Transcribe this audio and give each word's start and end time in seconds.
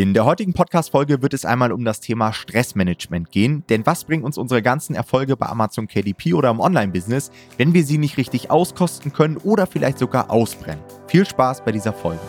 In 0.00 0.14
der 0.14 0.24
heutigen 0.24 0.52
Podcast-Folge 0.52 1.22
wird 1.22 1.34
es 1.34 1.44
einmal 1.44 1.72
um 1.72 1.84
das 1.84 1.98
Thema 1.98 2.32
Stressmanagement 2.32 3.32
gehen. 3.32 3.64
Denn 3.68 3.84
was 3.84 4.04
bringen 4.04 4.22
uns 4.22 4.38
unsere 4.38 4.62
ganzen 4.62 4.94
Erfolge 4.94 5.36
bei 5.36 5.46
Amazon 5.46 5.88
KDP 5.88 6.34
oder 6.34 6.50
im 6.50 6.60
Online-Business, 6.60 7.32
wenn 7.56 7.74
wir 7.74 7.84
sie 7.84 7.98
nicht 7.98 8.16
richtig 8.16 8.48
auskosten 8.48 9.12
können 9.12 9.38
oder 9.38 9.66
vielleicht 9.66 9.98
sogar 9.98 10.30
ausbrennen? 10.30 10.84
Viel 11.08 11.26
Spaß 11.26 11.64
bei 11.64 11.72
dieser 11.72 11.92
Folge. 11.92 12.20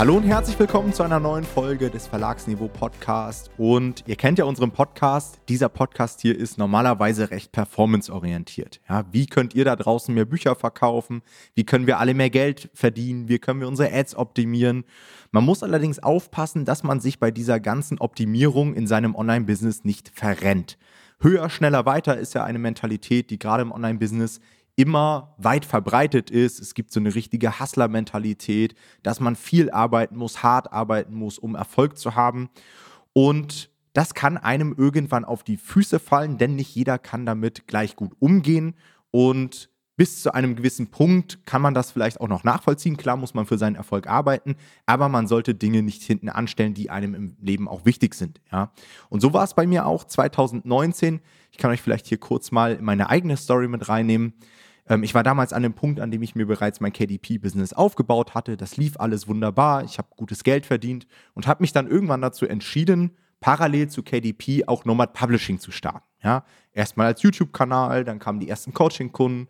Hallo 0.00 0.16
und 0.16 0.22
herzlich 0.22 0.58
willkommen 0.58 0.94
zu 0.94 1.02
einer 1.02 1.20
neuen 1.20 1.44
Folge 1.44 1.90
des 1.90 2.06
Verlagsniveau 2.06 2.68
Podcast. 2.68 3.50
Und 3.58 4.02
ihr 4.06 4.16
kennt 4.16 4.38
ja 4.38 4.46
unseren 4.46 4.70
Podcast. 4.70 5.38
Dieser 5.46 5.68
Podcast 5.68 6.22
hier 6.22 6.38
ist 6.38 6.56
normalerweise 6.56 7.30
recht 7.30 7.52
performanceorientiert. 7.52 8.80
Ja, 8.88 9.04
wie 9.12 9.26
könnt 9.26 9.54
ihr 9.54 9.66
da 9.66 9.76
draußen 9.76 10.14
mehr 10.14 10.24
Bücher 10.24 10.54
verkaufen? 10.54 11.20
Wie 11.54 11.66
können 11.66 11.86
wir 11.86 11.98
alle 11.98 12.14
mehr 12.14 12.30
Geld 12.30 12.70
verdienen? 12.72 13.28
Wie 13.28 13.38
können 13.38 13.60
wir 13.60 13.68
unsere 13.68 13.92
Ads 13.92 14.14
optimieren? 14.14 14.84
Man 15.32 15.44
muss 15.44 15.62
allerdings 15.62 15.98
aufpassen, 15.98 16.64
dass 16.64 16.82
man 16.82 17.00
sich 17.00 17.18
bei 17.18 17.30
dieser 17.30 17.60
ganzen 17.60 17.98
Optimierung 17.98 18.72
in 18.72 18.86
seinem 18.86 19.14
Online-Business 19.14 19.84
nicht 19.84 20.12
verrennt. 20.14 20.78
Höher, 21.20 21.50
schneller, 21.50 21.84
weiter 21.84 22.16
ist 22.16 22.32
ja 22.32 22.42
eine 22.42 22.58
Mentalität, 22.58 23.28
die 23.28 23.38
gerade 23.38 23.60
im 23.60 23.70
Online-Business 23.70 24.40
immer 24.80 25.34
weit 25.36 25.66
verbreitet 25.66 26.30
ist. 26.30 26.58
Es 26.58 26.72
gibt 26.72 26.90
so 26.90 27.00
eine 27.00 27.14
richtige 27.14 27.60
Hustler-Mentalität, 27.60 28.74
dass 29.02 29.20
man 29.20 29.36
viel 29.36 29.70
arbeiten 29.70 30.16
muss, 30.16 30.42
hart 30.42 30.72
arbeiten 30.72 31.14
muss, 31.14 31.38
um 31.38 31.54
Erfolg 31.54 31.98
zu 31.98 32.14
haben. 32.14 32.48
Und 33.12 33.70
das 33.92 34.14
kann 34.14 34.38
einem 34.38 34.74
irgendwann 34.76 35.26
auf 35.26 35.42
die 35.42 35.58
Füße 35.58 35.98
fallen, 35.98 36.38
denn 36.38 36.56
nicht 36.56 36.74
jeder 36.74 36.98
kann 36.98 37.26
damit 37.26 37.66
gleich 37.66 37.94
gut 37.94 38.12
umgehen. 38.20 38.74
Und 39.10 39.68
bis 40.00 40.22
zu 40.22 40.32
einem 40.32 40.56
gewissen 40.56 40.86
Punkt 40.86 41.44
kann 41.44 41.60
man 41.60 41.74
das 41.74 41.90
vielleicht 41.90 42.22
auch 42.22 42.28
noch 42.28 42.42
nachvollziehen. 42.42 42.96
Klar 42.96 43.18
muss 43.18 43.34
man 43.34 43.44
für 43.44 43.58
seinen 43.58 43.76
Erfolg 43.76 44.06
arbeiten, 44.06 44.56
aber 44.86 45.10
man 45.10 45.26
sollte 45.26 45.54
Dinge 45.54 45.82
nicht 45.82 46.02
hinten 46.02 46.30
anstellen, 46.30 46.72
die 46.72 46.88
einem 46.88 47.14
im 47.14 47.36
Leben 47.42 47.68
auch 47.68 47.84
wichtig 47.84 48.14
sind. 48.14 48.40
Ja? 48.50 48.72
Und 49.10 49.20
so 49.20 49.34
war 49.34 49.44
es 49.44 49.52
bei 49.52 49.66
mir 49.66 49.84
auch 49.84 50.04
2019. 50.04 51.20
Ich 51.50 51.58
kann 51.58 51.70
euch 51.70 51.82
vielleicht 51.82 52.06
hier 52.06 52.16
kurz 52.16 52.50
mal 52.50 52.78
meine 52.80 53.10
eigene 53.10 53.36
Story 53.36 53.68
mit 53.68 53.90
reinnehmen. 53.90 54.32
Ähm, 54.90 55.02
ich 55.02 55.14
war 55.14 55.22
damals 55.22 55.54
an 55.54 55.62
dem 55.62 55.72
Punkt, 55.72 56.00
an 56.00 56.10
dem 56.10 56.22
ich 56.22 56.34
mir 56.34 56.46
bereits 56.46 56.80
mein 56.80 56.92
KDP-Business 56.92 57.72
aufgebaut 57.72 58.34
hatte. 58.34 58.58
Das 58.58 58.76
lief 58.76 58.98
alles 58.98 59.26
wunderbar. 59.28 59.84
Ich 59.84 59.96
habe 59.96 60.08
gutes 60.16 60.44
Geld 60.44 60.66
verdient 60.66 61.06
und 61.32 61.46
habe 61.46 61.62
mich 61.62 61.72
dann 61.72 61.86
irgendwann 61.86 62.20
dazu 62.20 62.44
entschieden, 62.44 63.16
parallel 63.38 63.88
zu 63.88 64.02
KDP 64.02 64.66
auch 64.66 64.84
Nomad 64.84 65.14
Publishing 65.14 65.58
zu 65.58 65.70
starten. 65.70 66.06
Ja, 66.22 66.44
erstmal 66.72 67.06
als 67.06 67.22
YouTube-Kanal, 67.22 68.04
dann 68.04 68.18
kamen 68.18 68.40
die 68.40 68.48
ersten 68.48 68.74
Coaching-Kunden. 68.74 69.48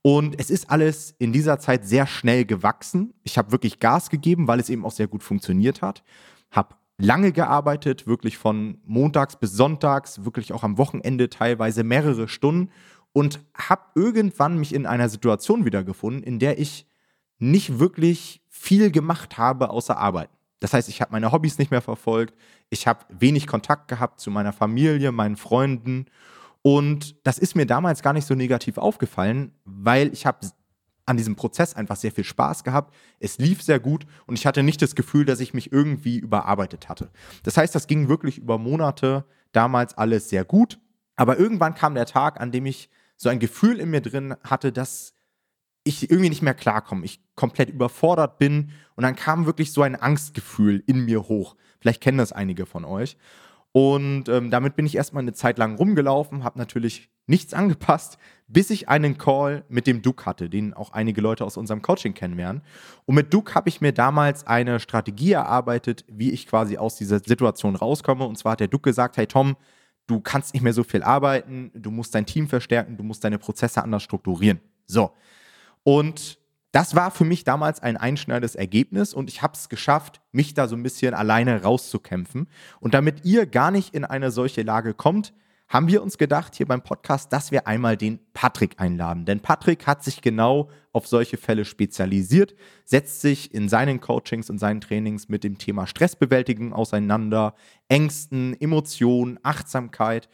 Und 0.00 0.40
es 0.40 0.48
ist 0.48 0.70
alles 0.70 1.14
in 1.18 1.32
dieser 1.32 1.58
Zeit 1.58 1.84
sehr 1.84 2.06
schnell 2.06 2.46
gewachsen. 2.46 3.12
Ich 3.24 3.36
habe 3.36 3.52
wirklich 3.52 3.80
Gas 3.80 4.08
gegeben, 4.08 4.46
weil 4.46 4.60
es 4.60 4.70
eben 4.70 4.86
auch 4.86 4.92
sehr 4.92 5.08
gut 5.08 5.22
funktioniert 5.22 5.82
hat. 5.82 6.02
Habe 6.50 6.76
lange 6.96 7.32
gearbeitet, 7.32 8.06
wirklich 8.06 8.38
von 8.38 8.78
montags 8.86 9.36
bis 9.36 9.52
sonntags, 9.52 10.24
wirklich 10.24 10.52
auch 10.52 10.62
am 10.62 10.78
Wochenende 10.78 11.28
teilweise 11.28 11.84
mehrere 11.84 12.28
Stunden 12.28 12.70
und 13.18 13.40
habe 13.52 13.82
irgendwann 13.96 14.58
mich 14.58 14.72
in 14.72 14.86
einer 14.86 15.08
Situation 15.08 15.64
wiedergefunden, 15.64 16.22
in 16.22 16.38
der 16.38 16.60
ich 16.60 16.86
nicht 17.40 17.80
wirklich 17.80 18.44
viel 18.48 18.92
gemacht 18.92 19.38
habe 19.38 19.70
außer 19.70 19.96
Arbeiten. 19.96 20.36
Das 20.60 20.72
heißt, 20.72 20.88
ich 20.88 21.00
habe 21.00 21.10
meine 21.10 21.32
Hobbys 21.32 21.58
nicht 21.58 21.72
mehr 21.72 21.82
verfolgt, 21.82 22.38
ich 22.70 22.86
habe 22.86 23.04
wenig 23.08 23.48
Kontakt 23.48 23.88
gehabt 23.88 24.20
zu 24.20 24.30
meiner 24.30 24.52
Familie, 24.52 25.10
meinen 25.10 25.34
Freunden 25.34 26.06
und 26.62 27.16
das 27.26 27.40
ist 27.40 27.56
mir 27.56 27.66
damals 27.66 28.02
gar 28.02 28.12
nicht 28.12 28.24
so 28.24 28.36
negativ 28.36 28.78
aufgefallen, 28.78 29.50
weil 29.64 30.12
ich 30.12 30.24
habe 30.24 30.46
an 31.04 31.16
diesem 31.16 31.34
Prozess 31.34 31.74
einfach 31.74 31.96
sehr 31.96 32.12
viel 32.12 32.22
Spaß 32.22 32.62
gehabt. 32.62 32.94
Es 33.18 33.38
lief 33.38 33.62
sehr 33.62 33.80
gut 33.80 34.06
und 34.28 34.38
ich 34.38 34.46
hatte 34.46 34.62
nicht 34.62 34.80
das 34.80 34.94
Gefühl, 34.94 35.24
dass 35.24 35.40
ich 35.40 35.54
mich 35.54 35.72
irgendwie 35.72 36.18
überarbeitet 36.18 36.88
hatte. 36.88 37.10
Das 37.42 37.56
heißt, 37.56 37.74
das 37.74 37.88
ging 37.88 38.08
wirklich 38.08 38.38
über 38.38 38.58
Monate 38.58 39.24
damals 39.50 39.98
alles 39.98 40.28
sehr 40.28 40.44
gut. 40.44 40.78
Aber 41.16 41.36
irgendwann 41.36 41.74
kam 41.74 41.96
der 41.96 42.06
Tag, 42.06 42.40
an 42.40 42.52
dem 42.52 42.64
ich 42.64 42.88
so 43.18 43.28
ein 43.28 43.40
Gefühl 43.40 43.78
in 43.78 43.90
mir 43.90 44.00
drin 44.00 44.34
hatte, 44.42 44.72
dass 44.72 45.12
ich 45.84 46.10
irgendwie 46.10 46.30
nicht 46.30 46.42
mehr 46.42 46.54
klarkomme, 46.54 47.04
ich 47.04 47.20
komplett 47.34 47.68
überfordert 47.68 48.38
bin 48.38 48.70
und 48.94 49.02
dann 49.02 49.16
kam 49.16 49.46
wirklich 49.46 49.72
so 49.72 49.82
ein 49.82 49.96
Angstgefühl 49.96 50.82
in 50.86 51.04
mir 51.04 51.28
hoch. 51.28 51.56
Vielleicht 51.80 52.02
kennen 52.02 52.18
das 52.18 52.32
einige 52.32 52.64
von 52.64 52.84
euch. 52.84 53.16
Und 53.72 54.28
ähm, 54.28 54.50
damit 54.50 54.76
bin 54.76 54.86
ich 54.86 54.96
erstmal 54.96 55.22
eine 55.22 55.34
Zeit 55.34 55.58
lang 55.58 55.76
rumgelaufen, 55.76 56.42
habe 56.42 56.58
natürlich 56.58 57.10
nichts 57.26 57.52
angepasst, 57.52 58.18
bis 58.46 58.70
ich 58.70 58.88
einen 58.88 59.18
Call 59.18 59.64
mit 59.68 59.86
dem 59.86 60.00
Duke 60.00 60.24
hatte, 60.24 60.48
den 60.48 60.72
auch 60.72 60.92
einige 60.92 61.20
Leute 61.20 61.44
aus 61.44 61.56
unserem 61.56 61.82
Coaching 61.82 62.14
kennenlernen. 62.14 62.62
Und 63.04 63.14
mit 63.14 63.32
Duke 63.32 63.54
habe 63.54 63.68
ich 63.68 63.80
mir 63.80 63.92
damals 63.92 64.46
eine 64.46 64.80
Strategie 64.80 65.32
erarbeitet, 65.32 66.04
wie 66.08 66.30
ich 66.30 66.46
quasi 66.46 66.78
aus 66.78 66.96
dieser 66.96 67.18
Situation 67.18 67.76
rauskomme. 67.76 68.24
Und 68.24 68.38
zwar 68.38 68.52
hat 68.52 68.60
der 68.60 68.68
Duke 68.68 68.88
gesagt, 68.88 69.18
hey 69.18 69.26
Tom, 69.26 69.56
du 70.08 70.20
kannst 70.20 70.54
nicht 70.54 70.62
mehr 70.62 70.72
so 70.72 70.82
viel 70.82 71.04
arbeiten, 71.04 71.70
du 71.74 71.92
musst 71.92 72.14
dein 72.14 72.26
Team 72.26 72.48
verstärken, 72.48 72.96
du 72.96 73.04
musst 73.04 73.22
deine 73.22 73.38
Prozesse 73.38 73.82
anders 73.82 74.02
strukturieren. 74.02 74.60
So. 74.86 75.12
Und 75.84 76.38
das 76.72 76.94
war 76.94 77.10
für 77.10 77.24
mich 77.24 77.44
damals 77.44 77.80
ein 77.80 77.96
einschneidendes 77.96 78.54
Ergebnis 78.54 79.14
und 79.14 79.30
ich 79.30 79.42
habe 79.42 79.54
es 79.54 79.68
geschafft, 79.68 80.20
mich 80.32 80.54
da 80.54 80.66
so 80.66 80.76
ein 80.76 80.82
bisschen 80.82 81.14
alleine 81.14 81.62
rauszukämpfen. 81.62 82.48
Und 82.80 82.94
damit 82.94 83.24
ihr 83.24 83.46
gar 83.46 83.70
nicht 83.70 83.94
in 83.94 84.04
eine 84.04 84.30
solche 84.30 84.62
Lage 84.62 84.94
kommt, 84.94 85.32
haben 85.68 85.88
wir 85.88 86.02
uns 86.02 86.16
gedacht 86.16 86.54
hier 86.54 86.66
beim 86.66 86.82
Podcast, 86.82 87.32
dass 87.32 87.50
wir 87.50 87.66
einmal 87.66 87.96
den 87.96 88.20
Patrick 88.32 88.80
einladen. 88.80 89.26
Denn 89.26 89.40
Patrick 89.40 89.86
hat 89.86 90.02
sich 90.02 90.22
genau 90.22 90.70
auf 90.92 91.06
solche 91.06 91.36
Fälle 91.36 91.66
spezialisiert, 91.66 92.54
setzt 92.84 93.20
sich 93.20 93.52
in 93.52 93.68
seinen 93.68 94.00
Coachings 94.00 94.48
und 94.48 94.58
seinen 94.58 94.80
Trainings 94.80 95.28
mit 95.28 95.44
dem 95.44 95.58
Thema 95.58 95.86
Stressbewältigung 95.86 96.72
auseinander, 96.72 97.54
Ängsten, 97.88 98.58
Emotionen, 98.58 99.38
Achtsamkeit. 99.42 100.30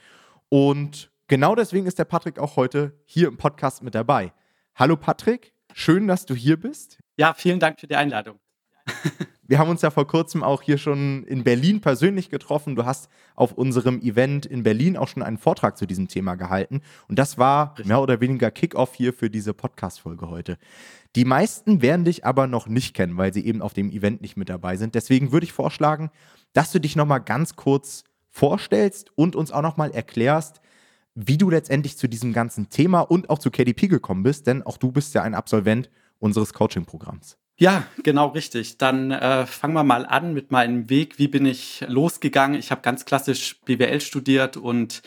Und 0.48 1.10
genau 1.26 1.56
deswegen 1.56 1.86
ist 1.86 1.98
der 1.98 2.04
Patrick 2.04 2.38
auch 2.38 2.54
heute 2.54 2.96
hier 3.04 3.26
im 3.26 3.36
Podcast 3.36 3.82
mit 3.82 3.96
dabei. 3.96 4.32
Hallo 4.76 4.96
Patrick, 4.96 5.52
schön, 5.72 6.06
dass 6.06 6.26
du 6.26 6.34
hier 6.34 6.58
bist. 6.58 6.98
Ja, 7.16 7.34
vielen 7.34 7.58
Dank 7.58 7.80
für 7.80 7.88
die 7.88 7.96
Einladung. 7.96 8.38
Wir 9.46 9.58
haben 9.58 9.68
uns 9.68 9.82
ja 9.82 9.90
vor 9.90 10.06
kurzem 10.06 10.42
auch 10.42 10.62
hier 10.62 10.78
schon 10.78 11.24
in 11.24 11.44
Berlin 11.44 11.82
persönlich 11.82 12.30
getroffen. 12.30 12.76
Du 12.76 12.86
hast 12.86 13.10
auf 13.34 13.52
unserem 13.52 14.00
Event 14.00 14.46
in 14.46 14.62
Berlin 14.62 14.96
auch 14.96 15.08
schon 15.08 15.22
einen 15.22 15.36
Vortrag 15.36 15.76
zu 15.76 15.86
diesem 15.86 16.08
Thema 16.08 16.34
gehalten. 16.34 16.80
Und 17.08 17.18
das 17.18 17.36
war 17.36 17.74
mehr 17.84 18.00
oder 18.00 18.20
weniger 18.20 18.50
Kickoff 18.50 18.94
hier 18.94 19.12
für 19.12 19.28
diese 19.28 19.52
Podcast-Folge 19.52 20.30
heute. 20.30 20.56
Die 21.14 21.26
meisten 21.26 21.82
werden 21.82 22.06
dich 22.06 22.24
aber 22.24 22.46
noch 22.46 22.66
nicht 22.68 22.94
kennen, 22.94 23.18
weil 23.18 23.34
sie 23.34 23.44
eben 23.44 23.60
auf 23.60 23.74
dem 23.74 23.90
Event 23.90 24.22
nicht 24.22 24.38
mit 24.38 24.48
dabei 24.48 24.76
sind. 24.76 24.94
Deswegen 24.94 25.30
würde 25.30 25.44
ich 25.44 25.52
vorschlagen, 25.52 26.10
dass 26.54 26.72
du 26.72 26.80
dich 26.80 26.96
nochmal 26.96 27.20
ganz 27.20 27.54
kurz 27.54 28.04
vorstellst 28.30 29.10
und 29.14 29.36
uns 29.36 29.52
auch 29.52 29.62
nochmal 29.62 29.90
erklärst, 29.90 30.62
wie 31.14 31.38
du 31.38 31.50
letztendlich 31.50 31.96
zu 31.98 32.08
diesem 32.08 32.32
ganzen 32.32 32.70
Thema 32.70 33.00
und 33.00 33.30
auch 33.30 33.38
zu 33.38 33.50
KDP 33.50 33.88
gekommen 33.88 34.22
bist, 34.22 34.46
denn 34.46 34.62
auch 34.62 34.78
du 34.78 34.90
bist 34.90 35.14
ja 35.14 35.22
ein 35.22 35.34
Absolvent 35.34 35.90
unseres 36.18 36.52
Coaching-Programms. 36.52 37.36
Ja, 37.56 37.86
genau 38.02 38.28
richtig. 38.28 38.78
Dann 38.78 39.12
äh, 39.12 39.46
fangen 39.46 39.74
wir 39.74 39.84
mal 39.84 40.06
an 40.06 40.34
mit 40.34 40.50
meinem 40.50 40.90
Weg. 40.90 41.18
Wie 41.18 41.28
bin 41.28 41.46
ich 41.46 41.84
losgegangen? 41.86 42.58
Ich 42.58 42.70
habe 42.70 42.82
ganz 42.82 43.04
klassisch 43.04 43.60
BWL 43.64 44.00
studiert 44.00 44.56
und 44.56 45.02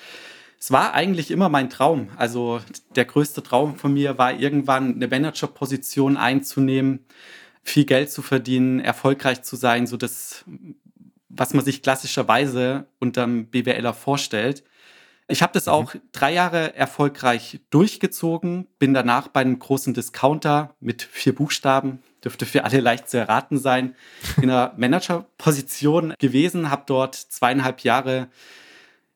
es 0.59 0.71
war 0.71 0.93
eigentlich 0.93 1.29
immer 1.29 1.49
mein 1.49 1.69
Traum. 1.69 2.09
Also 2.15 2.61
der 2.95 3.05
größte 3.05 3.43
Traum 3.43 3.75
von 3.75 3.93
mir 3.93 4.17
war 4.17 4.33
irgendwann 4.33 4.95
eine 4.95 5.07
Managerposition 5.07 6.15
einzunehmen, 6.15 7.05
viel 7.63 7.85
Geld 7.85 8.11
zu 8.11 8.21
verdienen, 8.21 8.79
erfolgreich 8.79 9.43
zu 9.43 9.57
sein, 9.57 9.85
so 9.85 9.97
das, 9.97 10.45
was 11.27 11.53
man 11.53 11.65
sich 11.65 11.83
klassischerweise 11.83 12.87
unterm 12.99 13.47
BWLer 13.47 13.93
vorstellt. 13.93 14.63
Ich 15.27 15.41
habe 15.41 15.51
das 15.53 15.65
mhm. 15.65 15.73
auch 15.73 15.95
drei 16.13 16.33
Jahre 16.33 16.75
erfolgreich 16.75 17.59
durchgezogen, 17.69 18.67
bin 18.79 18.93
danach 18.93 19.27
bei 19.27 19.41
einem 19.41 19.59
großen 19.59 19.93
Discounter 19.93 20.73
mit 20.79 21.03
vier 21.03 21.35
Buchstaben, 21.35 22.01
dürfte 22.27 22.45
für 22.45 22.65
alle 22.65 22.81
leicht 22.81 23.09
zu 23.09 23.17
erraten 23.17 23.57
sein, 23.57 23.95
in 24.37 24.49
einer 24.49 24.73
Managerposition 24.77 26.13
gewesen, 26.19 26.69
habe 26.69 26.83
dort 26.85 27.15
zweieinhalb 27.15 27.81
Jahre 27.81 28.27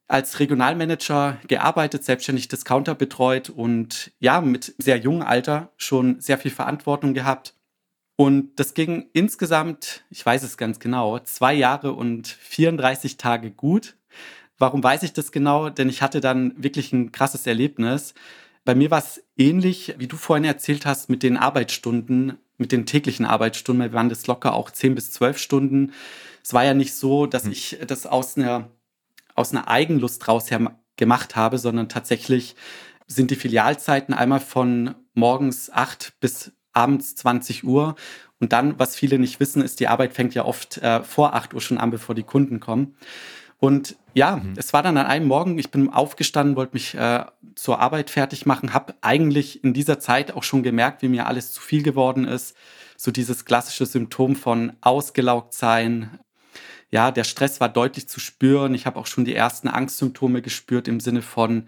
als 0.08 0.40
Regionalmanager 0.40 1.38
gearbeitet, 1.48 2.06
selbstständig 2.06 2.48
Discounter 2.48 2.96
betreut 2.96 3.50
und 3.50 4.12
ja, 4.20 4.40
mit 4.40 4.74
sehr 4.78 4.98
jungem 4.98 5.28
Alter 5.28 5.72
schon 5.78 6.20
sehr 6.20 6.38
viel 6.38 6.52
Verantwortung 6.52 7.14
gehabt. 7.14 7.54
Und 8.16 8.56
das 8.60 8.74
ging 8.74 9.10
insgesamt, 9.14 10.04
ich 10.10 10.26
weiß 10.26 10.44
es 10.44 10.58
ganz 10.58 10.80
genau, 10.80 11.20
zwei 11.20 11.54
Jahre 11.54 11.94
und 11.94 12.28
34 12.28 13.18
Tage 13.18 13.52
gut. 13.52 13.96
Warum 14.58 14.84
weiß 14.84 15.04
ich 15.04 15.14
das 15.14 15.32
genau? 15.32 15.70
Denn 15.70 15.90
ich 15.90 16.02
hatte 16.02 16.22
dann 16.22 16.62
wirklich 16.62 16.94
ein 16.94 17.12
krasses 17.12 17.48
Erlebnis. 17.48 18.14
Bei 18.64 18.76
mir 18.76 18.92
war 18.92 19.00
es 19.00 19.24
ähnlich, 19.38 19.96
wie 19.98 20.08
du 20.08 20.18
vorhin 20.18 20.46
erzählt 20.46 20.86
hast, 20.86 21.10
mit 21.10 21.24
den 21.24 21.36
Arbeitsstunden, 21.36 22.38
mit 22.62 22.72
den 22.72 22.86
täglichen 22.86 23.26
Arbeitsstunden. 23.26 23.92
Wir 23.92 23.94
waren 23.94 24.08
das 24.08 24.28
locker 24.28 24.54
auch 24.54 24.72
10 24.72 24.96
bis 24.96 25.12
12 25.12 25.38
Stunden. 25.38 25.92
Es 26.44 26.54
war 26.54 26.64
ja 26.64 26.74
nicht 26.74 26.94
so, 26.94 27.26
dass 27.26 27.44
hm. 27.44 27.52
ich 27.52 27.80
das 27.86 28.06
aus 28.06 28.38
einer, 28.38 28.70
aus 29.36 29.52
einer 29.52 29.68
Eigenlust 29.68 30.28
raus 30.28 30.50
her 30.50 30.78
gemacht 30.96 31.36
habe, 31.36 31.58
sondern 31.58 31.90
tatsächlich 31.90 32.56
sind 33.08 33.32
die 33.32 33.36
Filialzeiten 33.36 34.14
einmal 34.14 34.40
von 34.40 34.96
morgens 35.14 35.70
8 35.70 36.14
bis 36.22 36.54
abends 36.72 37.16
20 37.16 37.66
Uhr. 37.66 37.96
Und 38.40 38.54
dann, 38.54 38.80
was 38.80 38.96
viele 38.96 39.20
nicht 39.20 39.40
wissen, 39.40 39.62
ist, 39.62 39.80
die 39.80 39.88
Arbeit 39.88 40.14
fängt 40.14 40.34
ja 40.34 40.46
oft 40.46 40.78
äh, 40.78 41.04
vor 41.04 41.34
8 41.34 41.54
Uhr 41.54 41.62
schon 41.62 41.78
an, 41.78 41.92
bevor 41.92 42.16
die 42.16 42.24
Kunden 42.24 42.60
kommen. 42.60 42.96
Und 43.62 43.96
ja, 44.16 44.38
mhm. 44.38 44.56
es 44.58 44.74
war 44.74 44.82
dann 44.82 44.98
an 44.98 45.06
einem 45.06 45.28
Morgen, 45.28 45.60
ich 45.60 45.70
bin 45.70 45.94
aufgestanden, 45.94 46.56
wollte 46.56 46.74
mich 46.74 46.96
äh, 46.96 47.26
zur 47.54 47.80
Arbeit 47.80 48.10
fertig 48.10 48.48
machen, 48.48 48.74
habe 48.74 48.96
eigentlich 49.02 49.64
in 49.64 49.76
dieser 49.76 50.00
Zeit 50.00 50.32
auch 50.32 50.42
schon 50.42 50.64
gemerkt, 50.64 51.04
wie 51.04 51.10
mir 51.10 51.28
alles 51.28 51.52
zu 51.52 51.62
viel 51.62 51.84
geworden 51.84 52.26
ist. 52.26 52.58
So 52.98 53.12
dieses 53.12 53.46
klassische 53.46 53.86
Symptom 53.86 54.36
von 54.36 54.74
ausgelaugt 54.82 55.54
sein. 55.54 56.20
Ja, 56.90 57.12
der 57.12 57.24
Stress 57.24 57.62
war 57.62 57.70
deutlich 57.70 58.10
zu 58.10 58.20
spüren. 58.20 58.74
Ich 58.74 58.88
habe 58.88 59.00
auch 59.00 59.06
schon 59.06 59.26
die 59.26 59.36
ersten 59.36 59.68
Angstsymptome 59.68 60.42
gespürt 60.42 60.88
im 60.88 61.00
Sinne 61.00 61.22
von, 61.22 61.68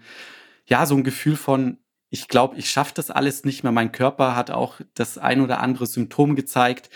ja, 0.66 0.86
so 0.86 0.96
ein 0.96 1.04
Gefühl 1.04 1.36
von, 1.36 1.78
ich 2.10 2.26
glaube, 2.26 2.56
ich 2.56 2.70
schaffe 2.70 2.92
das 2.96 3.12
alles 3.12 3.44
nicht 3.44 3.62
mehr. 3.62 3.72
Mein 3.72 3.92
Körper 3.92 4.34
hat 4.34 4.50
auch 4.50 4.80
das 4.94 5.16
ein 5.16 5.40
oder 5.40 5.60
andere 5.60 5.86
Symptom 5.86 6.34
gezeigt, 6.34 6.90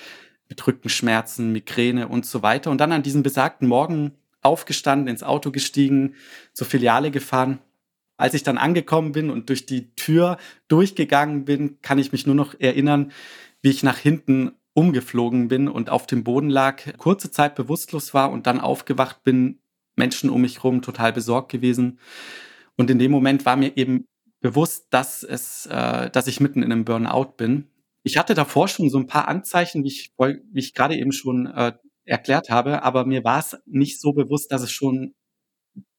mit 0.49 0.67
Rückenschmerzen, 0.67 1.53
Migräne 1.53 2.09
und 2.09 2.27
so 2.27 2.43
weiter. 2.43 2.73
Und 2.73 2.79
dann 2.79 2.91
an 2.91 3.05
diesem 3.05 3.23
besagten 3.23 3.69
Morgen 3.69 4.19
aufgestanden, 4.49 5.09
ins 5.09 5.23
Auto 5.23 5.51
gestiegen, 5.51 6.15
zur 6.55 6.67
Filiale 6.67 7.11
gefahren. 7.11 7.59
Als 8.17 8.35
ich 8.35 8.43
dann 8.43 8.59
angekommen 8.59 9.13
bin 9.13 9.31
und 9.31 9.49
durch 9.49 9.67
die 9.67 9.95
Tür 9.95 10.39
durchgegangen 10.67 11.45
bin, 11.45 11.79
kann 11.83 11.99
ich 11.99 12.11
mich 12.11 12.27
nur 12.27 12.35
noch 12.35 12.59
erinnern, 12.59 13.13
wie 13.63 13.71
ich 13.71 13.83
nach 13.83 13.99
hinten 13.99 14.53
umgeflogen 14.73 15.49
bin 15.49 15.69
und 15.69 15.91
auf 15.91 16.07
dem 16.07 16.25
Boden 16.25 16.51
lag, 16.51 16.83
kurze 16.97 17.31
Zeit 17.31 17.55
bewusstlos 17.55 18.15
war 18.15 18.31
und 18.31 18.47
dann 18.47 18.61
aufgewacht 18.61 19.23
bin, 19.23 19.59
Menschen 19.97 20.31
um 20.31 20.41
mich 20.41 20.57
herum 20.57 20.83
total 20.83 21.13
besorgt 21.13 21.53
gewesen. 21.53 21.99
Und 22.77 22.91
in 22.91 22.99
dem 22.99 23.11
Moment 23.11 23.45
war 23.45 23.57
mir 23.57 23.77
eben 23.77 24.07
bewusst, 24.41 24.87
dass 24.91 25.23
es, 25.23 25.67
äh, 25.67 26.11
dass 26.11 26.29
ich 26.29 26.41
mitten 26.41 26.63
in 26.63 26.73
einem 26.73 26.85
Burnout 26.85 27.35
bin. 27.37 27.67
Ich 28.05 28.17
hatte 28.17 28.35
davor 28.35 28.69
schon 28.69 28.89
so 28.89 28.99
ein 28.99 29.09
paar 29.09 29.29
Anzeichen, 29.29 29.85
wie 29.85 29.89
ich, 29.89 30.13
wie 30.17 30.61
ich 30.61 30.75
gerade 30.75 30.97
eben 30.97 31.13
schon 31.13 31.47
äh, 31.47 31.73
erklärt 32.09 32.51
habe, 32.51 32.83
aber 32.83 33.05
mir 33.05 33.25
war 33.25 33.41
es 33.41 33.57
nicht 33.67 34.01
so 34.01 34.13
bewusst, 34.13 34.51
dass 34.53 34.63
es 34.63 34.73
schon 34.73 35.15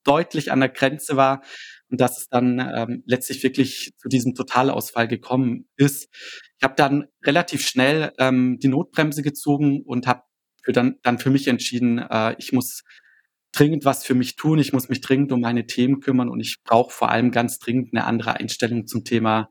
deutlich 0.04 0.52
an 0.52 0.60
der 0.60 0.70
Grenze 0.70 1.16
war 1.16 1.42
und 1.90 2.00
dass 2.02 2.18
es 2.18 2.30
dann 2.30 2.60
ähm, 2.60 3.04
letztlich 3.06 3.44
wirklich 3.44 3.94
zu 3.98 4.10
diesem 4.10 4.36
Totalausfall 4.36 5.08
gekommen 5.08 5.68
ist. 5.76 6.08
Ich 6.58 6.64
habe 6.64 6.76
dann 6.76 7.08
relativ 7.24 7.68
schnell 7.68 8.12
ähm, 8.18 8.58
die 8.60 8.68
Notbremse 8.68 9.22
gezogen 9.22 9.84
und 9.84 10.08
habe 10.08 10.24
für 10.64 10.72
dann, 10.72 10.96
dann 11.04 11.20
für 11.20 11.30
mich 11.30 11.48
entschieden, 11.48 12.00
äh, 12.00 12.36
ich 12.38 12.54
muss 12.54 12.84
dringend 13.52 13.86
was 13.86 14.06
für 14.06 14.16
mich 14.16 14.36
tun, 14.36 14.60
ich 14.60 14.74
muss 14.74 14.90
mich 14.90 15.02
dringend 15.02 15.32
um 15.32 15.42
meine 15.42 15.66
Themen 15.66 16.00
kümmern 16.00 16.30
und 16.30 16.40
ich 16.40 16.58
brauche 16.64 16.92
vor 16.92 17.10
allem 17.10 17.32
ganz 17.32 17.60
dringend 17.60 17.94
eine 17.94 18.06
andere 18.06 18.36
Einstellung 18.36 18.86
zum 18.86 19.04
Thema 19.04 19.50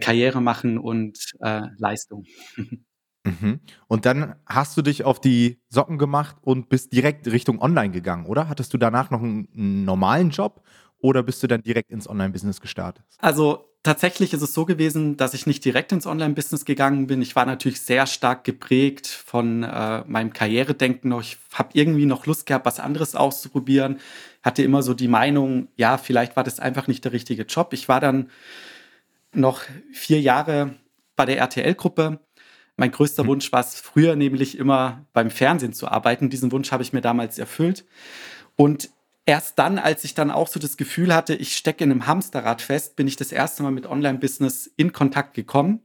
Karriere 0.00 0.40
machen 0.40 0.78
und 0.78 1.18
äh, 1.40 1.62
Leistung. 1.78 2.24
Mhm. 3.24 3.60
Und 3.86 4.06
dann 4.06 4.34
hast 4.46 4.76
du 4.76 4.82
dich 4.82 5.04
auf 5.04 5.20
die 5.20 5.60
Socken 5.68 5.98
gemacht 5.98 6.36
und 6.42 6.68
bist 6.68 6.92
direkt 6.92 7.26
Richtung 7.28 7.60
Online 7.60 7.90
gegangen, 7.90 8.26
oder? 8.26 8.48
Hattest 8.48 8.74
du 8.74 8.78
danach 8.78 9.10
noch 9.10 9.22
einen, 9.22 9.48
einen 9.54 9.84
normalen 9.84 10.30
Job 10.30 10.62
oder 10.98 11.22
bist 11.22 11.42
du 11.42 11.46
dann 11.46 11.62
direkt 11.62 11.90
ins 11.90 12.08
Online-Business 12.08 12.60
gestartet? 12.60 13.04
Also 13.18 13.68
tatsächlich 13.82 14.32
ist 14.32 14.42
es 14.42 14.54
so 14.54 14.64
gewesen, 14.64 15.16
dass 15.16 15.34
ich 15.34 15.46
nicht 15.46 15.64
direkt 15.64 15.92
ins 15.92 16.06
Online-Business 16.06 16.64
gegangen 16.64 17.06
bin. 17.06 17.20
Ich 17.22 17.36
war 17.36 17.44
natürlich 17.44 17.80
sehr 17.80 18.06
stark 18.06 18.44
geprägt 18.44 19.06
von 19.06 19.64
äh, 19.64 20.04
meinem 20.06 20.32
Karrieredenken 20.32 21.10
noch. 21.10 21.20
Ich 21.20 21.38
habe 21.52 21.70
irgendwie 21.74 22.06
noch 22.06 22.26
Lust 22.26 22.46
gehabt, 22.46 22.66
was 22.66 22.80
anderes 22.80 23.14
auszuprobieren. 23.14 23.98
Hatte 24.42 24.62
immer 24.62 24.82
so 24.82 24.94
die 24.94 25.08
Meinung, 25.08 25.68
ja, 25.76 25.98
vielleicht 25.98 26.36
war 26.36 26.44
das 26.44 26.60
einfach 26.60 26.86
nicht 26.86 27.04
der 27.04 27.12
richtige 27.12 27.42
Job. 27.42 27.72
Ich 27.72 27.88
war 27.88 28.00
dann 28.00 28.30
noch 29.34 29.62
vier 29.92 30.20
Jahre 30.20 30.76
bei 31.16 31.26
der 31.26 31.38
RTL-Gruppe 31.38 32.20
mein 32.76 32.90
größter 32.90 33.22
hm. 33.22 33.28
Wunsch 33.28 33.52
war 33.52 33.60
es 33.60 33.74
früher 33.74 34.16
nämlich 34.16 34.58
immer 34.58 35.06
beim 35.12 35.30
Fernsehen 35.30 35.72
zu 35.72 35.88
arbeiten. 35.88 36.30
Diesen 36.30 36.52
Wunsch 36.52 36.72
habe 36.72 36.82
ich 36.82 36.92
mir 36.92 37.00
damals 37.00 37.38
erfüllt. 37.38 37.84
Und 38.56 38.90
erst 39.26 39.58
dann, 39.58 39.78
als 39.78 40.04
ich 40.04 40.14
dann 40.14 40.30
auch 40.30 40.48
so 40.48 40.58
das 40.58 40.76
Gefühl 40.76 41.14
hatte, 41.14 41.34
ich 41.34 41.56
stecke 41.56 41.84
in 41.84 41.90
einem 41.90 42.06
Hamsterrad 42.06 42.62
fest, 42.62 42.96
bin 42.96 43.06
ich 43.06 43.16
das 43.16 43.32
erste 43.32 43.62
Mal 43.62 43.72
mit 43.72 43.86
Online-Business 43.86 44.70
in 44.76 44.92
Kontakt 44.92 45.34
gekommen 45.34 45.80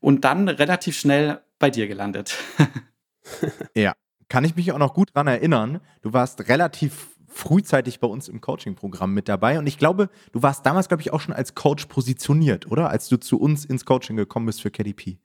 und 0.00 0.24
dann 0.24 0.48
relativ 0.48 0.98
schnell 0.98 1.40
bei 1.58 1.70
dir 1.70 1.88
gelandet. 1.88 2.36
ja, 3.74 3.94
kann 4.28 4.44
ich 4.44 4.56
mich 4.56 4.72
auch 4.72 4.78
noch 4.78 4.94
gut 4.94 5.10
daran 5.14 5.28
erinnern. 5.28 5.80
Du 6.02 6.12
warst 6.12 6.48
relativ 6.48 7.08
frühzeitig 7.28 7.98
bei 7.98 8.06
uns 8.06 8.28
im 8.28 8.40
Coaching-Programm 8.40 9.12
mit 9.12 9.28
dabei 9.28 9.58
und 9.58 9.66
ich 9.66 9.76
glaube, 9.76 10.08
du 10.32 10.42
warst 10.42 10.64
damals, 10.64 10.88
glaube 10.88 11.00
ich, 11.00 11.12
auch 11.12 11.20
schon 11.20 11.34
als 11.34 11.54
Coach 11.54 11.86
positioniert, 11.86 12.70
oder? 12.70 12.90
Als 12.90 13.08
du 13.08 13.16
zu 13.16 13.40
uns 13.40 13.64
ins 13.64 13.84
Coaching 13.84 14.16
gekommen 14.16 14.46
bist 14.46 14.62
für 14.62 14.70
KDP. 14.70 15.18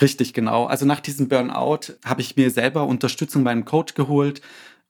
Richtig, 0.00 0.34
genau. 0.34 0.66
Also 0.66 0.86
nach 0.86 1.00
diesem 1.00 1.28
Burnout 1.28 1.94
habe 2.04 2.20
ich 2.20 2.36
mir 2.36 2.50
selber 2.50 2.86
Unterstützung 2.86 3.44
bei 3.44 3.50
einem 3.50 3.64
Coach 3.64 3.94
geholt, 3.94 4.40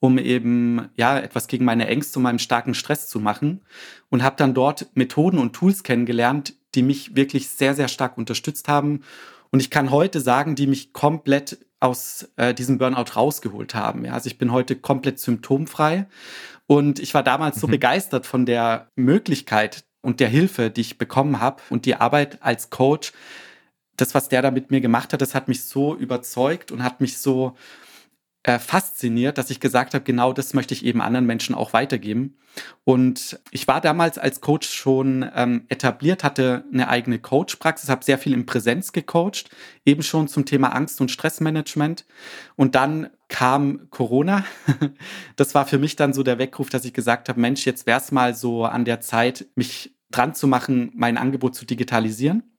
um 0.01 0.19
eben 0.19 0.89
ja 0.97 1.19
etwas 1.19 1.47
gegen 1.47 1.65
meine 1.65 1.87
Ängste 1.87 2.19
und 2.19 2.25
meinen 2.25 2.39
starken 2.39 2.75
Stress 2.75 3.09
zu 3.09 3.21
machen 3.21 3.63
und 4.11 4.23
habe 4.23 4.37
dann 4.37 4.55
dort 4.55 4.89
Methoden 4.95 5.39
und 5.39 5.53
Tools 5.53 5.83
kennengelernt, 5.83 6.55
die 6.75 6.83
mich 6.83 7.15
wirklich 7.15 7.49
sehr 7.49 7.75
sehr 7.75 7.89
stark 7.89 8.19
unterstützt 8.19 8.69
haben 8.69 9.03
und 9.53 9.61
ich 9.61 9.71
kann 9.71 9.91
heute 9.91 10.21
sagen, 10.21 10.55
die 10.55 10.67
mich 10.67 10.95
komplett 10.95 11.59
aus 11.79 12.29
äh, 12.37 12.55
diesem 12.55 12.79
Burnout 12.79 13.13
rausgeholt 13.15 13.75
haben. 13.75 14.05
Ja, 14.05 14.15
also 14.15 14.27
ich 14.27 14.39
bin 14.39 14.51
heute 14.51 14.77
komplett 14.77 15.19
symptomfrei 15.19 16.07
und 16.67 16.99
ich 16.99 17.13
war 17.13 17.23
damals 17.23 17.57
mhm. 17.57 17.61
so 17.61 17.67
begeistert 17.69 18.27
von 18.27 18.47
der 18.47 18.89
Möglichkeit 18.97 19.85
und 20.01 20.21
der 20.21 20.29
Hilfe, 20.29 20.71
die 20.71 20.81
ich 20.81 20.97
bekommen 20.97 21.39
habe 21.39 21.63
und 21.69 21.85
die 21.85 21.97
Arbeit 21.97 22.39
als 22.41 22.71
Coach, 22.71 23.13
das, 23.97 24.15
was 24.15 24.29
der 24.29 24.43
da 24.43 24.51
mit 24.51 24.71
mir 24.71 24.81
gemacht 24.81 25.13
hat, 25.13 25.21
das 25.21 25.35
hat 25.35 25.49
mich 25.49 25.65
so 25.65 25.95
überzeugt 25.95 26.73
und 26.73 26.83
hat 26.83 27.01
mich 27.01 27.19
so 27.19 27.57
äh, 28.45 28.59
fasziniert, 28.59 29.39
dass 29.39 29.51
ich 29.51 29.61
gesagt 29.61 29.95
habe, 29.95 30.05
genau 30.05 30.33
das 30.33 30.53
möchte 30.53 30.75
ich 30.75 30.85
eben 30.85 31.01
anderen 31.01 31.27
Menschen 31.27 31.55
auch 31.55 31.73
weitergeben. 31.73 32.39
Und 32.85 33.41
ich 33.51 33.69
war 33.69 33.81
damals 33.81 34.19
als 34.19 34.41
Coach 34.41 34.69
schon 34.69 35.25
ähm, 35.35 35.65
etabliert, 35.69 36.25
hatte 36.25 36.65
eine 36.73 36.89
eigene 36.89 37.21
Coach-Praxis, 37.21 37.89
habe 37.89 38.05
sehr 38.05 38.19
viel 38.19 38.33
in 38.33 38.45
Präsenz 38.45 38.93
gecoacht, 38.93 39.51
eben 39.85 40.03
schon 40.03 40.27
zum 40.27 40.45
Thema 40.45 40.75
Angst- 40.75 41.01
und 41.01 41.11
Stressmanagement. 41.11 42.05
Und 42.57 42.75
dann 42.75 43.11
kam 43.29 43.89
Corona. 43.91 44.45
das 45.37 45.55
war 45.55 45.65
für 45.65 45.79
mich 45.79 45.95
dann 45.95 46.13
so 46.13 46.23
der 46.23 46.39
Weckruf, 46.39 46.69
dass 46.69 46.85
ich 46.85 46.93
gesagt 46.93 47.29
habe, 47.29 47.41
Mensch, 47.41 47.65
jetzt 47.65 47.87
wäre 47.87 48.01
es 48.01 48.11
mal 48.11 48.35
so 48.35 48.65
an 48.65 48.85
der 48.85 49.01
Zeit, 49.01 49.47
mich 49.55 49.97
dran 50.11 50.35
zu 50.35 50.49
machen, 50.49 50.91
mein 50.95 51.17
Angebot 51.17 51.55
zu 51.55 51.65
digitalisieren. 51.65 52.52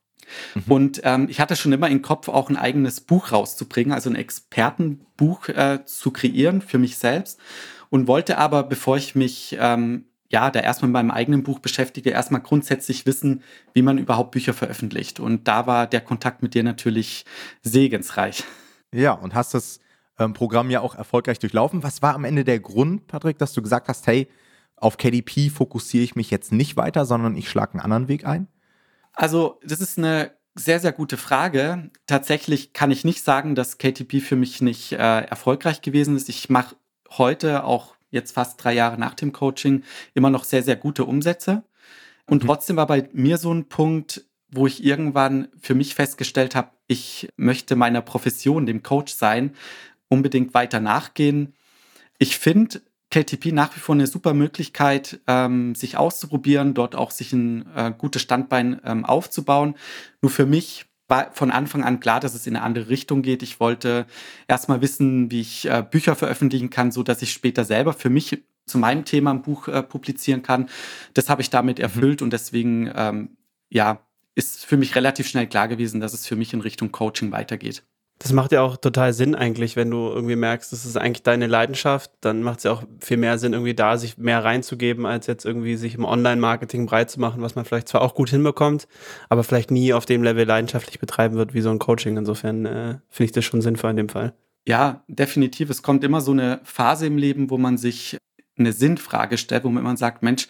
Mhm. 0.55 0.71
Und 0.71 1.01
ähm, 1.03 1.27
ich 1.29 1.39
hatte 1.39 1.55
schon 1.55 1.73
immer 1.73 1.89
im 1.89 2.01
Kopf, 2.01 2.27
auch 2.29 2.49
ein 2.49 2.57
eigenes 2.57 3.01
Buch 3.01 3.31
rauszubringen, 3.31 3.93
also 3.93 4.09
ein 4.09 4.15
Expertenbuch 4.15 5.49
äh, 5.49 5.79
zu 5.85 6.11
kreieren 6.11 6.61
für 6.61 6.77
mich 6.77 6.97
selbst. 6.97 7.39
Und 7.89 8.07
wollte 8.07 8.37
aber, 8.37 8.63
bevor 8.63 8.97
ich 8.97 9.13
mich 9.13 9.55
ähm, 9.59 10.05
ja, 10.33 10.49
da 10.49 10.61
erstmal 10.61 10.87
mit 10.87 10.93
meinem 10.93 11.11
eigenen 11.11 11.43
Buch 11.43 11.59
beschäftige, 11.59 12.09
erstmal 12.09 12.41
grundsätzlich 12.41 13.05
wissen, 13.05 13.43
wie 13.73 13.83
man 13.83 13.99
überhaupt 13.99 14.31
Bücher 14.31 14.53
veröffentlicht. 14.53 15.19
Und 15.19 15.47
da 15.47 15.67
war 15.67 15.85
der 15.85 16.01
Kontakt 16.01 16.41
mit 16.41 16.55
dir 16.55 16.63
natürlich 16.63 17.23
segensreich. 17.61 18.43
Ja, 18.91 19.11
und 19.11 19.35
hast 19.35 19.53
das 19.53 19.79
ähm, 20.17 20.33
Programm 20.33 20.71
ja 20.71 20.81
auch 20.81 20.95
erfolgreich 20.95 21.37
durchlaufen. 21.37 21.83
Was 21.83 22.01
war 22.01 22.15
am 22.15 22.25
Ende 22.25 22.43
der 22.43 22.59
Grund, 22.59 23.05
Patrick, 23.05 23.37
dass 23.37 23.53
du 23.53 23.61
gesagt 23.61 23.87
hast, 23.89 24.07
hey, 24.07 24.27
auf 24.75 24.97
KDP 24.97 25.49
fokussiere 25.49 26.03
ich 26.03 26.15
mich 26.15 26.31
jetzt 26.31 26.51
nicht 26.51 26.77
weiter, 26.77 27.05
sondern 27.05 27.35
ich 27.35 27.47
schlage 27.47 27.73
einen 27.73 27.81
anderen 27.81 28.07
Weg 28.07 28.25
ein? 28.25 28.47
Also, 29.13 29.59
das 29.63 29.79
ist 29.79 29.97
eine 29.97 30.31
sehr, 30.55 30.79
sehr 30.79 30.91
gute 30.91 31.17
Frage. 31.17 31.89
Tatsächlich 32.05 32.73
kann 32.73 32.91
ich 32.91 33.05
nicht 33.05 33.23
sagen, 33.23 33.55
dass 33.55 33.77
KTP 33.77 34.21
für 34.21 34.35
mich 34.35 34.61
nicht 34.61 34.91
äh, 34.91 35.21
erfolgreich 35.21 35.81
gewesen 35.81 36.15
ist. 36.15 36.29
Ich 36.29 36.49
mache 36.49 36.75
heute 37.09 37.63
auch 37.63 37.95
jetzt 38.09 38.33
fast 38.33 38.63
drei 38.63 38.73
Jahre 38.73 38.99
nach 38.99 39.15
dem 39.15 39.33
Coaching 39.33 39.83
immer 40.13 40.29
noch 40.29 40.43
sehr, 40.43 40.63
sehr 40.63 40.75
gute 40.75 41.05
Umsätze. 41.05 41.63
Und 42.25 42.43
mhm. 42.43 42.47
trotzdem 42.47 42.75
war 42.75 42.87
bei 42.87 43.09
mir 43.13 43.37
so 43.37 43.53
ein 43.53 43.67
Punkt, 43.67 44.25
wo 44.49 44.67
ich 44.67 44.83
irgendwann 44.83 45.47
für 45.59 45.73
mich 45.73 45.95
festgestellt 45.95 46.55
habe, 46.55 46.69
ich 46.87 47.29
möchte 47.37 47.75
meiner 47.75 48.01
Profession, 48.01 48.67
dem 48.67 48.83
Coach 48.83 49.13
sein, 49.13 49.55
unbedingt 50.09 50.53
weiter 50.53 50.79
nachgehen. 50.79 51.55
Ich 52.19 52.37
finde, 52.37 52.81
KTP 53.13 53.51
nach 53.51 53.75
wie 53.75 53.79
vor 53.79 53.93
eine 53.93 54.07
super 54.07 54.33
Möglichkeit, 54.33 55.19
ähm, 55.27 55.75
sich 55.75 55.97
auszuprobieren, 55.97 56.73
dort 56.73 56.95
auch 56.95 57.11
sich 57.11 57.31
ein 57.31 57.67
äh, 57.75 57.93
gutes 57.95 58.23
Standbein 58.23 58.81
ähm, 58.83 59.05
aufzubauen. 59.05 59.75
Nur 60.23 60.31
für 60.31 60.47
mich 60.47 60.85
war 61.07 61.31
von 61.31 61.51
Anfang 61.51 61.83
an 61.83 61.99
klar, 61.99 62.19
dass 62.19 62.33
es 62.33 62.47
in 62.47 62.55
eine 62.55 62.65
andere 62.65 62.89
Richtung 62.89 63.21
geht. 63.21 63.43
Ich 63.43 63.59
wollte 63.59 64.07
erstmal 64.47 64.81
wissen, 64.81 65.29
wie 65.29 65.41
ich 65.41 65.69
äh, 65.69 65.85
Bücher 65.87 66.15
veröffentlichen 66.15 66.71
kann, 66.71 66.91
so 66.91 67.03
dass 67.03 67.21
ich 67.21 67.31
später 67.31 67.65
selber 67.65 67.93
für 67.93 68.09
mich 68.09 68.43
zu 68.65 68.79
meinem 68.79 69.05
Thema 69.05 69.29
ein 69.29 69.43
Buch 69.43 69.67
äh, 69.67 69.83
publizieren 69.83 70.41
kann. 70.41 70.67
Das 71.13 71.29
habe 71.29 71.43
ich 71.43 71.51
damit 71.51 71.77
mhm. 71.77 71.83
erfüllt 71.83 72.21
mhm. 72.21 72.25
und 72.25 72.33
deswegen, 72.33 72.91
ähm, 72.95 73.37
ja, 73.69 73.99
ist 74.33 74.65
für 74.65 74.77
mich 74.77 74.95
relativ 74.95 75.27
schnell 75.27 75.45
klar 75.45 75.67
gewesen, 75.67 76.01
dass 76.01 76.13
es 76.13 76.25
für 76.25 76.35
mich 76.35 76.51
in 76.53 76.61
Richtung 76.61 76.91
Coaching 76.91 77.31
weitergeht. 77.31 77.83
Das 78.23 78.31
macht 78.31 78.53
ja 78.53 78.61
auch 78.61 78.77
total 78.77 79.11
Sinn 79.11 79.35
eigentlich, 79.35 79.75
wenn 79.75 79.91
du 79.91 80.07
irgendwie 80.07 80.37
merkst, 80.37 80.71
das 80.71 80.85
ist 80.85 80.95
eigentlich 80.95 81.23
deine 81.23 81.45
Leidenschaft, 81.45 82.09
dann 82.21 82.41
macht 82.41 82.59
es 82.59 82.63
ja 82.63 82.71
auch 82.71 82.83
viel 83.01 83.17
mehr 83.17 83.37
Sinn, 83.37 83.51
irgendwie 83.51 83.73
da 83.73 83.97
sich 83.97 84.17
mehr 84.17 84.41
reinzugeben, 84.45 85.05
als 85.05 85.27
jetzt 85.27 85.45
irgendwie 85.45 85.75
sich 85.75 85.95
im 85.95 86.05
Online-Marketing 86.05 86.85
breit 86.85 87.11
zu 87.11 87.19
machen, 87.19 87.41
was 87.41 87.55
man 87.55 87.65
vielleicht 87.65 87.89
zwar 87.89 88.01
auch 88.01 88.15
gut 88.15 88.29
hinbekommt, 88.29 88.87
aber 89.27 89.43
vielleicht 89.43 89.71
nie 89.71 89.93
auf 89.93 90.05
dem 90.05 90.23
Level 90.23 90.45
leidenschaftlich 90.45 90.99
betreiben 90.99 91.35
wird 91.35 91.53
wie 91.53 91.59
so 91.59 91.69
ein 91.69 91.79
Coaching. 91.79 92.15
Insofern 92.15 92.65
äh, 92.65 92.99
finde 93.09 93.25
ich 93.25 93.31
das 93.33 93.43
schon 93.43 93.61
sinnvoll 93.61 93.89
in 93.89 93.97
dem 93.97 94.09
Fall. 94.09 94.33
Ja, 94.65 95.03
definitiv. 95.09 95.69
Es 95.69 95.83
kommt 95.83 96.05
immer 96.05 96.21
so 96.21 96.31
eine 96.31 96.61
Phase 96.63 97.07
im 97.07 97.17
Leben, 97.17 97.49
wo 97.49 97.57
man 97.57 97.77
sich 97.77 98.17
eine 98.57 98.71
Sinnfrage 98.71 99.37
stellt, 99.37 99.65
wo 99.65 99.69
man 99.69 99.97
sagt, 99.97 100.23
Mensch, 100.23 100.47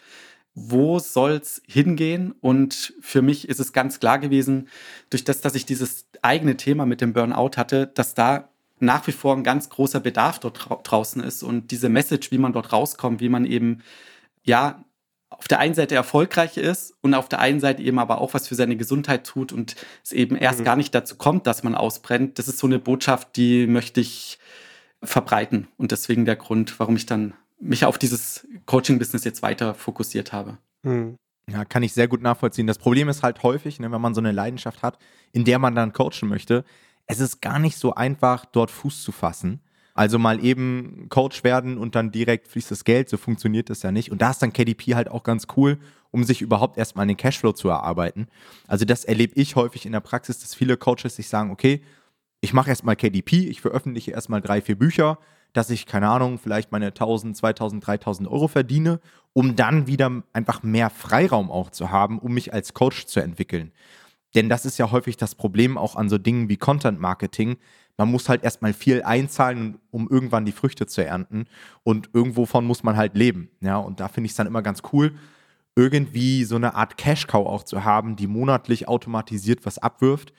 wo 0.56 1.00
soll's 1.00 1.62
hingehen? 1.68 2.34
Und 2.42 2.94
für 3.02 3.22
mich 3.22 3.50
ist 3.50 3.60
es 3.60 3.74
ganz 3.74 4.00
klar 4.00 4.20
gewesen, 4.20 4.68
durch 5.10 5.24
das, 5.24 5.42
dass 5.42 5.56
ich 5.56 5.66
dieses 5.66 6.08
eigene 6.22 6.58
Thema 6.58 6.86
mit 6.86 7.02
dem 7.02 7.14
Burnout 7.14 7.58
hatte, 7.58 7.88
dass 7.88 8.14
da 8.14 8.50
nach 8.80 9.08
wie 9.08 9.12
vor 9.12 9.36
ein 9.36 9.44
ganz 9.44 9.70
großer 9.70 10.00
Bedarf 10.00 10.40
dort 10.40 10.68
draußen 10.84 11.24
ist 11.24 11.44
und 11.44 11.72
diese 11.72 11.90
Message, 11.90 12.32
wie 12.32 12.38
man 12.38 12.54
dort 12.54 12.74
rauskommt, 12.74 13.22
wie 13.22 13.30
man 13.30 13.46
eben, 13.46 13.82
ja, 14.44 14.84
auf 15.30 15.48
der 15.48 15.60
einen 15.60 15.74
Seite 15.74 15.96
erfolgreich 15.96 16.58
ist 16.58 16.94
und 17.02 17.16
auf 17.16 17.28
der 17.28 17.40
einen 17.40 17.60
Seite 17.60 17.82
eben 17.82 17.98
aber 17.98 18.22
auch 18.22 18.36
was 18.36 18.48
für 18.48 18.56
seine 18.56 18.78
Gesundheit 18.78 19.26
tut 19.26 19.52
und 19.52 19.76
es 20.04 20.12
eben 20.12 20.36
erst 20.36 20.60
mhm. 20.60 20.66
gar 20.66 20.76
nicht 20.76 20.94
dazu 20.94 21.16
kommt, 21.16 21.48
dass 21.48 21.64
man 21.64 21.74
ausbrennt. 21.74 22.38
Das 22.38 22.48
ist 22.48 22.60
so 22.60 22.68
eine 22.68 22.78
Botschaft, 22.78 23.36
die 23.36 23.66
möchte 23.66 24.00
ich 24.00 24.38
verbreiten 25.02 25.68
und 25.78 25.92
deswegen 25.92 26.26
der 26.26 26.36
Grund, 26.36 26.80
warum 26.80 26.96
ich 26.96 27.08
dann 27.08 27.34
mich 27.64 27.86
auf 27.86 27.98
dieses 27.98 28.48
Coaching-Business 28.66 29.24
jetzt 29.24 29.42
weiter 29.42 29.74
fokussiert 29.74 30.34
habe. 30.34 30.58
Hm. 30.84 31.16
Ja, 31.50 31.66
kann 31.66 31.84
ich 31.84 31.94
sehr 31.94 32.08
gut 32.08 32.22
nachvollziehen. 32.22 32.68
Das 32.68 32.78
Problem 32.78 33.10
ist 33.10 33.24
halt 33.24 33.44
häufig, 33.44 33.80
ne, 33.80 33.92
wenn 33.92 34.02
man 34.02 34.14
so 34.14 34.22
eine 34.22 34.32
Leidenschaft 34.32 34.82
hat, 34.82 34.98
in 35.32 35.44
der 35.44 35.60
man 35.60 35.76
dann 35.76 35.92
coachen 35.92 36.30
möchte, 36.30 36.64
es 37.06 37.20
ist 37.20 37.42
gar 37.42 37.60
nicht 37.60 37.78
so 37.78 37.96
einfach, 37.96 38.46
dort 38.46 38.72
Fuß 38.72 39.04
zu 39.04 39.12
fassen. 39.12 39.60
Also 39.94 40.18
mal 40.18 40.44
eben 40.44 41.08
Coach 41.10 41.44
werden 41.44 41.78
und 41.78 41.96
dann 41.96 42.12
direkt 42.12 42.48
fließt 42.48 42.72
das 42.72 42.84
Geld, 42.84 43.10
so 43.10 43.18
funktioniert 43.18 43.70
das 43.70 43.84
ja 43.84 43.92
nicht. 43.92 44.12
Und 44.12 44.22
da 44.22 44.32
ist 44.32 44.42
dann 44.42 44.54
KDP 44.54 44.96
halt 44.96 45.10
auch 45.10 45.24
ganz 45.24 45.48
cool, 45.56 45.78
um 46.12 46.24
sich 46.24 46.42
überhaupt 46.42 46.78
erstmal 46.78 47.06
den 47.06 47.18
Cashflow 47.18 47.52
zu 47.52 47.70
erarbeiten. 47.70 48.28
Also 48.68 48.86
das 48.86 49.04
erlebe 49.06 49.34
ich 49.36 49.56
häufig 49.56 49.86
in 49.86 49.92
der 49.92 50.00
Praxis, 50.00 50.40
dass 50.40 50.56
viele 50.56 50.78
Coaches 50.78 51.16
sich 51.16 51.28
sagen, 51.28 51.52
okay, 51.52 51.84
ich 52.42 52.54
mache 52.54 52.70
erstmal 52.70 52.96
KDP, 52.96 53.48
ich 53.50 53.62
veröffentliche 53.62 54.12
erstmal 54.12 54.42
drei, 54.42 54.62
vier 54.62 54.78
Bücher, 54.78 55.20
dass 55.54 55.70
ich, 55.70 55.86
keine 55.86 56.10
Ahnung, 56.10 56.40
vielleicht 56.40 56.72
meine 56.72 56.88
1000, 56.88 57.38
2000, 57.38 57.86
3000 57.86 58.30
Euro 58.30 58.48
verdiene, 58.48 59.00
um 59.34 59.56
dann 59.56 59.88
wieder 59.88 60.24
einfach 60.34 60.64
mehr 60.64 60.90
Freiraum 60.90 61.52
auch 61.52 61.70
zu 61.70 61.92
haben, 61.92 62.20
um 62.20 62.34
mich 62.34 62.54
als 62.54 62.74
Coach 62.74 63.06
zu 63.06 63.20
entwickeln. 63.20 63.72
Denn 64.36 64.50
das 64.50 64.66
ist 64.66 64.80
ja 64.80 64.92
häufig 64.92 65.16
das 65.18 65.36
Problem 65.36 65.78
auch 65.78 65.96
an 65.96 66.10
so 66.10 66.18
Dingen 66.18 66.50
wie 66.50 66.58
Content 66.58 67.00
Marketing. 67.00 67.58
Man 67.98 68.10
muss 68.10 68.30
halt 68.30 68.44
erstmal 68.44 68.74
viel 68.74 69.04
einzahlen, 69.04 69.78
um 69.92 70.10
irgendwann 70.10 70.46
die 70.46 70.52
Früchte 70.52 70.88
zu 70.88 71.06
ernten. 71.06 71.46
Und 71.84 72.10
irgendwovon 72.14 72.66
muss 72.66 72.82
man 72.82 72.98
halt 72.98 73.16
leben. 73.16 73.50
Ja, 73.62 73.78
und 73.78 74.00
da 74.00 74.08
finde 74.08 74.26
ich 74.26 74.32
es 74.32 74.38
dann 74.38 74.48
immer 74.48 74.64
ganz 74.64 74.82
cool, 74.92 75.14
irgendwie 75.76 76.44
so 76.44 76.56
eine 76.56 76.76
Art 76.76 76.98
Cash-Cow 76.98 77.48
auch 77.48 77.64
zu 77.64 77.84
haben, 77.84 78.16
die 78.16 78.28
monatlich 78.28 78.88
automatisiert 78.88 79.66
was 79.66 79.78
abwirft. 79.78 80.34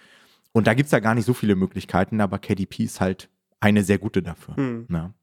Und 0.53 0.67
da 0.67 0.75
gibt 0.75 0.87
es 0.87 0.93
ja 0.93 1.01
gar 1.01 1.15
nicht 1.15 1.25
so 1.25 1.35
viele 1.35 1.57
Möglichkeiten, 1.57 2.21
aber 2.21 2.39
KDP 2.39 2.85
ist 2.85 3.01
halt 3.01 3.29
eine 3.65 3.83
sehr 3.83 3.99
gute 3.99 4.23
dafür. 4.23 4.57
Hm. 4.57 4.87
Ja. 4.91 5.15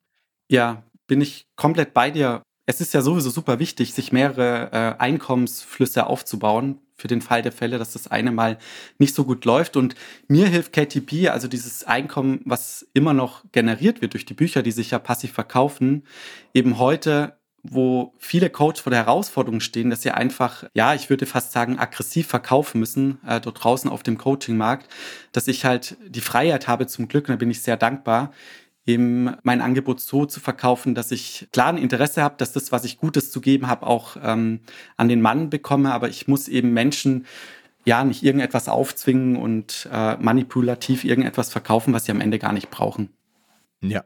ja. 0.49 0.83
bin 1.07 1.21
ich 1.21 1.47
komplett 1.55 1.93
bei 1.93 2.11
dir. 2.11 2.41
Es 2.65 2.81
ist 2.81 2.93
ja 2.93 3.01
sowieso 3.01 3.29
super 3.29 3.59
wichtig, 3.59 3.93
sich 3.93 4.11
mehrere 4.11 4.71
äh, 4.71 5.01
Einkommensflüsse 5.01 6.07
aufzubauen, 6.07 6.79
für 7.01 7.07
den 7.07 7.21
Fall 7.21 7.41
der 7.41 7.51
Fälle, 7.51 7.79
dass 7.79 7.93
das 7.93 8.07
eine 8.07 8.31
mal 8.31 8.57
nicht 8.99 9.15
so 9.15 9.25
gut 9.25 9.43
läuft. 9.43 9.75
Und 9.75 9.95
mir 10.27 10.47
hilft 10.47 10.71
KTP, 10.71 11.29
also 11.29 11.47
dieses 11.47 11.83
Einkommen, 11.83 12.41
was 12.45 12.87
immer 12.93 13.13
noch 13.13 13.43
generiert 13.51 14.01
wird 14.01 14.13
durch 14.13 14.25
die 14.25 14.35
Bücher, 14.35 14.61
die 14.61 14.71
sich 14.71 14.91
ja 14.91 14.99
passiv 14.99 15.33
verkaufen, 15.33 16.03
eben 16.53 16.77
heute 16.77 17.40
wo 17.63 18.13
viele 18.17 18.49
Coaches 18.49 18.81
vor 18.81 18.89
der 18.89 19.05
Herausforderung 19.05 19.59
stehen, 19.59 19.89
dass 19.89 20.01
sie 20.01 20.11
einfach, 20.11 20.63
ja, 20.73 20.93
ich 20.93 21.09
würde 21.09 21.25
fast 21.25 21.51
sagen, 21.51 21.77
aggressiv 21.77 22.27
verkaufen 22.27 22.79
müssen, 22.79 23.19
äh, 23.25 23.39
dort 23.39 23.63
draußen 23.63 23.89
auf 23.89 24.03
dem 24.03 24.17
Coaching-Markt, 24.17 24.87
dass 25.31 25.47
ich 25.47 25.65
halt 25.65 25.97
die 26.07 26.21
Freiheit 26.21 26.67
habe 26.67 26.87
zum 26.87 27.07
Glück, 27.07 27.27
und 27.27 27.33
da 27.33 27.37
bin 27.37 27.51
ich 27.51 27.61
sehr 27.61 27.77
dankbar, 27.77 28.31
eben 28.85 29.35
mein 29.43 29.61
Angebot 29.61 29.99
so 29.99 30.25
zu 30.25 30.39
verkaufen, 30.39 30.95
dass 30.95 31.11
ich 31.11 31.47
klar 31.51 31.67
ein 31.67 31.77
Interesse 31.77 32.23
habe, 32.23 32.35
dass 32.37 32.51
das, 32.51 32.71
was 32.71 32.83
ich 32.83 32.97
Gutes 32.97 33.31
zu 33.31 33.39
geben 33.41 33.67
habe, 33.67 33.85
auch 33.85 34.17
ähm, 34.23 34.61
an 34.97 35.07
den 35.07 35.21
Mann 35.21 35.49
bekomme, 35.49 35.93
aber 35.93 36.09
ich 36.09 36.27
muss 36.27 36.47
eben 36.47 36.73
Menschen 36.73 37.27
ja 37.85 38.03
nicht 38.03 38.23
irgendetwas 38.23 38.69
aufzwingen 38.69 39.35
und 39.35 39.87
äh, 39.91 40.15
manipulativ 40.17 41.03
irgendetwas 41.03 41.51
verkaufen, 41.51 41.93
was 41.93 42.05
sie 42.05 42.11
am 42.11 42.21
Ende 42.21 42.39
gar 42.39 42.53
nicht 42.53 42.69
brauchen. 42.71 43.09
Ja, 43.81 44.03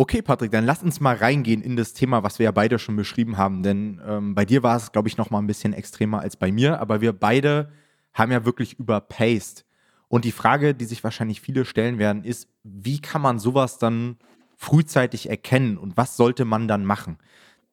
Okay, 0.00 0.22
Patrick, 0.22 0.52
dann 0.52 0.64
lass 0.64 0.84
uns 0.84 1.00
mal 1.00 1.16
reingehen 1.16 1.60
in 1.60 1.74
das 1.74 1.92
Thema, 1.92 2.22
was 2.22 2.38
wir 2.38 2.44
ja 2.44 2.52
beide 2.52 2.78
schon 2.78 2.94
beschrieben 2.94 3.36
haben. 3.36 3.64
Denn 3.64 4.00
ähm, 4.06 4.32
bei 4.36 4.44
dir 4.44 4.62
war 4.62 4.76
es, 4.76 4.92
glaube 4.92 5.08
ich, 5.08 5.16
noch 5.16 5.30
mal 5.30 5.40
ein 5.40 5.48
bisschen 5.48 5.72
extremer 5.72 6.20
als 6.20 6.36
bei 6.36 6.52
mir. 6.52 6.78
Aber 6.78 7.00
wir 7.00 7.12
beide 7.12 7.72
haben 8.14 8.30
ja 8.30 8.44
wirklich 8.44 8.78
überpaced. 8.78 9.64
Und 10.06 10.24
die 10.24 10.30
Frage, 10.30 10.76
die 10.76 10.84
sich 10.84 11.02
wahrscheinlich 11.02 11.40
viele 11.40 11.64
stellen 11.64 11.98
werden, 11.98 12.22
ist, 12.22 12.48
wie 12.62 13.00
kann 13.00 13.20
man 13.20 13.40
sowas 13.40 13.78
dann 13.78 14.18
frühzeitig 14.56 15.28
erkennen 15.28 15.76
und 15.76 15.96
was 15.96 16.16
sollte 16.16 16.44
man 16.44 16.68
dann 16.68 16.84
machen? 16.84 17.18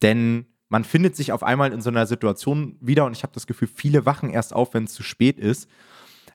Denn 0.01 0.47
man 0.67 0.83
findet 0.83 1.15
sich 1.15 1.31
auf 1.31 1.43
einmal 1.43 1.73
in 1.73 1.81
so 1.81 1.91
einer 1.91 2.07
Situation 2.07 2.75
wieder 2.81 3.05
und 3.05 3.15
ich 3.15 3.21
habe 3.21 3.33
das 3.33 3.45
Gefühl, 3.45 3.67
viele 3.67 4.07
wachen 4.07 4.31
erst 4.31 4.51
auf, 4.51 4.73
wenn 4.73 4.85
es 4.85 4.95
zu 4.95 5.03
spät 5.03 5.37
ist. 5.37 5.69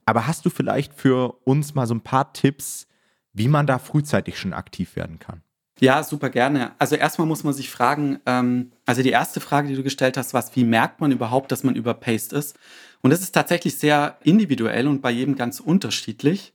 Aber 0.06 0.28
hast 0.28 0.46
du 0.46 0.50
vielleicht 0.50 0.94
für 0.94 1.40
uns 1.44 1.74
mal 1.74 1.88
so 1.88 1.94
ein 1.94 2.02
paar 2.02 2.32
Tipps, 2.32 2.86
wie 3.32 3.48
man 3.48 3.66
da 3.66 3.80
frühzeitig 3.80 4.38
schon 4.38 4.52
aktiv 4.52 4.94
werden 4.94 5.18
kann? 5.18 5.42
Ja, 5.80 6.02
super 6.02 6.28
gerne. 6.28 6.72
Also 6.78 6.94
erstmal 6.94 7.26
muss 7.26 7.42
man 7.42 7.54
sich 7.54 7.70
fragen, 7.70 8.20
ähm, 8.26 8.70
also 8.84 9.02
die 9.02 9.10
erste 9.10 9.40
Frage, 9.40 9.68
die 9.68 9.74
du 9.76 9.82
gestellt 9.82 10.18
hast, 10.18 10.34
was, 10.34 10.54
wie 10.54 10.64
merkt 10.64 11.00
man 11.00 11.10
überhaupt, 11.10 11.50
dass 11.50 11.64
man 11.64 11.74
überpaced 11.74 12.34
ist? 12.34 12.58
Und 13.00 13.10
das 13.10 13.22
ist 13.22 13.32
tatsächlich 13.32 13.78
sehr 13.78 14.18
individuell 14.22 14.86
und 14.86 15.00
bei 15.00 15.10
jedem 15.10 15.36
ganz 15.36 15.58
unterschiedlich. 15.58 16.52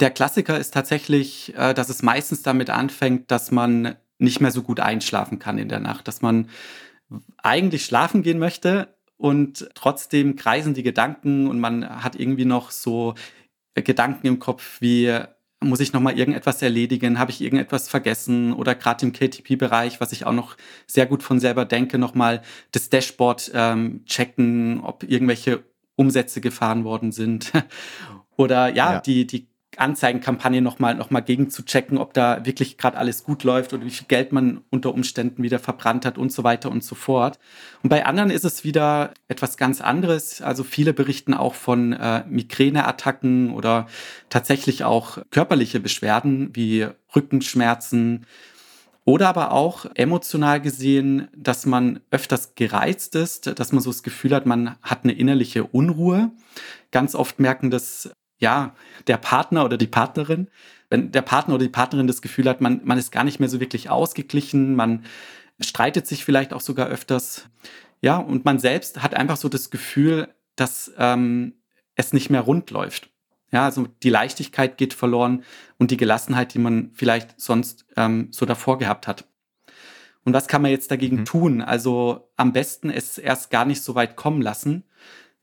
Der 0.00 0.10
Klassiker 0.10 0.58
ist 0.58 0.74
tatsächlich, 0.74 1.54
äh, 1.56 1.72
dass 1.72 1.88
es 1.88 2.02
meistens 2.02 2.42
damit 2.42 2.68
anfängt, 2.68 3.30
dass 3.30 3.52
man 3.52 3.94
nicht 4.18 4.40
mehr 4.40 4.50
so 4.50 4.62
gut 4.62 4.80
einschlafen 4.80 5.38
kann 5.38 5.56
in 5.58 5.68
der 5.68 5.80
Nacht, 5.80 6.08
dass 6.08 6.20
man 6.20 6.48
eigentlich 7.38 7.84
schlafen 7.84 8.22
gehen 8.24 8.40
möchte 8.40 8.88
und 9.16 9.68
trotzdem 9.74 10.34
kreisen 10.34 10.74
die 10.74 10.82
Gedanken 10.82 11.46
und 11.46 11.60
man 11.60 12.02
hat 12.02 12.16
irgendwie 12.16 12.44
noch 12.44 12.72
so 12.72 13.14
Gedanken 13.74 14.26
im 14.26 14.38
Kopf 14.40 14.80
wie, 14.80 15.20
muss 15.64 15.80
ich 15.80 15.92
nochmal 15.92 16.18
irgendetwas 16.18 16.62
erledigen? 16.62 17.18
Habe 17.18 17.30
ich 17.30 17.40
irgendetwas 17.40 17.88
vergessen? 17.88 18.52
Oder 18.52 18.74
gerade 18.74 19.06
im 19.06 19.12
KTP-Bereich, 19.12 20.00
was 20.00 20.12
ich 20.12 20.26
auch 20.26 20.32
noch 20.32 20.56
sehr 20.86 21.06
gut 21.06 21.22
von 21.22 21.40
selber 21.40 21.64
denke, 21.64 21.98
nochmal 21.98 22.42
das 22.72 22.90
Dashboard 22.90 23.50
ähm, 23.54 24.04
checken, 24.06 24.80
ob 24.80 25.02
irgendwelche 25.02 25.64
Umsätze 25.96 26.40
gefahren 26.40 26.84
worden 26.84 27.12
sind. 27.12 27.52
Oder 28.36 28.68
ja, 28.68 28.94
ja, 28.94 29.00
die, 29.00 29.26
die 29.26 29.48
Anzeigenkampagne 29.78 30.60
nochmal 30.60 30.94
noch 30.94 31.10
mal 31.10 31.20
gegen 31.20 31.50
zu 31.50 31.64
checken, 31.64 31.98
ob 31.98 32.14
da 32.14 32.44
wirklich 32.44 32.78
gerade 32.78 32.96
alles 32.96 33.24
gut 33.24 33.44
läuft 33.44 33.72
oder 33.72 33.84
wie 33.84 33.90
viel 33.90 34.06
Geld 34.06 34.32
man 34.32 34.62
unter 34.70 34.92
Umständen 34.92 35.42
wieder 35.42 35.58
verbrannt 35.58 36.06
hat 36.06 36.18
und 36.18 36.32
so 36.32 36.44
weiter 36.44 36.70
und 36.70 36.84
so 36.84 36.94
fort. 36.94 37.38
Und 37.82 37.90
bei 37.90 38.06
anderen 38.06 38.30
ist 38.30 38.44
es 38.44 38.64
wieder 38.64 39.12
etwas 39.28 39.56
ganz 39.56 39.80
anderes. 39.80 40.40
Also 40.42 40.64
viele 40.64 40.92
berichten 40.92 41.34
auch 41.34 41.54
von 41.54 41.92
äh, 41.92 42.24
Migräneattacken 42.28 43.52
oder 43.52 43.86
tatsächlich 44.28 44.84
auch 44.84 45.18
körperliche 45.30 45.80
Beschwerden 45.80 46.50
wie 46.54 46.86
Rückenschmerzen, 47.14 48.26
oder 49.04 49.28
aber 49.28 49.52
auch 49.52 49.86
emotional 49.94 50.60
gesehen, 50.60 51.28
dass 51.36 51.66
man 51.66 52.00
öfters 52.10 52.54
gereizt 52.54 53.14
ist, 53.14 53.58
dass 53.58 53.72
man 53.72 53.82
so 53.82 53.90
das 53.90 54.02
Gefühl 54.02 54.34
hat, 54.34 54.46
man 54.46 54.76
hat 54.80 55.04
eine 55.04 55.12
innerliche 55.12 55.64
Unruhe. 55.64 56.30
Ganz 56.90 57.14
oft 57.14 57.38
merken 57.38 57.70
das 57.70 58.10
ja, 58.38 58.74
der 59.06 59.16
Partner 59.16 59.64
oder 59.64 59.76
die 59.76 59.86
Partnerin, 59.86 60.48
wenn 60.90 61.12
der 61.12 61.22
Partner 61.22 61.54
oder 61.54 61.64
die 61.64 61.70
Partnerin 61.70 62.06
das 62.06 62.22
Gefühl 62.22 62.48
hat, 62.48 62.60
man, 62.60 62.80
man 62.84 62.98
ist 62.98 63.12
gar 63.12 63.24
nicht 63.24 63.40
mehr 63.40 63.48
so 63.48 63.60
wirklich 63.60 63.90
ausgeglichen, 63.90 64.74
man 64.76 65.04
streitet 65.60 66.06
sich 66.06 66.24
vielleicht 66.24 66.52
auch 66.52 66.60
sogar 66.60 66.88
öfters. 66.88 67.48
Ja, 68.00 68.18
und 68.18 68.44
man 68.44 68.58
selbst 68.58 69.02
hat 69.02 69.14
einfach 69.14 69.36
so 69.36 69.48
das 69.48 69.70
Gefühl, 69.70 70.28
dass 70.56 70.92
ähm, 70.98 71.54
es 71.94 72.12
nicht 72.12 72.30
mehr 72.30 72.42
rund 72.42 72.70
läuft. 72.70 73.10
Ja, 73.50 73.64
also 73.64 73.86
die 74.02 74.10
Leichtigkeit 74.10 74.76
geht 74.76 74.94
verloren 74.94 75.44
und 75.78 75.90
die 75.90 75.96
Gelassenheit, 75.96 76.54
die 76.54 76.58
man 76.58 76.90
vielleicht 76.92 77.40
sonst 77.40 77.86
ähm, 77.96 78.28
so 78.30 78.46
davor 78.46 78.78
gehabt 78.78 79.06
hat. 79.06 79.26
Und 80.24 80.32
was 80.32 80.48
kann 80.48 80.62
man 80.62 80.70
jetzt 80.70 80.90
dagegen 80.90 81.18
mhm. 81.18 81.24
tun? 81.24 81.62
Also 81.62 82.28
am 82.36 82.52
besten 82.52 82.90
es 82.90 83.18
erst 83.18 83.50
gar 83.50 83.64
nicht 83.64 83.82
so 83.82 83.94
weit 83.94 84.16
kommen 84.16 84.42
lassen. 84.42 84.84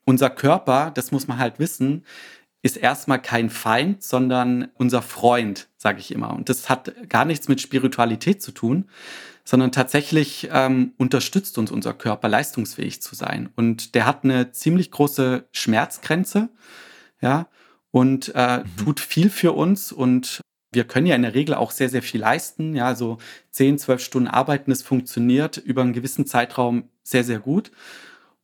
Unser 0.04 0.30
Körper, 0.30 0.92
das 0.94 1.12
muss 1.12 1.28
man 1.28 1.38
halt 1.38 1.60
wissen, 1.60 2.06
ist 2.62 2.78
erstmal 2.78 3.22
kein 3.22 3.50
Feind, 3.50 4.04
sondern 4.04 4.70
unser 4.76 5.02
Freund, 5.02 5.68
sage 5.78 6.00
ich 6.00 6.12
immer. 6.12 6.34
Und 6.34 6.50
das 6.50 6.70
hat 6.70 6.94
gar 7.10 7.26
nichts 7.26 7.48
mit 7.48 7.60
Spiritualität 7.60 8.42
zu 8.42 8.52
tun, 8.52 8.90
sondern 9.44 9.72
tatsächlich 9.72 10.50
ähm, 10.52 10.94
unterstützt 10.98 11.58
uns 11.58 11.72
unser 11.72 11.94
Körper, 11.94 12.30
leistungsfähig 12.30 13.02
zu 13.02 13.16
sein. 13.16 13.50
Und 13.56 13.96
der 13.96 14.06
hat 14.06 14.24
eine 14.24 14.52
ziemlich 14.52 14.92
große 14.92 15.46
Schmerzgrenze, 15.52 16.50
ja, 17.22 17.48
und 17.92 18.32
äh, 18.36 18.60
mhm. 18.60 18.64
tut 18.78 19.00
viel 19.00 19.30
für 19.30 19.52
uns 19.52 19.92
und 19.92 20.42
wir 20.72 20.86
können 20.86 21.08
ja 21.08 21.16
in 21.16 21.24
der 21.24 21.34
Regel 21.34 21.56
auch 21.56 21.72
sehr, 21.72 21.90
sehr 21.90 22.02
viel 22.02 22.22
leisten. 22.22 22.76
Ja, 22.76 22.86
also 22.86 23.18
10, 23.52 23.78
12 23.78 24.02
Stunden 24.02 24.28
arbeiten, 24.30 24.72
es 24.72 24.82
funktioniert 24.82 25.58
über 25.58 25.82
einen 25.82 25.94
gewissen 25.94 26.26
Zeitraum 26.26 26.90
sehr, 27.04 27.26
sehr 27.26 27.40
gut. 27.40 27.72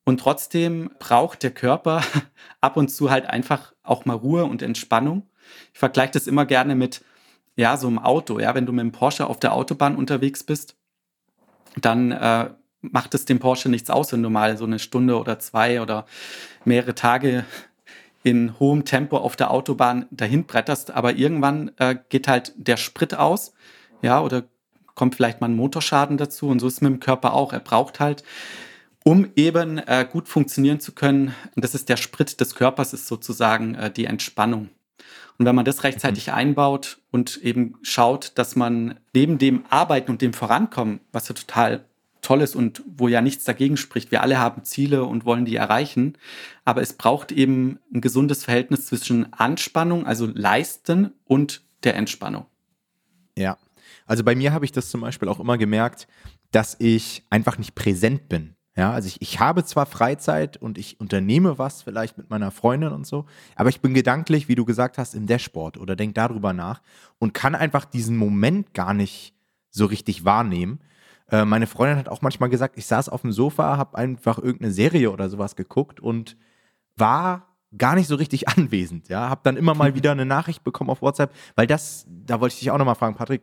Und 0.08 0.22
trotzdem 0.22 0.90
braucht 1.00 1.44
der 1.44 1.52
Körper 1.52 2.02
ab 2.62 2.78
und 2.78 2.88
zu 2.88 3.12
halt 3.12 3.26
einfach 3.26 3.74
auch 3.84 4.06
mal 4.06 4.14
Ruhe 4.14 4.46
und 4.46 4.62
Entspannung. 4.62 5.28
Ich 5.74 5.80
vergleiche 5.80 6.14
das 6.14 6.28
immer 6.28 6.46
gerne 6.46 6.76
mit, 6.76 7.04
ja, 7.58 7.76
so 7.76 7.88
einem 7.88 8.00
Auto. 8.00 8.40
Ja, 8.40 8.56
wenn 8.56 8.66
du 8.66 8.72
mit 8.72 8.84
dem 8.84 8.94
Porsche 8.94 9.28
auf 9.28 9.38
der 9.38 9.52
Autobahn 9.52 9.98
unterwegs 9.98 10.46
bist, 10.46 10.78
dann 11.76 12.14
äh, 12.14 12.52
macht 12.80 13.16
es 13.16 13.26
dem 13.26 13.40
Porsche 13.40 13.68
nichts 13.68 13.90
aus, 13.90 14.14
wenn 14.14 14.24
du 14.24 14.30
mal 14.30 14.56
so 14.56 14.64
eine 14.64 14.80
Stunde 14.80 15.20
oder 15.20 15.40
zwei 15.40 15.82
oder 15.82 16.06
mehrere 16.64 16.96
Tage 16.96 17.44
in 18.24 18.58
hohem 18.62 18.86
Tempo 18.86 19.18
auf 19.18 19.36
der 19.36 19.52
Autobahn 19.52 20.06
dahin 20.10 20.46
bretterst. 20.46 20.92
Aber 20.92 21.16
irgendwann 21.16 21.72
äh, 21.80 21.98
geht 22.08 22.30
halt 22.30 22.54
der 22.56 22.78
Sprit 22.78 23.14
aus, 23.14 23.52
ja, 24.02 24.22
oder 24.22 24.46
kommt 24.96 25.16
vielleicht 25.16 25.42
mal 25.42 25.50
ein 25.50 25.58
Motorschaden 25.58 26.16
dazu. 26.16 26.48
Und 26.48 26.60
so 26.60 26.68
ist 26.68 26.76
es 26.76 26.82
mit 26.82 26.94
dem 26.94 27.02
Körper 27.02 27.34
auch. 27.34 27.52
Er 27.52 27.60
braucht 27.60 28.00
halt 28.00 28.24
um 29.08 29.32
eben 29.38 29.78
äh, 29.78 30.06
gut 30.12 30.28
funktionieren 30.28 30.82
zu 30.82 30.92
können. 30.92 31.34
Und 31.56 31.64
das 31.64 31.74
ist 31.74 31.88
der 31.88 31.96
Sprit 31.96 32.42
des 32.42 32.56
Körpers, 32.56 32.92
ist 32.92 33.08
sozusagen 33.08 33.74
äh, 33.76 33.90
die 33.90 34.04
Entspannung. 34.04 34.68
Und 35.38 35.46
wenn 35.46 35.56
man 35.56 35.64
das 35.64 35.86
rechtzeitig 35.86 36.28
mhm. 36.28 36.34
einbaut 36.34 37.00
und 37.10 37.38
eben 37.38 37.76
schaut, 37.84 38.34
dass 38.36 38.58
man 38.58 39.00
neben 39.14 39.38
dem 39.38 39.64
Arbeiten 39.70 40.12
und 40.12 40.22
dem 40.22 40.34
Vorankommen, 40.34 41.00
was 41.14 41.30
ja 41.30 41.36
total 41.36 41.86
toll 42.22 42.42
ist 42.42 42.54
und 42.54 42.84
wo 42.98 43.08
ja 43.08 43.22
nichts 43.22 43.46
dagegen 43.46 43.78
spricht, 43.78 44.12
wir 44.12 44.24
alle 44.24 44.40
haben 44.40 44.66
Ziele 44.66 45.06
und 45.06 45.24
wollen 45.24 45.46
die 45.46 45.56
erreichen, 45.56 46.18
aber 46.66 46.82
es 46.82 46.92
braucht 46.92 47.32
eben 47.32 47.80
ein 47.94 48.02
gesundes 48.02 48.44
Verhältnis 48.44 48.88
zwischen 48.88 49.32
Anspannung, 49.32 50.06
also 50.06 50.26
Leisten 50.26 51.14
und 51.24 51.64
der 51.86 51.96
Entspannung. 51.96 52.46
Ja, 53.38 53.58
also 54.06 54.26
bei 54.26 54.36
mir 54.36 54.52
habe 54.52 54.66
ich 54.66 54.74
das 54.74 54.90
zum 54.90 55.00
Beispiel 55.00 55.30
auch 55.30 55.40
immer 55.40 55.58
gemerkt, 55.58 56.10
dass 56.52 56.76
ich 56.80 57.24
einfach 57.30 57.58
nicht 57.58 57.74
präsent 57.74 58.28
bin. 58.28 58.57
Ja, 58.78 58.92
also 58.92 59.08
ich, 59.08 59.20
ich 59.24 59.40
habe 59.40 59.66
zwar 59.66 59.88
Freizeit 59.88 60.56
und 60.58 60.78
ich 60.78 61.00
unternehme 61.00 61.58
was 61.58 61.82
vielleicht 61.82 62.20
mit 62.20 62.30
meiner 62.30 62.52
Freundin 62.52 62.92
und 62.92 63.08
so, 63.08 63.26
aber 63.56 63.70
ich 63.70 63.82
bin 63.82 63.96
gedanklich, 63.96 64.48
wie 64.50 64.56
du 64.56 64.66
gesagt 64.66 65.00
hast, 65.00 65.16
im 65.16 65.26
Dashboard 65.26 65.78
oder 65.78 65.96
denk 65.96 66.14
darüber 66.14 66.54
nach 66.54 66.82
und 67.18 67.34
kann 67.34 67.56
einfach 67.56 67.86
diesen 67.86 68.16
Moment 68.16 68.76
gar 68.76 68.94
nicht 68.94 69.34
so 69.72 69.88
richtig 69.88 70.26
wahrnehmen. 70.26 70.80
Äh, 71.32 71.44
meine 71.44 71.66
Freundin 71.66 71.98
hat 71.98 72.08
auch 72.08 72.22
manchmal 72.22 72.50
gesagt, 72.50 72.78
ich 72.78 72.86
saß 72.86 73.10
auf 73.10 73.22
dem 73.22 73.32
Sofa, 73.32 73.78
habe 73.78 73.98
einfach 73.98 74.38
irgendeine 74.38 74.72
Serie 74.72 75.10
oder 75.10 75.28
sowas 75.28 75.56
geguckt 75.56 76.00
und 76.00 76.38
war 76.96 77.48
gar 77.76 77.96
nicht 77.96 78.08
so 78.08 78.16
richtig 78.16 78.48
anwesend. 78.58 79.10
Ja, 79.10 79.28
habe 79.28 79.42
dann 79.44 79.58
immer 79.58 79.74
mal 79.74 79.96
wieder 79.96 80.12
eine 80.12 80.26
Nachricht 80.28 80.64
bekommen 80.64 80.92
auf 80.92 81.02
WhatsApp, 81.02 81.34
weil 81.56 81.66
das, 81.66 82.06
da 82.08 82.40
wollte 82.40 82.54
ich 82.54 82.60
dich 82.60 82.70
auch 82.70 82.78
nochmal 82.78 82.96
fragen, 82.96 83.16
Patrick, 83.16 83.42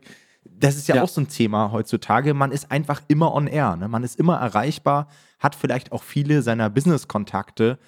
das 0.57 0.77
ist 0.77 0.89
ja, 0.89 0.97
ja, 0.97 1.03
auch 1.03 1.09
so 1.09 1.21
ein 1.21 1.29
Thema 1.29 1.73
heutzutage. 1.73 2.35
Man 2.35 2.53
ist 2.53 2.71
einfach 2.71 3.03
immer 3.09 3.35
on 3.35 3.47
air. 3.47 3.77
Ne? 3.77 3.89
Man 3.89 4.05
ist 4.05 4.19
immer 4.19 4.37
erreichbar, 4.37 5.09
hat 5.39 5.55
vielleicht 5.55 5.93
auch 5.93 6.03
viele 6.03 6.43
seiner 6.43 6.71
Business-Kontakte 6.71 7.79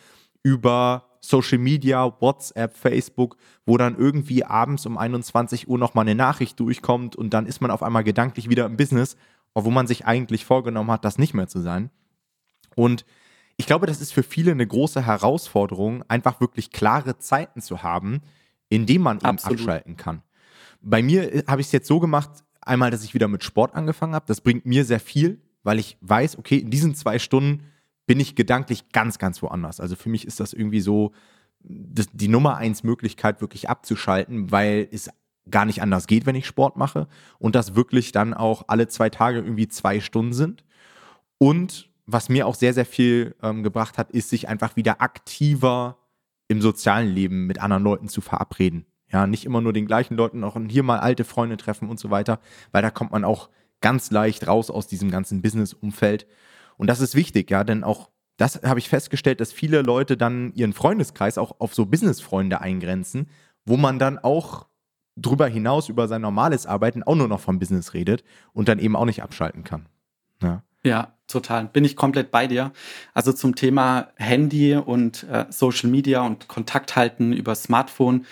über 0.42 1.04
Social 1.20 1.58
Media, 1.58 2.12
WhatsApp, 2.20 2.76
Facebook, 2.76 3.36
wo 3.64 3.76
dann 3.76 3.96
irgendwie 3.96 4.44
abends 4.44 4.86
um 4.86 4.96
21 4.96 5.68
Uhr 5.68 5.78
nochmal 5.78 6.04
eine 6.04 6.14
Nachricht 6.14 6.58
durchkommt 6.60 7.16
und 7.16 7.30
dann 7.30 7.46
ist 7.46 7.60
man 7.60 7.70
auf 7.70 7.82
einmal 7.82 8.04
gedanklich 8.04 8.48
wieder 8.48 8.66
im 8.66 8.76
Business, 8.76 9.16
obwohl 9.54 9.72
man 9.72 9.86
sich 9.86 10.06
eigentlich 10.06 10.44
vorgenommen 10.44 10.90
hat, 10.90 11.04
das 11.04 11.18
nicht 11.18 11.34
mehr 11.34 11.48
zu 11.48 11.60
sein. 11.60 11.90
Und 12.76 13.04
ich 13.56 13.66
glaube, 13.66 13.86
das 13.86 14.00
ist 14.00 14.12
für 14.12 14.22
viele 14.22 14.52
eine 14.52 14.66
große 14.66 15.04
Herausforderung, 15.04 16.04
einfach 16.08 16.40
wirklich 16.40 16.70
klare 16.70 17.18
Zeiten 17.18 17.60
zu 17.60 17.82
haben, 17.82 18.20
in 18.68 18.86
denen 18.86 19.02
man 19.02 19.16
eben 19.16 19.26
Absolut. 19.26 19.60
abschalten 19.60 19.96
kann. 19.96 20.22
Bei 20.80 21.02
mir 21.02 21.34
äh, 21.34 21.44
habe 21.46 21.60
ich 21.60 21.68
es 21.68 21.72
jetzt 21.72 21.88
so 21.88 21.98
gemacht, 21.98 22.30
Einmal, 22.66 22.90
dass 22.90 23.04
ich 23.04 23.14
wieder 23.14 23.28
mit 23.28 23.44
Sport 23.44 23.74
angefangen 23.74 24.14
habe. 24.14 24.26
Das 24.26 24.40
bringt 24.40 24.66
mir 24.66 24.84
sehr 24.84 25.00
viel, 25.00 25.40
weil 25.62 25.78
ich 25.78 25.96
weiß, 26.00 26.36
okay, 26.38 26.58
in 26.58 26.70
diesen 26.70 26.94
zwei 26.94 27.18
Stunden 27.18 27.62
bin 28.06 28.20
ich 28.20 28.34
gedanklich 28.34 28.90
ganz, 28.90 29.18
ganz 29.18 29.40
woanders. 29.42 29.80
Also 29.80 29.96
für 29.96 30.08
mich 30.08 30.26
ist 30.26 30.40
das 30.40 30.52
irgendwie 30.52 30.80
so 30.80 31.12
das, 31.60 32.06
die 32.12 32.28
Nummer 32.28 32.56
eins 32.56 32.84
Möglichkeit, 32.84 33.40
wirklich 33.40 33.68
abzuschalten, 33.68 34.50
weil 34.50 34.88
es 34.92 35.10
gar 35.50 35.64
nicht 35.64 35.80
anders 35.80 36.06
geht, 36.06 36.26
wenn 36.26 36.34
ich 36.34 36.46
Sport 36.46 36.76
mache 36.76 37.08
und 37.38 37.54
das 37.54 37.74
wirklich 37.74 38.12
dann 38.12 38.34
auch 38.34 38.64
alle 38.68 38.88
zwei 38.88 39.10
Tage 39.10 39.38
irgendwie 39.38 39.68
zwei 39.68 40.00
Stunden 40.00 40.32
sind. 40.32 40.64
Und 41.38 41.90
was 42.06 42.28
mir 42.28 42.46
auch 42.46 42.54
sehr, 42.54 42.74
sehr 42.74 42.86
viel 42.86 43.34
ähm, 43.42 43.62
gebracht 43.62 43.98
hat, 43.98 44.10
ist, 44.10 44.30
sich 44.30 44.48
einfach 44.48 44.76
wieder 44.76 45.00
aktiver 45.00 45.98
im 46.48 46.60
sozialen 46.60 47.08
Leben 47.08 47.46
mit 47.46 47.60
anderen 47.60 47.82
Leuten 47.82 48.08
zu 48.08 48.20
verabreden. 48.20 48.86
Ja, 49.16 49.26
nicht 49.26 49.46
immer 49.46 49.62
nur 49.62 49.72
den 49.72 49.86
gleichen 49.86 50.14
Leuten, 50.14 50.44
auch 50.44 50.58
hier 50.68 50.82
mal 50.82 50.98
alte 50.98 51.24
Freunde 51.24 51.56
treffen 51.56 51.88
und 51.88 51.98
so 51.98 52.10
weiter, 52.10 52.38
weil 52.70 52.82
da 52.82 52.90
kommt 52.90 53.12
man 53.12 53.24
auch 53.24 53.48
ganz 53.80 54.10
leicht 54.10 54.46
raus 54.46 54.68
aus 54.68 54.88
diesem 54.88 55.10
ganzen 55.10 55.40
Business-Umfeld. 55.40 56.26
Und 56.76 56.88
das 56.88 57.00
ist 57.00 57.14
wichtig, 57.14 57.50
ja, 57.50 57.64
denn 57.64 57.82
auch 57.82 58.10
das 58.36 58.60
habe 58.62 58.78
ich 58.78 58.90
festgestellt, 58.90 59.40
dass 59.40 59.54
viele 59.54 59.80
Leute 59.80 60.18
dann 60.18 60.52
ihren 60.52 60.74
Freundeskreis 60.74 61.38
auch 61.38 61.60
auf 61.60 61.74
so 61.74 61.86
Business-Freunde 61.86 62.60
eingrenzen, 62.60 63.30
wo 63.64 63.78
man 63.78 63.98
dann 63.98 64.18
auch 64.18 64.66
drüber 65.16 65.46
hinaus 65.46 65.88
über 65.88 66.08
sein 66.08 66.20
normales 66.20 66.66
Arbeiten 66.66 67.02
auch 67.02 67.14
nur 67.14 67.28
noch 67.28 67.40
vom 67.40 67.58
Business 67.58 67.94
redet 67.94 68.22
und 68.52 68.68
dann 68.68 68.78
eben 68.78 68.96
auch 68.96 69.06
nicht 69.06 69.22
abschalten 69.22 69.64
kann. 69.64 69.86
Ja. 70.42 70.62
Ja, 70.84 71.14
total. 71.26 71.68
Bin 71.68 71.86
ich 71.86 71.96
komplett 71.96 72.30
bei 72.30 72.46
dir. 72.46 72.70
Also 73.14 73.32
zum 73.32 73.54
Thema 73.54 74.08
Handy 74.16 74.76
und 74.76 75.22
äh, 75.24 75.46
Social 75.48 75.88
Media 75.88 76.20
und 76.20 76.48
Kontakt 76.48 76.96
halten 76.96 77.32
über 77.32 77.54
Smartphone 77.54 78.26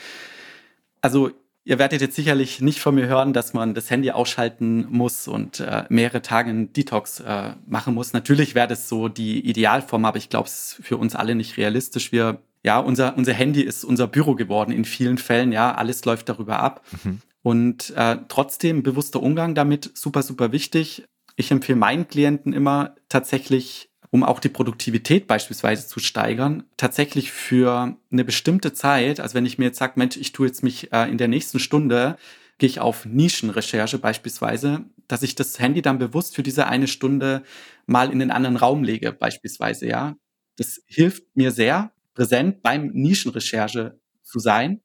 also 1.05 1.31
ihr 1.65 1.79
werdet 1.79 2.01
jetzt 2.01 2.17
sicherlich 2.17 2.63
nicht 2.63 2.81
von 2.81 2.95
mir 2.95 3.07
hören, 3.07 3.35
dass 3.35 3.53
man 3.53 3.75
das 3.75 3.91
Handy 3.91 4.11
ausschalten 4.11 4.87
muss 4.89 5.29
und 5.29 5.61
äh, 5.61 5.85
mehrere 5.91 6.23
Tage 6.23 6.49
einen 6.49 6.73
Detox 6.73 7.21
äh, 7.21 7.53
machen 7.67 7.93
muss. 7.93 8.15
Natürlich 8.15 8.55
wäre 8.55 8.69
das 8.69 8.89
so 8.89 9.09
die 9.09 9.47
Idealform, 9.47 10.07
aber 10.07 10.17
ich 10.17 10.31
glaube, 10.31 10.49
es 10.49 10.79
ist 10.79 10.87
für 10.87 10.97
uns 10.97 11.15
alle 11.15 11.35
nicht 11.35 11.59
realistisch. 11.59 12.11
Wir, 12.11 12.41
ja, 12.63 12.79
unser, 12.79 13.19
unser 13.19 13.35
Handy 13.35 13.61
ist 13.61 13.85
unser 13.85 14.07
Büro 14.07 14.35
geworden 14.35 14.73
in 14.73 14.87
vielen 14.87 15.19
Fällen. 15.19 15.53
Ja, 15.53 15.75
alles 15.75 16.03
läuft 16.07 16.31
darüber 16.31 16.61
ab. 16.61 16.83
Mhm. 17.05 17.21
Und 17.43 17.91
äh, 17.97 18.17
trotzdem 18.29 18.83
bewusster 18.83 19.23
Umgang 19.23 19.55
damit, 19.55 19.91
super, 19.93 20.23
super 20.23 20.53
wichtig. 20.53 21.05
Ich 21.37 21.51
empfehle 21.51 21.77
meinen 21.77 22.09
Klienten 22.09 22.55
immer 22.55 22.95
tatsächlich 23.11 23.91
um 24.15 24.23
auch 24.23 24.39
die 24.39 24.49
Produktivität 24.49 25.27
beispielsweise 25.27 25.89
zu 25.89 25.99
steigern, 25.99 26.63
tatsächlich 26.77 27.33
für 27.33 27.97
eine 28.13 28.25
bestimmte 28.25 28.73
Zeit, 28.73 29.19
also 29.19 29.35
wenn 29.35 29.45
ich 29.45 29.59
mir 29.59 29.65
jetzt 29.65 29.79
sage, 29.79 29.95
Mensch, 29.97 30.17
ich 30.17 30.31
tue 30.31 30.47
jetzt 30.47 30.63
mich 30.63 30.93
äh, 30.93 31.11
in 31.11 31.19
der 31.19 31.27
nächsten 31.27 31.59
Stunde, 31.59 32.17
gehe 32.59 32.69
ich 32.69 32.79
auf 32.79 33.07
Nischenrecherche 33.07 33.99
beispielsweise, 33.99 34.85
dass 35.09 35.25
ich 35.25 35.35
das 35.35 35.59
Handy 35.59 35.83
dann 35.83 35.99
bewusst 35.99 36.37
für 36.37 36.45
diese 36.45 36.69
eine 36.69 36.87
Stunde 36.87 37.43
mal 37.87 38.13
in 38.13 38.21
den 38.21 38.31
anderen 38.31 38.57
Raum 38.57 38.85
lege, 38.85 39.13
beispielsweise, 39.13 39.89
ja. 39.89 40.15
Das 40.59 40.81
hilft 40.87 41.25
mir 41.35 41.51
sehr, 41.51 41.91
präsent 42.15 42.63
beim 42.63 42.93
Nischenrecherche 42.93 43.99
zu 44.23 44.39
sein 44.39 44.81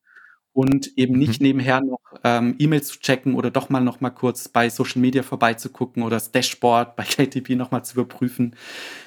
und 0.53 0.97
eben 0.97 1.17
nicht 1.17 1.41
mhm. 1.41 1.47
nebenher 1.47 1.81
noch 1.81 1.99
ähm, 2.23 2.55
E-Mails 2.59 2.87
zu 2.87 2.99
checken 2.99 3.35
oder 3.35 3.51
doch 3.51 3.69
mal 3.69 3.79
noch 3.79 4.01
mal 4.01 4.09
kurz 4.09 4.47
bei 4.47 4.69
Social 4.69 4.99
Media 4.99 5.23
vorbeizugucken 5.23 6.03
oder 6.03 6.15
das 6.15 6.31
Dashboard 6.31 6.95
bei 6.95 7.03
KTP 7.03 7.55
noch 7.55 7.71
mal 7.71 7.83
zu 7.83 7.93
überprüfen, 7.93 8.55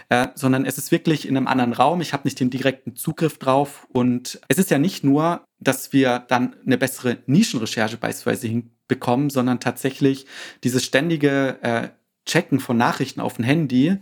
äh, 0.09 0.29
sondern 0.35 0.65
es 0.65 0.79
ist 0.79 0.93
wirklich 0.93 1.27
in 1.27 1.37
einem 1.37 1.47
anderen 1.47 1.73
Raum. 1.73 2.01
Ich 2.01 2.13
habe 2.13 2.25
nicht 2.25 2.39
den 2.41 2.51
direkten 2.51 2.97
Zugriff 2.97 3.39
drauf 3.39 3.87
und 3.93 4.41
es 4.49 4.59
ist 4.59 4.71
ja 4.71 4.79
nicht 4.79 5.05
nur, 5.05 5.45
dass 5.59 5.93
wir 5.93 6.21
dann 6.21 6.57
eine 6.65 6.79
bessere 6.79 7.19
Nischenrecherche 7.27 7.97
beispielsweise 7.97 8.47
hinbekommen, 8.49 9.31
sondern 9.31 9.61
tatsächlich 9.61 10.27
dieses 10.65 10.85
ständige 10.85 11.59
äh, 11.63 11.89
Checken 12.25 12.61
von 12.61 12.77
Nachrichten 12.77 13.21
auf 13.21 13.35
dem 13.35 13.45
Handy 13.45 13.99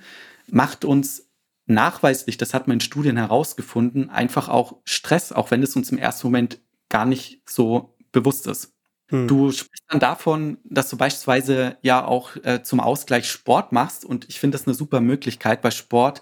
macht 0.50 0.84
uns 0.84 1.30
nachweislich, 1.66 2.36
das 2.36 2.52
hat 2.52 2.66
man 2.66 2.76
in 2.76 2.80
Studien 2.80 3.16
herausgefunden, 3.16 4.10
einfach 4.10 4.48
auch 4.48 4.76
Stress, 4.84 5.32
auch 5.32 5.50
wenn 5.50 5.62
es 5.62 5.76
uns 5.76 5.90
im 5.90 5.98
ersten 5.98 6.26
Moment 6.26 6.60
gar 6.90 7.06
nicht 7.06 7.40
so 7.48 7.96
bewusst 8.12 8.46
ist. 8.46 8.74
Hm. 9.08 9.26
Du 9.26 9.50
sprichst 9.50 9.84
dann 9.88 10.00
davon, 10.00 10.58
dass 10.64 10.90
du 10.90 10.96
beispielsweise 10.96 11.78
ja 11.82 12.04
auch 12.04 12.36
äh, 12.44 12.62
zum 12.62 12.80
Ausgleich 12.80 13.30
Sport 13.30 13.72
machst 13.72 14.04
und 14.04 14.28
ich 14.28 14.38
finde 14.38 14.56
das 14.56 14.66
eine 14.66 14.74
super 14.74 15.00
Möglichkeit, 15.00 15.64
weil 15.64 15.72
Sport 15.72 16.20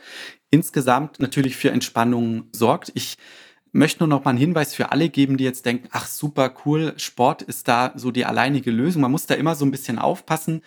insgesamt 0.51 1.19
natürlich 1.21 1.57
für 1.57 1.71
Entspannung 1.71 2.45
sorgt. 2.53 2.93
Ich 2.95 3.19
möchte 3.73 4.01
nur 4.01 4.09
noch 4.09 4.25
mal 4.25 4.31
einen 4.31 4.39
Hinweis 4.39 4.75
für 4.75 4.93
alle 4.93 5.11
geben, 5.11 5.37
die 5.37 5.45
jetzt 5.45 5.67
denken, 5.67 5.89
ach 5.93 6.07
super 6.07 6.55
cool, 6.65 6.95
Sport 6.97 7.43
ist 7.43 7.69
da 7.69 7.93
so 7.97 8.11
die 8.11 8.25
alleinige 8.25 8.71
Lösung. 8.71 9.03
Man 9.03 9.11
muss 9.11 9.27
da 9.27 9.35
immer 9.35 9.55
so 9.55 9.67
ein 9.67 9.71
bisschen 9.71 9.99
aufpassen. 9.99 10.63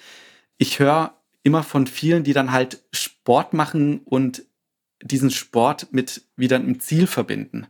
Ich 0.58 0.78
höre 0.80 1.16
immer 1.44 1.64
von 1.64 1.88
vielen, 1.88 2.24
die 2.24 2.34
dann 2.34 2.52
halt 2.52 2.84
Sport 2.92 3.54
machen 3.54 4.02
und 4.06 4.44
diesen 5.02 5.32
Sport 5.32 5.88
mit 5.92 6.24
wieder 6.36 6.58
einem 6.58 6.80
Ziel 6.80 7.08
verbinden. 7.08 7.68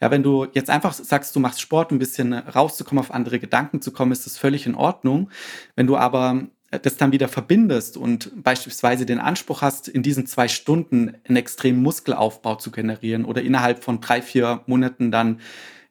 Ja, 0.00 0.10
wenn 0.10 0.22
du 0.22 0.46
jetzt 0.52 0.70
einfach 0.70 0.92
sagst, 0.92 1.34
du 1.34 1.40
machst 1.40 1.60
Sport, 1.60 1.90
ein 1.90 1.98
bisschen 1.98 2.32
rauszukommen, 2.32 3.02
auf 3.02 3.10
andere 3.10 3.38
Gedanken 3.38 3.80
zu 3.80 3.92
kommen, 3.92 4.12
ist 4.12 4.26
das 4.26 4.38
völlig 4.38 4.66
in 4.66 4.74
Ordnung. 4.74 5.30
Wenn 5.76 5.86
du 5.86 5.96
aber 5.96 6.46
das 6.82 6.96
dann 6.96 7.12
wieder 7.12 7.28
verbindest 7.28 7.96
und 7.96 8.42
beispielsweise 8.42 9.06
den 9.06 9.18
Anspruch 9.18 9.62
hast, 9.62 9.88
in 9.88 10.02
diesen 10.02 10.26
zwei 10.26 10.48
Stunden 10.48 11.16
einen 11.24 11.36
extremen 11.36 11.82
Muskelaufbau 11.82 12.56
zu 12.56 12.70
generieren 12.70 13.24
oder 13.24 13.42
innerhalb 13.42 13.84
von 13.84 14.00
drei, 14.00 14.22
vier 14.22 14.62
Monaten 14.66 15.10
dann, 15.10 15.40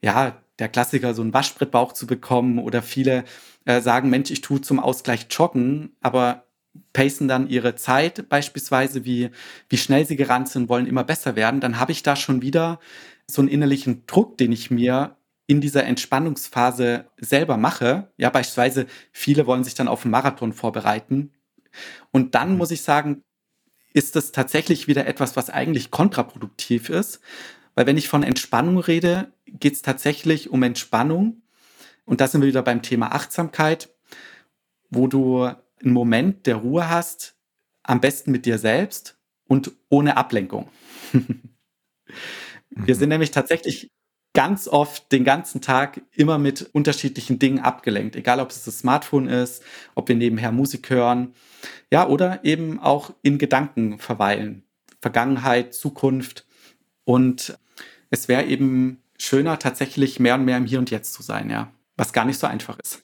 ja, 0.01 0.37
der 0.59 0.69
Klassiker, 0.69 1.13
so 1.13 1.21
einen 1.21 1.33
Waschbrettbauch 1.33 1.93
zu 1.93 2.05
bekommen 2.05 2.59
oder 2.59 2.81
viele 2.81 3.23
äh, 3.65 3.81
sagen, 3.81 4.09
Mensch, 4.09 4.29
ich 4.29 4.41
tue 4.41 4.61
zum 4.61 4.79
Ausgleich 4.79 5.27
joggen, 5.29 5.95
aber 6.01 6.43
pacen 6.91 7.27
dann 7.27 7.47
ihre 7.47 7.75
Zeit 7.75 8.29
beispielsweise, 8.29 9.05
wie, 9.05 9.29
wie 9.69 9.77
schnell 9.77 10.05
sie 10.05 10.15
gerannt 10.15 10.49
sind, 10.49 10.69
wollen 10.69 10.87
immer 10.87 11.03
besser 11.03 11.35
werden, 11.35 11.59
dann 11.59 11.79
habe 11.79 11.91
ich 11.91 12.03
da 12.03 12.15
schon 12.15 12.41
wieder 12.41 12.79
so 13.27 13.41
einen 13.41 13.49
innerlichen 13.49 14.05
Druck, 14.07 14.37
den 14.37 14.51
ich 14.51 14.71
mir 14.71 15.15
in 15.47 15.61
dieser 15.61 15.83
Entspannungsphase 15.83 17.05
selber 17.17 17.57
mache. 17.57 18.11
Ja, 18.17 18.29
beispielsweise 18.29 18.87
viele 19.11 19.45
wollen 19.45 19.63
sich 19.63 19.75
dann 19.75 19.87
auf 19.87 20.03
einen 20.03 20.11
Marathon 20.11 20.53
vorbereiten. 20.53 21.31
Und 22.11 22.35
dann 22.35 22.51
mhm. 22.51 22.57
muss 22.57 22.71
ich 22.71 22.81
sagen, 22.81 23.23
ist 23.93 24.15
das 24.15 24.31
tatsächlich 24.31 24.87
wieder 24.87 25.05
etwas, 25.05 25.35
was 25.35 25.49
eigentlich 25.49 25.91
kontraproduktiv 25.91 26.89
ist. 26.89 27.19
Weil 27.75 27.85
wenn 27.85 27.97
ich 27.97 28.07
von 28.07 28.23
Entspannung 28.23 28.77
rede, 28.79 29.31
geht 29.45 29.73
es 29.73 29.81
tatsächlich 29.81 30.49
um 30.49 30.63
Entspannung. 30.63 31.41
Und 32.05 32.21
da 32.21 32.27
sind 32.27 32.41
wir 32.41 32.47
wieder 32.47 32.61
beim 32.61 32.81
Thema 32.81 33.13
Achtsamkeit, 33.13 33.89
wo 34.89 35.07
du 35.07 35.51
einen 35.83 35.93
Moment 35.93 36.45
der 36.45 36.57
Ruhe 36.57 36.89
hast, 36.89 37.35
am 37.83 38.01
besten 38.01 38.31
mit 38.31 38.45
dir 38.45 38.57
selbst 38.57 39.17
und 39.47 39.71
ohne 39.89 40.17
Ablenkung. 40.17 40.69
wir 42.69 42.95
sind 42.95 43.09
nämlich 43.09 43.31
tatsächlich 43.31 43.91
ganz 44.33 44.67
oft 44.67 45.11
den 45.11 45.23
ganzen 45.23 45.61
Tag 45.61 46.01
immer 46.11 46.39
mit 46.39 46.69
unterschiedlichen 46.73 47.37
Dingen 47.37 47.59
abgelenkt, 47.59 48.15
egal 48.15 48.39
ob 48.39 48.49
es 48.49 48.63
das 48.63 48.79
Smartphone 48.79 49.27
ist, 49.27 49.63
ob 49.93 50.09
wir 50.09 50.15
nebenher 50.15 50.51
Musik 50.51 50.89
hören, 50.89 51.33
ja, 51.91 52.07
oder 52.07 52.43
eben 52.43 52.79
auch 52.79 53.13
in 53.21 53.37
Gedanken 53.37 53.99
verweilen. 53.99 54.63
Vergangenheit, 55.01 55.73
Zukunft. 55.73 56.47
Und 57.03 57.57
es 58.09 58.27
wäre 58.27 58.45
eben 58.45 59.03
schöner, 59.19 59.59
tatsächlich 59.59 60.19
mehr 60.19 60.35
und 60.35 60.45
mehr 60.45 60.57
im 60.57 60.65
Hier 60.65 60.79
und 60.79 60.91
Jetzt 60.91 61.13
zu 61.13 61.21
sein, 61.21 61.49
ja. 61.49 61.71
Was 61.95 62.13
gar 62.13 62.25
nicht 62.25 62.39
so 62.39 62.47
einfach 62.47 62.79
ist. 62.79 63.02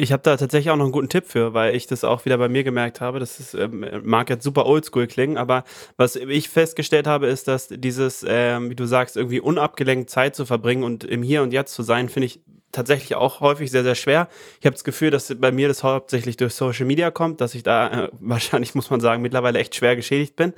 Ich 0.00 0.12
habe 0.12 0.22
da 0.22 0.36
tatsächlich 0.36 0.70
auch 0.70 0.76
noch 0.76 0.84
einen 0.84 0.92
guten 0.92 1.08
Tipp 1.08 1.26
für, 1.26 1.54
weil 1.54 1.74
ich 1.74 1.88
das 1.88 2.04
auch 2.04 2.24
wieder 2.24 2.38
bei 2.38 2.48
mir 2.48 2.62
gemerkt 2.62 3.00
habe. 3.00 3.18
Das 3.18 3.40
ist, 3.40 3.54
ähm, 3.54 3.84
mag 4.04 4.30
jetzt 4.30 4.44
super 4.44 4.64
oldschool 4.64 5.08
klingen, 5.08 5.36
aber 5.36 5.64
was 5.96 6.14
ich 6.14 6.48
festgestellt 6.48 7.08
habe, 7.08 7.26
ist, 7.26 7.48
dass 7.48 7.66
dieses, 7.68 8.24
ähm, 8.26 8.70
wie 8.70 8.76
du 8.76 8.86
sagst, 8.86 9.16
irgendwie 9.16 9.40
unabgelenkt 9.40 10.08
Zeit 10.08 10.36
zu 10.36 10.46
verbringen 10.46 10.84
und 10.84 11.02
im 11.02 11.24
Hier 11.24 11.42
und 11.42 11.52
Jetzt 11.52 11.74
zu 11.74 11.82
sein, 11.82 12.08
finde 12.08 12.26
ich 12.26 12.40
tatsächlich 12.70 13.16
auch 13.16 13.40
häufig 13.40 13.72
sehr, 13.72 13.82
sehr 13.82 13.96
schwer. 13.96 14.28
Ich 14.60 14.66
habe 14.66 14.74
das 14.74 14.84
Gefühl, 14.84 15.10
dass 15.10 15.34
bei 15.36 15.50
mir 15.50 15.66
das 15.66 15.82
hauptsächlich 15.82 16.36
durch 16.36 16.54
Social 16.54 16.86
Media 16.86 17.10
kommt, 17.10 17.40
dass 17.40 17.56
ich 17.56 17.64
da 17.64 18.04
äh, 18.04 18.08
wahrscheinlich, 18.20 18.76
muss 18.76 18.90
man 18.90 19.00
sagen, 19.00 19.20
mittlerweile 19.20 19.58
echt 19.58 19.74
schwer 19.74 19.96
geschädigt 19.96 20.36
bin. 20.36 20.52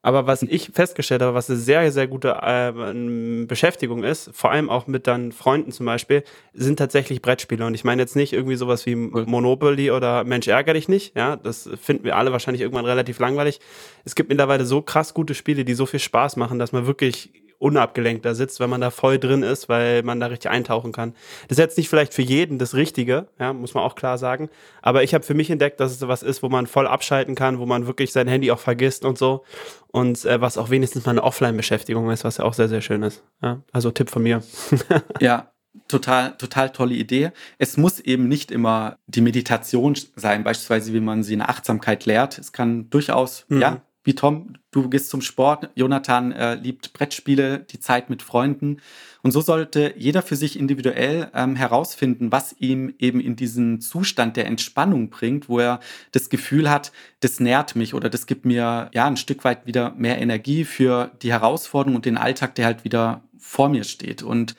Aber 0.00 0.28
was 0.28 0.42
ich 0.42 0.70
festgestellt 0.72 1.22
habe, 1.22 1.34
was 1.34 1.50
eine 1.50 1.58
sehr, 1.58 1.90
sehr 1.90 2.06
gute 2.06 2.38
äh, 2.40 3.44
Beschäftigung 3.46 4.04
ist, 4.04 4.30
vor 4.32 4.52
allem 4.52 4.70
auch 4.70 4.86
mit 4.86 5.08
dann 5.08 5.32
Freunden 5.32 5.72
zum 5.72 5.86
Beispiel, 5.86 6.22
sind 6.52 6.78
tatsächlich 6.78 7.20
Brettspiele. 7.20 7.66
Und 7.66 7.74
ich 7.74 7.82
meine 7.82 8.02
jetzt 8.02 8.14
nicht 8.14 8.32
irgendwie 8.32 8.54
sowas 8.54 8.86
wie 8.86 8.94
Monopoly 8.94 9.90
oder 9.90 10.22
Mensch 10.22 10.46
ärger 10.46 10.74
dich 10.74 10.88
nicht. 10.88 11.16
Ja, 11.16 11.36
das 11.36 11.68
finden 11.82 12.04
wir 12.04 12.16
alle 12.16 12.30
wahrscheinlich 12.30 12.62
irgendwann 12.62 12.84
relativ 12.84 13.18
langweilig. 13.18 13.58
Es 14.04 14.14
gibt 14.14 14.28
mittlerweile 14.28 14.64
so 14.64 14.82
krass 14.82 15.14
gute 15.14 15.34
Spiele, 15.34 15.64
die 15.64 15.74
so 15.74 15.84
viel 15.84 16.00
Spaß 16.00 16.36
machen, 16.36 16.60
dass 16.60 16.70
man 16.70 16.86
wirklich 16.86 17.32
unabgelenkt 17.58 18.24
da 18.24 18.34
sitzt, 18.34 18.60
wenn 18.60 18.70
man 18.70 18.80
da 18.80 18.90
voll 18.90 19.18
drin 19.18 19.42
ist, 19.42 19.68
weil 19.68 20.02
man 20.02 20.20
da 20.20 20.26
richtig 20.26 20.50
eintauchen 20.50 20.92
kann. 20.92 21.14
Das 21.48 21.58
ist 21.58 21.62
jetzt 21.62 21.78
nicht 21.78 21.88
vielleicht 21.88 22.14
für 22.14 22.22
jeden 22.22 22.58
das 22.58 22.74
Richtige, 22.74 23.26
ja, 23.38 23.52
muss 23.52 23.74
man 23.74 23.84
auch 23.84 23.94
klar 23.94 24.18
sagen. 24.18 24.48
Aber 24.82 25.02
ich 25.02 25.14
habe 25.14 25.24
für 25.24 25.34
mich 25.34 25.50
entdeckt, 25.50 25.80
dass 25.80 25.92
es 25.92 25.98
sowas 25.98 26.22
ist, 26.22 26.42
wo 26.42 26.48
man 26.48 26.66
voll 26.66 26.86
abschalten 26.86 27.34
kann, 27.34 27.58
wo 27.58 27.66
man 27.66 27.86
wirklich 27.86 28.12
sein 28.12 28.28
Handy 28.28 28.50
auch 28.50 28.60
vergisst 28.60 29.04
und 29.04 29.18
so. 29.18 29.44
Und 29.88 30.24
äh, 30.24 30.40
was 30.40 30.58
auch 30.58 30.70
wenigstens 30.70 31.04
mal 31.04 31.12
eine 31.12 31.24
Offline-Beschäftigung 31.24 32.10
ist, 32.10 32.24
was 32.24 32.36
ja 32.36 32.44
auch 32.44 32.54
sehr, 32.54 32.68
sehr 32.68 32.80
schön 32.80 33.02
ist. 33.02 33.24
Ja, 33.42 33.62
also 33.72 33.90
Tipp 33.90 34.10
von 34.10 34.22
mir. 34.22 34.42
ja, 35.20 35.50
total, 35.88 36.36
total 36.36 36.70
tolle 36.70 36.94
Idee. 36.94 37.32
Es 37.58 37.76
muss 37.76 38.00
eben 38.00 38.28
nicht 38.28 38.50
immer 38.50 38.98
die 39.06 39.20
Meditation 39.20 39.96
sein, 40.14 40.44
beispielsweise 40.44 40.92
wie 40.92 41.00
man 41.00 41.22
sie 41.22 41.34
in 41.34 41.42
Achtsamkeit 41.42 42.06
lehrt. 42.06 42.38
Es 42.38 42.52
kann 42.52 42.90
durchaus, 42.90 43.46
mhm. 43.48 43.60
ja, 43.60 43.82
wie 44.04 44.14
Tom, 44.14 44.54
du 44.70 44.88
gehst 44.88 45.10
zum 45.10 45.20
Sport, 45.20 45.70
Jonathan 45.74 46.32
äh, 46.32 46.54
liebt 46.54 46.92
Brettspiele, 46.92 47.60
die 47.60 47.80
Zeit 47.80 48.08
mit 48.08 48.22
Freunden. 48.22 48.80
Und 49.22 49.32
so 49.32 49.40
sollte 49.40 49.94
jeder 49.96 50.22
für 50.22 50.36
sich 50.36 50.58
individuell 50.58 51.30
ähm, 51.34 51.56
herausfinden, 51.56 52.32
was 52.32 52.54
ihm 52.58 52.94
eben 52.98 53.20
in 53.20 53.36
diesen 53.36 53.80
Zustand 53.80 54.36
der 54.36 54.46
Entspannung 54.46 55.10
bringt, 55.10 55.48
wo 55.48 55.58
er 55.58 55.80
das 56.12 56.30
Gefühl 56.30 56.70
hat, 56.70 56.92
das 57.20 57.40
nährt 57.40 57.76
mich 57.76 57.92
oder 57.92 58.08
das 58.08 58.26
gibt 58.26 58.44
mir 58.44 58.90
ja 58.94 59.06
ein 59.06 59.16
Stück 59.16 59.44
weit 59.44 59.66
wieder 59.66 59.92
mehr 59.96 60.18
Energie 60.20 60.64
für 60.64 61.10
die 61.22 61.32
Herausforderung 61.32 61.96
und 61.96 62.06
den 62.06 62.16
Alltag, 62.16 62.54
der 62.54 62.66
halt 62.66 62.84
wieder 62.84 63.22
vor 63.36 63.68
mir 63.68 63.84
steht. 63.84 64.22
Und 64.22 64.54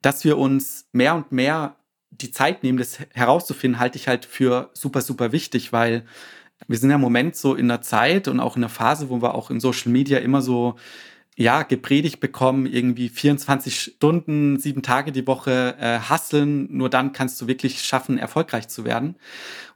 dass 0.00 0.24
wir 0.24 0.38
uns 0.38 0.88
mehr 0.92 1.14
und 1.14 1.30
mehr 1.30 1.76
die 2.10 2.30
Zeit 2.30 2.62
nehmen, 2.62 2.78
das 2.78 2.98
herauszufinden, 3.12 3.80
halte 3.80 3.98
ich 3.98 4.08
halt 4.08 4.24
für 4.24 4.70
super, 4.74 5.00
super 5.00 5.32
wichtig, 5.32 5.72
weil 5.72 6.04
wir 6.68 6.78
sind 6.78 6.90
ja 6.90 6.96
im 6.96 7.02
Moment 7.02 7.36
so 7.36 7.54
in 7.54 7.70
einer 7.70 7.82
Zeit 7.82 8.28
und 8.28 8.40
auch 8.40 8.56
in 8.56 8.62
einer 8.62 8.70
Phase, 8.70 9.10
wo 9.10 9.22
wir 9.22 9.34
auch 9.34 9.50
in 9.50 9.60
Social 9.60 9.92
Media 9.92 10.18
immer 10.18 10.42
so 10.42 10.76
ja, 11.34 11.62
gepredigt 11.62 12.20
bekommen, 12.20 12.66
irgendwie 12.66 13.08
24 13.08 13.80
Stunden, 13.80 14.58
sieben 14.58 14.82
Tage 14.82 15.12
die 15.12 15.26
Woche 15.26 15.76
äh, 15.80 15.98
nur 16.68 16.90
dann 16.90 17.12
kannst 17.12 17.40
du 17.40 17.46
wirklich 17.46 17.82
schaffen, 17.82 18.18
erfolgreich 18.18 18.68
zu 18.68 18.84
werden. 18.84 19.16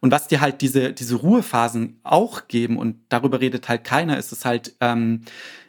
Und 0.01 0.11
was 0.11 0.29
dir 0.29 0.42
halt 0.42 0.61
diese, 0.61 0.92
diese 0.92 1.16
Ruhephasen 1.16 1.99
auch 2.03 2.46
geben, 2.49 2.77
und 2.77 2.96
darüber 3.09 3.40
redet 3.40 3.70
halt 3.70 3.85
keiner, 3.85 4.18
ist 4.18 4.33
es 4.33 4.44
halt, 4.44 4.77
ähm, 4.81 5.22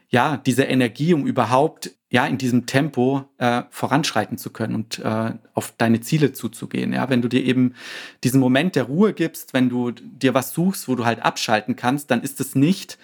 ja, 0.10 0.38
diese 0.38 0.64
Energie, 0.64 1.14
um 1.14 1.26
überhaupt 1.26 1.92
ja 2.10 2.26
in 2.26 2.38
diesem 2.38 2.66
Tempo 2.66 3.26
äh, 3.38 3.64
voranschreiten 3.70 4.38
zu 4.38 4.50
können 4.50 4.76
und 4.76 5.00
äh, 5.00 5.34
auf 5.54 5.74
deine 5.78 6.00
Ziele 6.02 6.32
zuzugehen. 6.32 6.94
Ja, 6.94 7.10
wenn 7.10 7.22
du 7.22 7.28
dir 7.28 7.44
eben 7.44 7.76
diesen 8.24 8.40
Moment 8.40 8.76
der 8.76 8.84
Ruhe 8.84 9.14
gibst, 9.14 9.54
wenn 9.54 9.70
du 9.70 9.92
dir 9.92 10.34
was 10.34 10.52
suchst, 10.52 10.88
wo 10.88 10.96
du 10.96 11.06
halt 11.06 11.22
abschalten 11.22 11.76
kannst, 11.76 12.10
dann 12.10 12.22
ist 12.22 12.40
es 12.40 12.56
nicht 12.56 12.98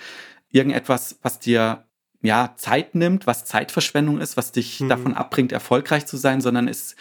irgendetwas, 0.52 1.20
was 1.22 1.40
dir 1.40 1.86
ja 2.22 2.54
Zeit 2.56 2.96
nimmt, 2.96 3.28
was 3.28 3.44
Zeitverschwendung 3.44 4.22
ist, 4.22 4.38
was 4.38 4.54
dich 4.54 4.80
mhm. 4.80 4.90
davon 4.90 5.14
abbringt, 5.14 5.52
erfolgreich 5.52 6.06
zu 6.06 6.16
sein, 6.16 6.40
sondern 6.40 6.70
es 6.70 6.96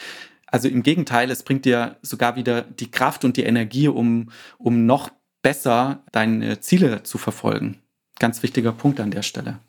also 0.53 0.69
im 0.69 0.83
Gegenteil, 0.83 1.31
es 1.31 1.45
bringt 1.45 1.65
dir 1.65 1.97
sogar 2.03 2.37
wieder 2.37 2.61
die 2.61 2.91
Kraft 2.91 3.25
und 3.25 3.38
die 3.38 3.45
Energie, 3.45 3.88
um, 3.88 4.31
um 4.59 4.85
noch 4.85 5.09
besser 5.41 6.03
deine 6.12 6.61
Ziele 6.61 7.05
zu 7.05 7.17
verfolgen. 7.17 7.79
Ganz 8.19 8.43
wichtiger 8.43 8.73
Punkt 8.73 9.01
an 9.01 9.11
der 9.11 9.23
Stelle. 9.23 9.61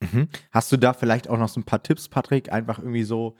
Mhm. 0.00 0.28
Hast 0.50 0.70
du 0.72 0.76
da 0.76 0.92
vielleicht 0.92 1.28
auch 1.28 1.38
noch 1.38 1.48
so 1.48 1.60
ein 1.60 1.64
paar 1.64 1.82
Tipps, 1.82 2.08
Patrick? 2.08 2.52
Einfach 2.52 2.78
irgendwie 2.78 3.02
so, 3.02 3.36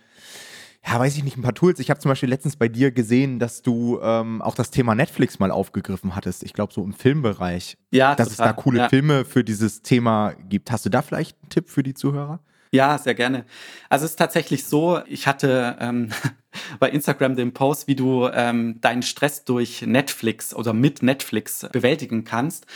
ja, 0.87 0.99
weiß 0.99 1.17
ich 1.17 1.25
nicht, 1.25 1.37
ein 1.37 1.43
paar 1.43 1.55
Tools. 1.55 1.81
Ich 1.81 1.91
habe 1.91 2.01
zum 2.01 2.11
Beispiel 2.11 2.29
letztens 2.29 2.57
bei 2.57 2.69
dir 2.69 2.91
gesehen, 2.91 3.39
dass 3.39 3.63
du 3.63 4.01
ähm, 4.03 4.43
auch 4.43 4.55
das 4.55 4.71
Thema 4.71 4.95
Netflix 4.95 5.39
mal 5.39 5.51
aufgegriffen 5.51 6.15
hattest. 6.15 6.43
Ich 6.43 6.53
glaube, 6.53 6.73
so 6.73 6.83
im 6.83 6.93
Filmbereich. 6.93 7.77
Ja, 7.91 8.15
Dass 8.15 8.31
total. 8.31 8.51
es 8.51 8.57
da 8.57 8.63
coole 8.63 8.79
ja. 8.79 8.89
Filme 8.89 9.25
für 9.25 9.45
dieses 9.45 9.83
Thema 9.83 10.33
gibt. 10.49 10.71
Hast 10.71 10.85
du 10.87 10.91
da 10.91 11.03
vielleicht 11.03 11.37
einen 11.43 11.51
Tipp 11.51 11.69
für 11.69 11.83
die 11.83 11.95
Zuhörer? 11.95 12.41
Ja, 12.71 12.99
sehr 12.99 13.15
gerne. 13.15 13.47
Also 13.89 14.05
es 14.05 14.13
ist 14.13 14.17
tatsächlich 14.17 14.65
so, 14.65 15.01
ich 15.07 15.27
hatte 15.27 15.77
ähm, 15.81 16.11
bei 16.79 16.91
Instagram 16.91 17.35
den 17.37 17.55
Post, 17.55 17.89
wie 17.89 17.97
du 17.97 18.29
ähm, 18.29 18.81
deinen 18.81 19.03
Stress 19.03 19.45
durch 19.45 19.83
Netflix 19.83 20.55
oder 20.55 20.73
mit 20.73 21.03
Netflix 21.03 21.67
bewältigen 21.73 22.25
kannst. 22.25 22.67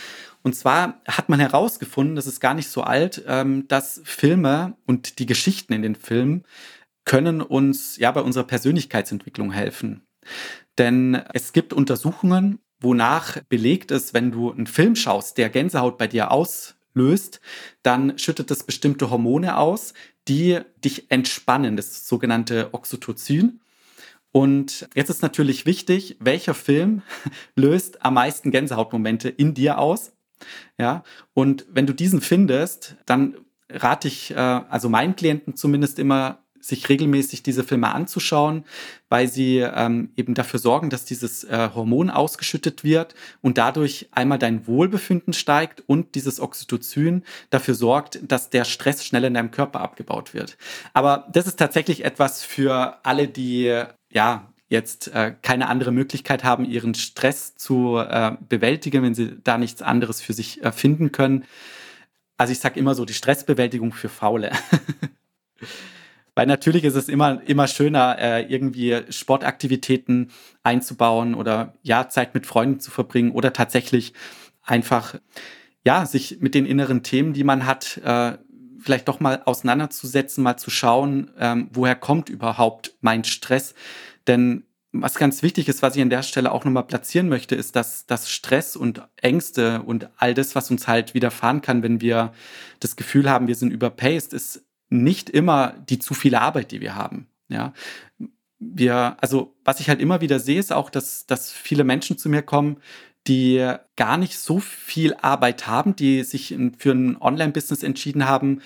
Und 0.41 0.55
zwar 0.55 1.01
hat 1.07 1.29
man 1.29 1.39
herausgefunden, 1.39 2.15
das 2.15 2.27
ist 2.27 2.39
gar 2.39 2.53
nicht 2.53 2.69
so 2.69 2.81
alt, 2.81 3.23
ähm, 3.27 3.67
dass 3.67 4.01
Filme 4.03 4.75
und 4.85 5.19
die 5.19 5.25
Geschichten 5.25 5.73
in 5.73 5.81
den 5.81 5.95
Filmen 5.95 6.43
können 7.05 7.41
uns 7.41 7.97
ja 7.97 8.11
bei 8.11 8.21
unserer 8.21 8.45
Persönlichkeitsentwicklung 8.45 9.51
helfen. 9.51 10.07
Denn 10.77 11.21
es 11.33 11.53
gibt 11.53 11.73
Untersuchungen, 11.73 12.59
wonach 12.79 13.41
belegt 13.49 13.91
ist, 13.91 14.13
wenn 14.13 14.31
du 14.31 14.51
einen 14.51 14.67
Film 14.67 14.95
schaust, 14.95 15.37
der 15.37 15.49
Gänsehaut 15.49 15.97
bei 15.97 16.07
dir 16.07 16.31
auslöst, 16.31 16.77
dann 17.81 18.17
schüttet 18.17 18.51
es 18.51 18.63
bestimmte 18.63 19.09
Hormone 19.09 19.57
aus, 19.57 19.93
die 20.27 20.59
dich 20.83 21.11
entspannen, 21.11 21.75
das 21.75 22.07
sogenannte 22.07 22.69
Oxytocin. 22.73 23.59
Und 24.31 24.89
jetzt 24.95 25.09
ist 25.09 25.21
natürlich 25.21 25.65
wichtig, 25.65 26.17
welcher 26.19 26.53
Film 26.53 27.01
löst 27.55 28.03
am 28.03 28.15
meisten 28.15 28.51
Gänsehautmomente 28.51 29.29
in 29.29 29.53
dir 29.53 29.77
aus? 29.77 30.13
Ja, 30.77 31.03
und 31.33 31.65
wenn 31.69 31.87
du 31.87 31.93
diesen 31.93 32.19
findest, 32.19 32.97
dann 33.05 33.37
rate 33.69 34.07
ich, 34.07 34.31
äh, 34.31 34.35
also 34.35 34.89
meinen 34.89 35.15
Klienten 35.15 35.55
zumindest 35.55 35.99
immer, 35.99 36.42
sich 36.63 36.87
regelmäßig 36.87 37.43
diese 37.43 37.63
Filme 37.63 37.93
anzuschauen, 37.93 38.63
weil 39.09 39.27
sie 39.27 39.57
ähm, 39.57 40.11
eben 40.15 40.33
dafür 40.33 40.59
sorgen, 40.59 40.89
dass 40.89 41.03
dieses 41.03 41.43
äh, 41.43 41.69
Hormon 41.75 42.09
ausgeschüttet 42.09 42.85
wird 42.85 43.15
und 43.41 43.57
dadurch 43.57 44.07
einmal 44.11 44.39
dein 44.39 44.65
Wohlbefinden 44.65 45.33
steigt 45.33 45.83
und 45.85 46.15
dieses 46.15 46.39
Oxytocin 46.39 47.23
dafür 47.49 47.75
sorgt, 47.75 48.19
dass 48.23 48.49
der 48.49 48.63
Stress 48.63 49.03
schneller 49.05 49.27
in 49.27 49.33
deinem 49.33 49.51
Körper 49.51 49.81
abgebaut 49.81 50.33
wird. 50.33 50.57
Aber 50.93 51.27
das 51.33 51.47
ist 51.47 51.59
tatsächlich 51.59 52.05
etwas 52.05 52.43
für 52.43 52.97
alle, 53.03 53.27
die 53.27 53.83
ja 54.09 54.49
jetzt 54.69 55.09
äh, 55.09 55.35
keine 55.41 55.67
andere 55.67 55.91
Möglichkeit 55.91 56.45
haben, 56.45 56.63
ihren 56.63 56.95
Stress 56.95 57.55
zu 57.55 57.97
äh, 57.97 58.31
bewältigen, 58.47 59.03
wenn 59.03 59.13
sie 59.13 59.37
da 59.43 59.57
nichts 59.57 59.81
anderes 59.81 60.21
für 60.21 60.33
sich 60.33 60.61
finden 60.73 61.11
können. 61.11 61.43
Also 62.37 62.53
ich 62.53 62.59
sage 62.59 62.79
immer 62.79 62.95
so, 62.95 63.03
die 63.03 63.13
Stressbewältigung 63.13 63.91
für 63.91 64.09
Faule. 64.09 64.51
Weil 66.35 66.47
natürlich 66.47 66.83
ist 66.83 66.95
es 66.95 67.09
immer, 67.09 67.41
immer 67.47 67.67
schöner, 67.67 68.17
äh, 68.19 68.43
irgendwie 68.43 69.01
Sportaktivitäten 69.09 70.31
einzubauen 70.63 71.35
oder 71.35 71.73
ja, 71.83 72.09
Zeit 72.09 72.33
mit 72.33 72.47
Freunden 72.47 72.79
zu 72.79 72.89
verbringen 72.89 73.31
oder 73.31 73.53
tatsächlich 73.53 74.13
einfach, 74.63 75.15
ja, 75.85 76.05
sich 76.05 76.39
mit 76.39 76.55
den 76.55 76.65
inneren 76.65 77.03
Themen, 77.03 77.33
die 77.33 77.43
man 77.43 77.65
hat, 77.65 77.97
äh, 78.03 78.37
vielleicht 78.79 79.07
doch 79.07 79.19
mal 79.19 79.41
auseinanderzusetzen, 79.45 80.43
mal 80.43 80.57
zu 80.57 80.69
schauen, 80.69 81.31
ähm, 81.39 81.69
woher 81.71 81.95
kommt 81.95 82.29
überhaupt 82.29 82.95
mein 83.01 83.23
Stress. 83.23 83.75
Denn 84.27 84.63
was 84.91 85.15
ganz 85.15 85.41
wichtig 85.41 85.67
ist, 85.67 85.81
was 85.81 85.95
ich 85.95 86.01
an 86.01 86.09
der 86.09 86.23
Stelle 86.23 86.51
auch 86.51 86.65
nochmal 86.65 86.85
platzieren 86.85 87.27
möchte, 87.27 87.55
ist, 87.55 87.75
dass, 87.75 88.05
dass 88.05 88.29
Stress 88.29 88.75
und 88.75 89.01
Ängste 89.21 89.81
und 89.81 90.09
all 90.17 90.33
das, 90.33 90.55
was 90.55 90.69
uns 90.69 90.87
halt 90.87 91.13
widerfahren 91.13 91.61
kann, 91.61 91.81
wenn 91.81 91.99
wir 91.99 92.31
das 92.79 92.95
Gefühl 92.95 93.29
haben, 93.29 93.47
wir 93.47 93.55
sind 93.55 93.71
überpaced, 93.71 94.33
ist 94.33 94.63
nicht 94.93 95.29
immer 95.29 95.73
die 95.89 95.99
zu 95.99 96.13
viele 96.13 96.41
Arbeit, 96.41 96.71
die 96.71 96.81
wir 96.81 96.95
haben. 96.95 97.27
Ja, 97.49 97.73
wir, 98.59 99.17
also 99.19 99.55
was 99.63 99.79
ich 99.79 99.89
halt 99.89 99.99
immer 99.99 100.21
wieder 100.21 100.39
sehe, 100.39 100.59
ist 100.59 100.71
auch, 100.71 100.89
dass, 100.89 101.25
dass 101.25 101.51
viele 101.51 101.83
Menschen 101.83 102.17
zu 102.17 102.29
mir 102.29 102.41
kommen, 102.41 102.77
die 103.27 103.73
gar 103.95 104.17
nicht 104.17 104.37
so 104.37 104.59
viel 104.59 105.13
Arbeit 105.15 105.67
haben, 105.67 105.95
die 105.95 106.23
sich 106.23 106.55
für 106.77 106.91
ein 106.91 107.21
Online-Business 107.21 107.83
entschieden 107.83 108.27
haben, 108.27 108.61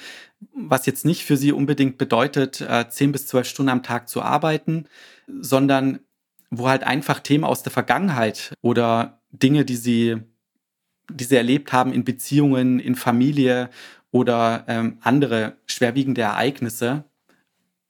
was 0.54 0.86
jetzt 0.86 1.06
nicht 1.06 1.26
für 1.26 1.38
sie 1.38 1.52
unbedingt 1.52 1.98
bedeutet, 1.98 2.62
äh, 2.62 2.90
zehn 2.90 3.12
bis 3.12 3.28
zwölf 3.28 3.48
Stunden 3.48 3.70
am 3.70 3.84
Tag 3.84 4.10
zu 4.10 4.22
arbeiten, 4.22 4.86
sondern 5.28 6.00
wo 6.50 6.70
halt 6.70 6.84
einfach 6.84 7.20
Themen 7.20 7.44
aus 7.44 7.64
der 7.64 7.72
Vergangenheit 7.72 8.54
oder 8.62 9.22
Dinge, 9.32 9.66
die 9.66 9.76
sie, 9.76 10.18
die 11.12 11.24
sie 11.24 11.36
erlebt 11.36 11.74
haben 11.74 11.92
in 11.92 12.04
Beziehungen, 12.04 12.80
in 12.80 12.96
Familie 12.96 13.70
oder 14.18 14.66
ähm, 14.68 14.98
andere 15.02 15.58
schwerwiegende 15.68 16.22
Ereignisse, 16.22 17.04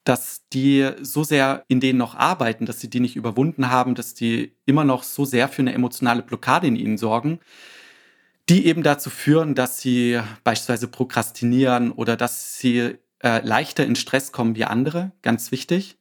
dass 0.04 0.48
die 0.52 0.90
so 1.02 1.24
sehr 1.24 1.64
in 1.70 1.80
denen 1.80 1.98
noch 1.98 2.16
arbeiten, 2.16 2.66
dass 2.66 2.82
sie 2.82 2.90
die 2.90 3.00
nicht 3.00 3.16
überwunden 3.16 3.70
haben, 3.70 3.96
dass 3.96 4.14
die 4.14 4.54
immer 4.66 4.84
noch 4.84 5.04
so 5.04 5.24
sehr 5.24 5.48
für 5.48 5.62
eine 5.62 5.74
emotionale 5.74 6.22
Blockade 6.22 6.68
in 6.68 6.76
ihnen 6.76 6.98
sorgen, 6.98 7.40
die 8.50 8.66
eben 8.66 8.84
dazu 8.84 9.10
führen, 9.10 9.56
dass 9.56 9.80
sie 9.80 10.20
beispielsweise 10.44 10.90
prokrastinieren 10.90 11.92
oder 11.92 12.18
dass 12.18 12.58
sie 12.58 12.98
äh, 13.24 13.46
leichter 13.46 13.86
in 13.86 13.96
Stress 13.96 14.34
kommen 14.34 14.56
wie 14.56 14.66
andere, 14.66 15.12
ganz 15.22 15.52
wichtig. 15.52 15.98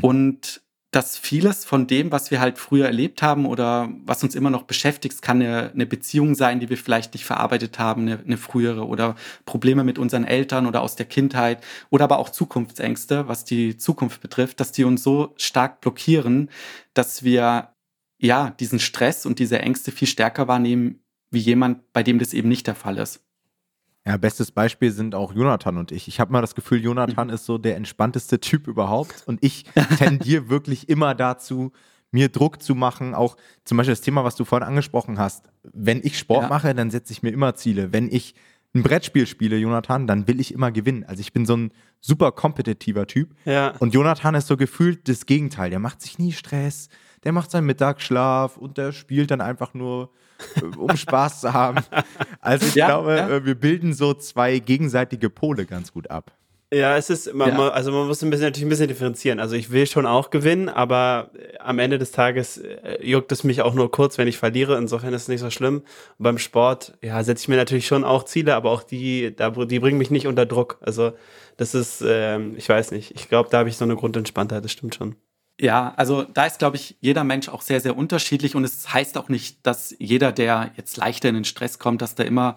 Und 0.00 0.62
dass 0.94 1.18
vieles 1.18 1.64
von 1.64 1.88
dem, 1.88 2.12
was 2.12 2.30
wir 2.30 2.38
halt 2.38 2.56
früher 2.56 2.86
erlebt 2.86 3.20
haben 3.20 3.46
oder 3.46 3.90
was 4.04 4.22
uns 4.22 4.36
immer 4.36 4.50
noch 4.50 4.62
beschäftigt, 4.62 5.22
kann 5.22 5.42
eine, 5.42 5.72
eine 5.72 5.86
Beziehung 5.86 6.36
sein, 6.36 6.60
die 6.60 6.70
wir 6.70 6.76
vielleicht 6.76 7.14
nicht 7.14 7.24
verarbeitet 7.24 7.80
haben, 7.80 8.02
eine, 8.02 8.20
eine, 8.20 8.36
frühere 8.36 8.86
oder 8.86 9.16
Probleme 9.44 9.82
mit 9.82 9.98
unseren 9.98 10.24
Eltern 10.24 10.66
oder 10.66 10.82
aus 10.82 10.94
der 10.94 11.06
Kindheit 11.06 11.64
oder 11.90 12.04
aber 12.04 12.18
auch 12.18 12.28
Zukunftsängste, 12.28 13.26
was 13.26 13.44
die 13.44 13.76
Zukunft 13.76 14.20
betrifft, 14.20 14.60
dass 14.60 14.70
die 14.70 14.84
uns 14.84 15.02
so 15.02 15.34
stark 15.36 15.80
blockieren, 15.80 16.48
dass 16.92 17.24
wir 17.24 17.74
ja 18.18 18.50
diesen 18.50 18.78
Stress 18.78 19.26
und 19.26 19.40
diese 19.40 19.58
Ängste 19.58 19.90
viel 19.90 20.06
stärker 20.06 20.46
wahrnehmen 20.46 21.00
wie 21.30 21.40
jemand, 21.40 21.92
bei 21.92 22.04
dem 22.04 22.20
das 22.20 22.32
eben 22.32 22.48
nicht 22.48 22.68
der 22.68 22.76
Fall 22.76 22.98
ist. 22.98 23.23
Ja, 24.06 24.18
bestes 24.18 24.52
Beispiel 24.52 24.90
sind 24.90 25.14
auch 25.14 25.34
Jonathan 25.34 25.78
und 25.78 25.90
ich. 25.90 26.08
Ich 26.08 26.20
habe 26.20 26.30
mal 26.30 26.42
das 26.42 26.54
Gefühl, 26.54 26.82
Jonathan 26.82 27.30
ist 27.30 27.46
so 27.46 27.56
der 27.56 27.76
entspannteste 27.76 28.38
Typ 28.38 28.66
überhaupt 28.66 29.22
und 29.26 29.42
ich 29.42 29.64
tendiere 29.98 30.50
wirklich 30.50 30.90
immer 30.90 31.14
dazu, 31.14 31.72
mir 32.10 32.28
Druck 32.28 32.62
zu 32.62 32.74
machen. 32.74 33.14
Auch 33.14 33.36
zum 33.64 33.78
Beispiel 33.78 33.92
das 33.92 34.02
Thema, 34.02 34.22
was 34.22 34.36
du 34.36 34.44
vorhin 34.44 34.68
angesprochen 34.68 35.18
hast. 35.18 35.50
Wenn 35.62 36.00
ich 36.02 36.18
Sport 36.18 36.42
ja. 36.42 36.48
mache, 36.48 36.74
dann 36.74 36.90
setze 36.90 37.12
ich 37.12 37.22
mir 37.22 37.30
immer 37.30 37.54
Ziele. 37.54 37.92
Wenn 37.92 38.12
ich 38.12 38.34
ein 38.74 38.82
Brettspiel 38.82 39.26
spiele, 39.26 39.56
Jonathan, 39.56 40.06
dann 40.06 40.28
will 40.28 40.40
ich 40.40 40.52
immer 40.52 40.70
gewinnen. 40.70 41.04
Also 41.04 41.20
ich 41.20 41.32
bin 41.32 41.46
so 41.46 41.56
ein 41.56 41.72
super 42.00 42.32
kompetitiver 42.32 43.06
Typ. 43.06 43.34
Ja. 43.44 43.74
Und 43.78 43.94
Jonathan 43.94 44.34
ist 44.34 44.48
so 44.48 44.56
gefühlt 44.56 45.08
das 45.08 45.26
Gegenteil. 45.26 45.70
Der 45.70 45.78
macht 45.78 46.02
sich 46.02 46.18
nie 46.18 46.32
Stress, 46.32 46.88
der 47.22 47.32
macht 47.32 47.50
seinen 47.50 47.66
Mittagsschlaf 47.66 48.56
und 48.58 48.76
der 48.76 48.92
spielt 48.92 49.30
dann 49.30 49.40
einfach 49.40 49.74
nur 49.74 50.10
um 50.76 50.96
Spaß 50.96 51.40
zu 51.40 51.52
haben. 51.52 51.84
Also 52.40 52.66
ich 52.66 52.74
ja, 52.74 52.86
glaube, 52.86 53.16
ja. 53.16 53.28
Äh, 53.28 53.44
wir 53.44 53.54
bilden 53.54 53.92
so 53.92 54.14
zwei 54.14 54.58
gegenseitige 54.58 55.30
Pole 55.30 55.66
ganz 55.66 55.92
gut 55.92 56.10
ab. 56.10 56.32
Ja, 56.74 56.96
es 56.96 57.08
ist, 57.08 57.32
man, 57.32 57.50
ja. 57.50 57.68
also 57.68 57.92
man 57.92 58.08
muss 58.08 58.22
ein 58.22 58.30
bisschen, 58.30 58.46
natürlich 58.46 58.66
ein 58.66 58.68
bisschen 58.68 58.88
differenzieren. 58.88 59.38
Also 59.38 59.54
ich 59.54 59.70
will 59.70 59.86
schon 59.86 60.06
auch 60.06 60.30
gewinnen, 60.30 60.68
aber 60.68 61.30
äh, 61.34 61.58
am 61.58 61.78
Ende 61.78 61.98
des 61.98 62.10
Tages 62.10 62.58
äh, 62.58 62.98
juckt 63.00 63.30
es 63.30 63.44
mich 63.44 63.62
auch 63.62 63.74
nur 63.74 63.92
kurz, 63.92 64.18
wenn 64.18 64.26
ich 64.26 64.38
verliere. 64.38 64.76
Insofern 64.76 65.14
ist 65.14 65.22
es 65.22 65.28
nicht 65.28 65.40
so 65.40 65.50
schlimm. 65.50 65.82
Und 66.18 66.22
beim 66.22 66.38
Sport, 66.38 66.94
ja, 67.00 67.22
setze 67.22 67.42
ich 67.42 67.48
mir 67.48 67.56
natürlich 67.56 67.86
schon 67.86 68.02
auch 68.02 68.24
Ziele, 68.24 68.56
aber 68.56 68.70
auch 68.70 68.82
die, 68.82 69.34
da, 69.36 69.50
die 69.50 69.78
bringen 69.78 69.98
mich 69.98 70.10
nicht 70.10 70.26
unter 70.26 70.46
Druck. 70.46 70.78
Also 70.80 71.12
das 71.56 71.74
ist, 71.74 72.02
ähm, 72.06 72.54
ich 72.56 72.68
weiß 72.68 72.90
nicht. 72.90 73.12
Ich 73.14 73.28
glaube, 73.28 73.50
da 73.50 73.58
habe 73.58 73.68
ich 73.68 73.76
so 73.76 73.84
eine 73.84 73.94
Grundentspanntheit, 73.94 74.64
das 74.64 74.72
stimmt 74.72 74.96
schon. 74.96 75.14
Ja, 75.60 75.94
also 75.96 76.24
da 76.24 76.46
ist, 76.46 76.58
glaube 76.58 76.76
ich, 76.76 76.96
jeder 77.00 77.22
Mensch 77.22 77.48
auch 77.48 77.62
sehr, 77.62 77.80
sehr 77.80 77.96
unterschiedlich 77.96 78.56
und 78.56 78.64
es 78.64 78.92
heißt 78.92 79.16
auch 79.16 79.28
nicht, 79.28 79.64
dass 79.64 79.94
jeder, 80.00 80.32
der 80.32 80.72
jetzt 80.76 80.96
leichter 80.96 81.28
in 81.28 81.36
den 81.36 81.44
Stress 81.44 81.78
kommt, 81.78 82.02
dass 82.02 82.16
da 82.16 82.24
immer 82.24 82.56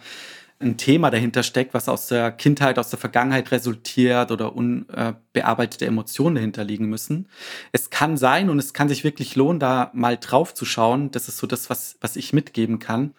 ein 0.59 0.77
Thema 0.77 1.11
dahinter 1.11 1.43
steckt, 1.43 1.75
was 1.75 1.87
aus 1.87 2.07
der 2.07 2.31
Kindheit, 2.31 2.79
aus 2.79 2.89
der 2.89 2.97
Vergangenheit 2.97 3.51
resultiert 3.51 4.31
oder 4.31 4.55
unbearbeitete 4.55 5.85
Emotionen 5.85 6.35
dahinter 6.35 6.63
liegen 6.63 6.87
müssen. 6.87 7.29
Es 7.71 7.91
kann 7.91 8.17
sein 8.17 8.49
und 8.49 8.57
es 8.57 8.73
kann 8.73 8.89
sich 8.89 9.03
wirklich 9.03 9.35
lohnen, 9.35 9.59
da 9.59 9.91
mal 9.93 10.17
drauf 10.17 10.55
zu 10.55 10.65
schauen. 10.65 11.11
Das 11.11 11.27
ist 11.27 11.37
so 11.37 11.45
das, 11.45 11.69
was, 11.69 11.97
was 12.01 12.15
ich 12.15 12.33
mitgeben 12.33 12.79
kann. 12.79 13.13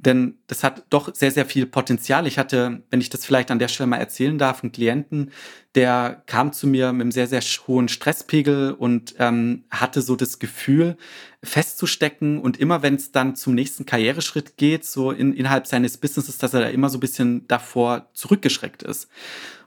Denn 0.00 0.38
das 0.46 0.62
hat 0.62 0.84
doch 0.90 1.12
sehr, 1.12 1.32
sehr 1.32 1.44
viel 1.44 1.66
Potenzial. 1.66 2.28
Ich 2.28 2.38
hatte, 2.38 2.82
wenn 2.88 3.00
ich 3.00 3.10
das 3.10 3.24
vielleicht 3.24 3.50
an 3.50 3.58
der 3.58 3.66
Stelle 3.66 3.88
mal 3.88 3.96
erzählen 3.96 4.38
darf, 4.38 4.62
einen 4.62 4.70
Klienten, 4.70 5.32
der 5.74 6.22
kam 6.26 6.52
zu 6.52 6.68
mir 6.68 6.92
mit 6.92 7.02
einem 7.02 7.10
sehr, 7.10 7.26
sehr 7.26 7.40
hohen 7.66 7.88
Stresspegel 7.88 8.72
und 8.72 9.16
ähm, 9.18 9.64
hatte 9.70 10.00
so 10.00 10.14
das 10.14 10.38
Gefühl, 10.38 10.96
festzustecken. 11.42 12.38
Und 12.40 12.58
immer 12.58 12.82
wenn 12.82 12.94
es 12.94 13.10
dann 13.10 13.34
zum 13.34 13.56
nächsten 13.56 13.86
Karriereschritt 13.86 14.56
geht, 14.56 14.84
so 14.84 15.10
in, 15.10 15.32
innerhalb 15.32 15.66
seines 15.66 15.96
Businesses, 15.96 16.38
dass 16.38 16.54
er 16.54 16.60
da 16.60 16.68
immer 16.68 16.90
so 16.90 16.98
ein 16.98 17.00
bisschen 17.00 17.48
davor 17.48 18.08
zurückgeschreckt 18.12 18.84
ist. 18.84 19.08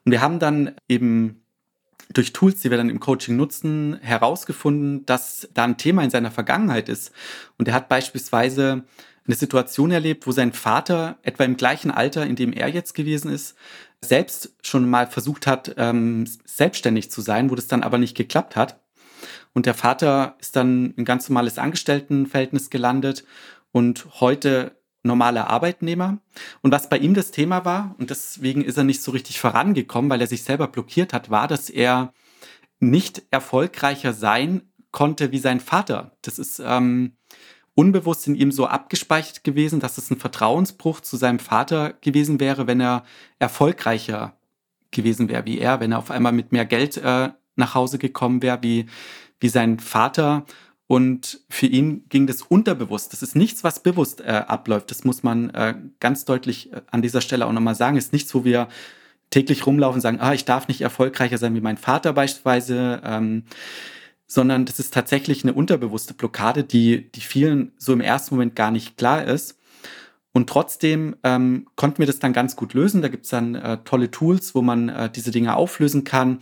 Und 0.05 0.13
wir 0.13 0.21
haben 0.21 0.39
dann 0.39 0.75
eben 0.87 1.41
durch 2.13 2.31
Tools, 2.33 2.61
die 2.61 2.69
wir 2.69 2.77
dann 2.77 2.89
im 2.89 2.99
Coaching 2.99 3.35
nutzen, 3.35 3.97
herausgefunden, 4.01 5.05
dass 5.05 5.49
da 5.53 5.65
ein 5.65 5.77
Thema 5.77 6.03
in 6.03 6.09
seiner 6.09 6.31
Vergangenheit 6.31 6.89
ist. 6.89 7.11
Und 7.57 7.67
er 7.67 7.73
hat 7.73 7.89
beispielsweise 7.89 8.83
eine 9.27 9.35
Situation 9.35 9.91
erlebt, 9.91 10.25
wo 10.27 10.31
sein 10.31 10.53
Vater 10.53 11.17
etwa 11.21 11.43
im 11.43 11.57
gleichen 11.57 11.91
Alter, 11.91 12.25
in 12.25 12.35
dem 12.35 12.53
er 12.53 12.69
jetzt 12.69 12.93
gewesen 12.93 13.31
ist, 13.31 13.55
selbst 14.01 14.55
schon 14.63 14.89
mal 14.89 15.07
versucht 15.07 15.45
hat, 15.45 15.75
ähm, 15.77 16.27
selbstständig 16.45 17.11
zu 17.11 17.21
sein, 17.21 17.49
wo 17.51 17.55
das 17.55 17.67
dann 17.67 17.83
aber 17.83 17.97
nicht 17.97 18.17
geklappt 18.17 18.55
hat. 18.55 18.79
Und 19.53 19.65
der 19.65 19.73
Vater 19.73 20.35
ist 20.39 20.55
dann 20.55 20.93
ein 20.97 21.05
ganz 21.05 21.29
normales 21.29 21.59
Angestelltenverhältnis 21.59 22.69
gelandet 22.69 23.25
und 23.71 24.07
heute 24.19 24.75
normaler 25.03 25.49
Arbeitnehmer. 25.49 26.19
Und 26.61 26.71
was 26.71 26.89
bei 26.89 26.97
ihm 26.97 27.13
das 27.13 27.31
Thema 27.31 27.65
war, 27.65 27.95
und 27.97 28.09
deswegen 28.09 28.63
ist 28.63 28.77
er 28.77 28.83
nicht 28.83 29.01
so 29.01 29.11
richtig 29.11 29.39
vorangekommen, 29.39 30.09
weil 30.09 30.21
er 30.21 30.27
sich 30.27 30.43
selber 30.43 30.67
blockiert 30.67 31.13
hat, 31.13 31.29
war, 31.29 31.47
dass 31.47 31.69
er 31.69 32.13
nicht 32.79 33.23
erfolgreicher 33.31 34.13
sein 34.13 34.71
konnte 34.91 35.31
wie 35.31 35.39
sein 35.39 35.59
Vater. 35.59 36.17
Das 36.21 36.39
ist 36.39 36.61
ähm, 36.63 37.13
unbewusst 37.75 38.27
in 38.27 38.35
ihm 38.35 38.51
so 38.51 38.67
abgespeichert 38.67 39.43
gewesen, 39.43 39.79
dass 39.79 39.97
es 39.97 40.09
ein 40.11 40.17
Vertrauensbruch 40.17 41.01
zu 41.01 41.17
seinem 41.17 41.39
Vater 41.39 41.93
gewesen 42.01 42.39
wäre, 42.39 42.67
wenn 42.67 42.81
er 42.81 43.03
erfolgreicher 43.39 44.33
gewesen 44.91 45.29
wäre 45.29 45.45
wie 45.45 45.59
er, 45.59 45.79
wenn 45.79 45.93
er 45.93 45.99
auf 45.99 46.11
einmal 46.11 46.33
mit 46.33 46.51
mehr 46.51 46.65
Geld 46.65 46.97
äh, 46.97 47.29
nach 47.55 47.75
Hause 47.75 47.97
gekommen 47.97 48.41
wäre 48.41 48.59
wie, 48.61 48.87
wie 49.39 49.49
sein 49.49 49.79
Vater. 49.79 50.45
Und 50.87 51.39
für 51.49 51.67
ihn 51.67 52.03
ging 52.09 52.27
das 52.27 52.41
unterbewusst. 52.41 53.13
Das 53.13 53.23
ist 53.23 53.35
nichts, 53.35 53.63
was 53.63 53.81
bewusst 53.81 54.19
äh, 54.19 54.43
abläuft. 54.45 54.91
Das 54.91 55.05
muss 55.05 55.23
man 55.23 55.49
äh, 55.51 55.75
ganz 56.01 56.25
deutlich 56.25 56.73
äh, 56.73 56.81
an 56.91 57.01
dieser 57.01 57.21
Stelle 57.21 57.47
auch 57.47 57.53
nochmal 57.53 57.75
sagen. 57.75 57.95
Es 57.95 58.05
ist 58.05 58.13
nichts, 58.13 58.35
wo 58.35 58.43
wir 58.43 58.67
täglich 59.29 59.65
rumlaufen 59.65 59.95
und 59.95 60.01
sagen, 60.01 60.19
ah, 60.19 60.33
ich 60.33 60.43
darf 60.43 60.67
nicht 60.67 60.81
erfolgreicher 60.81 61.37
sein 61.37 61.55
wie 61.55 61.61
mein 61.61 61.77
Vater 61.77 62.11
beispielsweise. 62.11 63.01
Ähm, 63.05 63.43
sondern 64.31 64.63
das 64.63 64.79
ist 64.79 64.93
tatsächlich 64.93 65.43
eine 65.43 65.51
unterbewusste 65.51 66.13
Blockade, 66.13 66.63
die, 66.63 67.11
die 67.11 67.19
vielen 67.19 67.73
so 67.77 67.91
im 67.91 67.99
ersten 67.99 68.35
Moment 68.35 68.55
gar 68.55 68.71
nicht 68.71 68.95
klar 68.95 69.25
ist. 69.25 69.59
Und 70.31 70.47
trotzdem 70.47 71.17
ähm, 71.23 71.67
konnten 71.75 71.97
wir 71.97 72.05
das 72.05 72.19
dann 72.19 72.31
ganz 72.31 72.55
gut 72.55 72.73
lösen. 72.73 73.01
Da 73.01 73.09
gibt's 73.09 73.27
dann 73.27 73.55
äh, 73.55 73.79
tolle 73.83 74.09
Tools, 74.09 74.55
wo 74.55 74.61
man 74.61 74.87
äh, 74.87 75.09
diese 75.11 75.31
Dinge 75.31 75.57
auflösen 75.57 76.05
kann. 76.05 76.39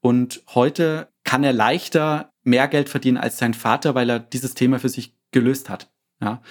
Und 0.00 0.42
heute 0.54 1.08
kann 1.24 1.42
er 1.42 1.54
leichter 1.54 2.30
mehr 2.42 2.68
Geld 2.68 2.90
verdienen 2.90 3.16
als 3.16 3.38
sein 3.38 3.54
Vater, 3.54 3.94
weil 3.94 4.10
er 4.10 4.18
dieses 4.18 4.52
Thema 4.52 4.78
für 4.78 4.90
sich 4.90 5.16
gelöst 5.30 5.70
hat. 5.70 5.90
Ja? 6.20 6.42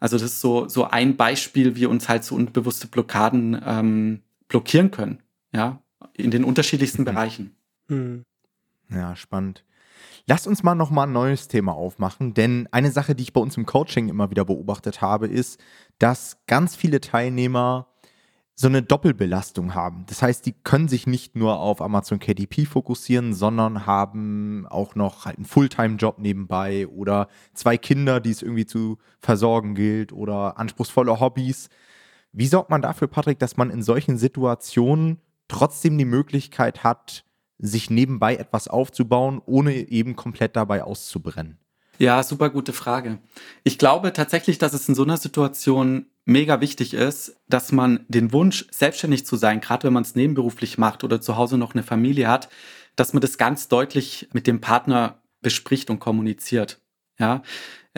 Also 0.00 0.16
das 0.18 0.32
ist 0.32 0.42
so, 0.42 0.68
so 0.68 0.84
ein 0.84 1.16
Beispiel, 1.16 1.76
wie 1.76 1.86
uns 1.86 2.10
halt 2.10 2.24
so 2.24 2.34
unbewusste 2.34 2.88
Blockaden 2.88 3.58
ähm, 3.64 4.20
blockieren 4.48 4.90
können. 4.90 5.22
Ja, 5.54 5.80
in 6.12 6.30
den 6.30 6.44
unterschiedlichsten 6.44 7.02
mhm. 7.02 7.06
Bereichen. 7.06 7.56
Hm. 7.88 8.22
Ja, 8.90 9.16
spannend. 9.16 9.64
Lass 10.28 10.48
uns 10.48 10.64
mal 10.64 10.74
nochmal 10.74 11.06
ein 11.06 11.12
neues 11.12 11.46
Thema 11.46 11.72
aufmachen, 11.72 12.34
denn 12.34 12.68
eine 12.72 12.90
Sache, 12.90 13.14
die 13.14 13.22
ich 13.22 13.32
bei 13.32 13.40
uns 13.40 13.56
im 13.56 13.64
Coaching 13.64 14.08
immer 14.08 14.28
wieder 14.28 14.44
beobachtet 14.44 15.00
habe, 15.00 15.28
ist, 15.28 15.60
dass 16.00 16.38
ganz 16.48 16.74
viele 16.74 17.00
Teilnehmer 17.00 17.86
so 18.56 18.66
eine 18.66 18.82
Doppelbelastung 18.82 19.74
haben. 19.74 20.04
Das 20.08 20.22
heißt, 20.22 20.44
die 20.44 20.52
können 20.52 20.88
sich 20.88 21.06
nicht 21.06 21.36
nur 21.36 21.60
auf 21.60 21.80
Amazon 21.80 22.18
KDP 22.18 22.64
fokussieren, 22.64 23.34
sondern 23.34 23.86
haben 23.86 24.66
auch 24.68 24.96
noch 24.96 25.26
halt 25.26 25.36
einen 25.36 25.44
Fulltime-Job 25.44 26.18
nebenbei 26.18 26.88
oder 26.88 27.28
zwei 27.54 27.76
Kinder, 27.76 28.18
die 28.18 28.30
es 28.30 28.42
irgendwie 28.42 28.66
zu 28.66 28.98
versorgen 29.20 29.74
gilt 29.76 30.12
oder 30.12 30.58
anspruchsvolle 30.58 31.20
Hobbys. 31.20 31.68
Wie 32.32 32.46
sorgt 32.46 32.70
man 32.70 32.82
dafür, 32.82 33.06
Patrick, 33.06 33.38
dass 33.38 33.56
man 33.56 33.70
in 33.70 33.82
solchen 33.82 34.18
Situationen 34.18 35.20
trotzdem 35.46 35.96
die 35.98 36.04
Möglichkeit 36.04 36.82
hat, 36.82 37.25
sich 37.58 37.90
nebenbei 37.90 38.36
etwas 38.36 38.68
aufzubauen, 38.68 39.40
ohne 39.44 39.74
eben 39.74 40.16
komplett 40.16 40.56
dabei 40.56 40.82
auszubrennen? 40.82 41.58
Ja, 41.98 42.22
super 42.22 42.50
gute 42.50 42.72
Frage. 42.72 43.18
Ich 43.64 43.78
glaube 43.78 44.12
tatsächlich, 44.12 44.58
dass 44.58 44.74
es 44.74 44.88
in 44.88 44.94
so 44.94 45.02
einer 45.02 45.16
Situation 45.16 46.06
mega 46.26 46.60
wichtig 46.60 46.92
ist, 46.92 47.36
dass 47.48 47.72
man 47.72 48.04
den 48.08 48.32
Wunsch, 48.32 48.66
selbstständig 48.70 49.24
zu 49.24 49.36
sein, 49.36 49.60
gerade 49.60 49.84
wenn 49.84 49.94
man 49.94 50.02
es 50.02 50.14
nebenberuflich 50.14 50.76
macht 50.76 51.04
oder 51.04 51.20
zu 51.20 51.36
Hause 51.36 51.56
noch 51.56 51.74
eine 51.74 51.82
Familie 51.82 52.28
hat, 52.28 52.48
dass 52.96 53.12
man 53.12 53.20
das 53.20 53.38
ganz 53.38 53.68
deutlich 53.68 54.28
mit 54.32 54.46
dem 54.46 54.60
Partner 54.60 55.22
bespricht 55.40 55.88
und 55.88 55.98
kommuniziert. 55.98 56.80
Ja, 57.18 57.42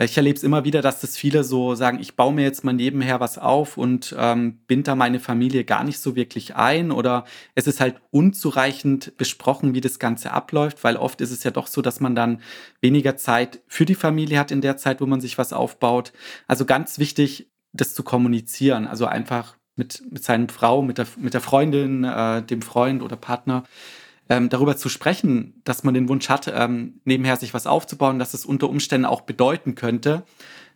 ich 0.05 0.15
erlebe 0.15 0.37
es 0.37 0.43
immer 0.43 0.63
wieder, 0.63 0.81
dass 0.81 1.01
das 1.01 1.17
viele 1.17 1.43
so 1.43 1.75
sagen, 1.75 1.99
ich 1.99 2.15
baue 2.15 2.33
mir 2.33 2.43
jetzt 2.43 2.63
mal 2.63 2.71
nebenher 2.71 3.19
was 3.19 3.37
auf 3.37 3.75
und 3.75 4.15
ähm, 4.17 4.59
bind 4.65 4.87
da 4.87 4.95
meine 4.95 5.19
Familie 5.19 5.65
gar 5.65 5.83
nicht 5.83 5.99
so 5.99 6.15
wirklich 6.15 6.55
ein 6.55 6.91
oder 6.91 7.25
es 7.53 7.67
ist 7.67 7.81
halt 7.81 7.95
unzureichend 8.09 9.17
besprochen, 9.17 9.73
wie 9.73 9.81
das 9.81 9.99
Ganze 9.99 10.31
abläuft, 10.31 10.85
weil 10.85 10.95
oft 10.95 11.19
ist 11.19 11.31
es 11.31 11.43
ja 11.43 11.51
doch 11.51 11.67
so, 11.67 11.81
dass 11.81 11.99
man 11.99 12.15
dann 12.15 12.41
weniger 12.79 13.17
Zeit 13.17 13.61
für 13.67 13.85
die 13.85 13.95
Familie 13.95 14.39
hat 14.39 14.51
in 14.51 14.61
der 14.61 14.77
Zeit, 14.77 15.01
wo 15.01 15.05
man 15.05 15.19
sich 15.19 15.37
was 15.37 15.51
aufbaut. 15.51 16.13
Also 16.47 16.65
ganz 16.65 16.97
wichtig, 16.97 17.49
das 17.73 17.93
zu 17.93 18.03
kommunizieren, 18.03 18.87
also 18.87 19.05
einfach 19.05 19.57
mit, 19.75 20.01
mit 20.09 20.23
seiner 20.23 20.47
Frau, 20.47 20.81
mit 20.81 20.97
der, 20.97 21.07
mit 21.17 21.33
der 21.33 21.41
Freundin, 21.41 22.05
äh, 22.05 22.41
dem 22.41 22.61
Freund 22.61 23.03
oder 23.03 23.17
Partner 23.17 23.65
ähm, 24.29 24.49
darüber 24.49 24.77
zu 24.77 24.89
sprechen, 24.89 25.61
dass 25.63 25.83
man 25.83 25.93
den 25.93 26.07
Wunsch 26.07 26.29
hat, 26.29 26.51
ähm, 26.53 27.01
nebenher 27.03 27.35
sich 27.35 27.53
was 27.53 27.67
aufzubauen, 27.67 28.19
dass 28.19 28.33
es 28.33 28.45
unter 28.45 28.69
Umständen 28.69 29.05
auch 29.05 29.21
bedeuten 29.21 29.75
könnte, 29.75 30.23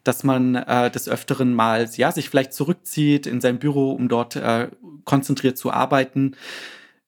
dass 0.04 0.24
man 0.24 0.56
äh, 0.56 0.92
des 0.92 1.08
Öfteren 1.08 1.54
mal 1.54 1.88
ja, 1.96 2.12
sich 2.12 2.30
vielleicht 2.30 2.54
zurückzieht 2.54 3.28
in 3.28 3.42
sein 3.42 3.60
Büro, 3.60 3.92
um 3.92 4.10
dort 4.10 4.36
äh, 4.36 4.70
konzentriert 5.06 5.58
zu 5.58 5.72
arbeiten. 5.72 6.36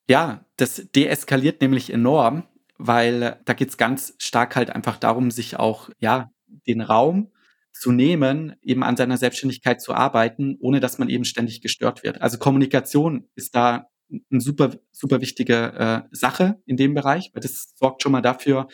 Ja, 0.08 0.46
das 0.58 0.88
deeskaliert 0.96 1.62
nämlich 1.62 1.92
enorm, 1.92 2.44
weil 2.78 3.40
da 3.46 3.54
geht 3.54 3.70
es 3.70 3.78
ganz 3.78 4.14
stark 4.20 4.56
halt 4.56 4.70
einfach 4.70 4.98
darum, 4.98 5.32
sich 5.32 5.58
auch 5.58 5.90
ja 6.00 6.32
den 6.68 6.82
Raum 6.82 7.32
zu 7.74 7.92
nehmen, 7.92 8.56
eben 8.62 8.84
an 8.84 8.96
seiner 8.96 9.18
Selbstständigkeit 9.18 9.82
zu 9.82 9.94
arbeiten, 9.94 10.58
ohne 10.62 10.80
dass 10.80 10.98
man 10.98 11.10
eben 11.10 11.26
ständig 11.26 11.62
gestört 11.62 12.04
wird. 12.04 12.22
Also 12.22 12.38
Kommunikation 12.38 13.28
ist 13.36 13.56
da 13.56 13.90
eine 14.10 14.42
super, 14.42 14.72
super 14.92 15.22
wichtige 15.22 15.74
äh, 15.74 16.02
Sache 16.12 16.62
in 16.66 16.78
dem 16.78 16.94
Bereich, 16.94 17.32
weil 17.34 17.42
das 17.42 17.74
sorgt 17.76 18.04
schon 18.04 18.12
mal 18.12 18.22
dafür, 18.22 18.68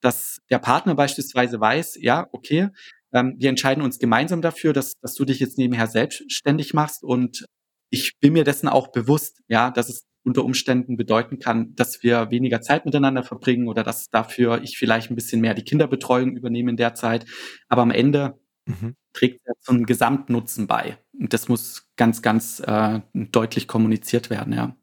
dass 0.00 0.40
der 0.50 0.58
Partner 0.58 0.94
beispielsweise 0.94 1.60
weiß, 1.60 1.98
ja, 2.00 2.28
okay, 2.32 2.68
ähm, 3.12 3.34
wir 3.38 3.48
entscheiden 3.48 3.82
uns 3.82 3.98
gemeinsam 3.98 4.42
dafür, 4.42 4.72
dass, 4.72 4.94
dass 5.00 5.14
du 5.14 5.24
dich 5.24 5.40
jetzt 5.40 5.58
nebenher 5.58 5.86
selbstständig 5.86 6.74
machst 6.74 7.02
und 7.02 7.46
ich 7.90 8.18
bin 8.20 8.32
mir 8.32 8.44
dessen 8.44 8.68
auch 8.68 8.88
bewusst, 8.88 9.42
ja, 9.48 9.70
dass 9.70 9.88
es 9.88 10.06
unter 10.24 10.44
Umständen 10.44 10.96
bedeuten 10.96 11.38
kann, 11.38 11.74
dass 11.76 12.02
wir 12.02 12.30
weniger 12.30 12.60
Zeit 12.60 12.84
miteinander 12.84 13.22
verbringen 13.22 13.68
oder 13.68 13.84
dass 13.84 14.10
dafür 14.10 14.60
ich 14.62 14.76
vielleicht 14.76 15.10
ein 15.10 15.14
bisschen 15.14 15.40
mehr 15.40 15.54
die 15.54 15.62
Kinderbetreuung 15.62 16.36
übernehme 16.36 16.70
in 16.70 16.76
der 16.76 16.94
Zeit. 16.94 17.24
Aber 17.68 17.82
am 17.82 17.92
Ende 17.92 18.38
mhm. 18.66 18.96
trägt 19.12 19.40
er 19.44 19.54
zum 19.60 19.86
Gesamtnutzen 19.86 20.66
bei. 20.66 20.98
Das 21.18 21.48
muss 21.48 21.88
ganz, 21.96 22.22
ganz 22.22 22.60
äh, 22.60 23.00
deutlich 23.14 23.68
kommuniziert 23.68 24.30
werden, 24.30 24.52
ja. 24.52 24.74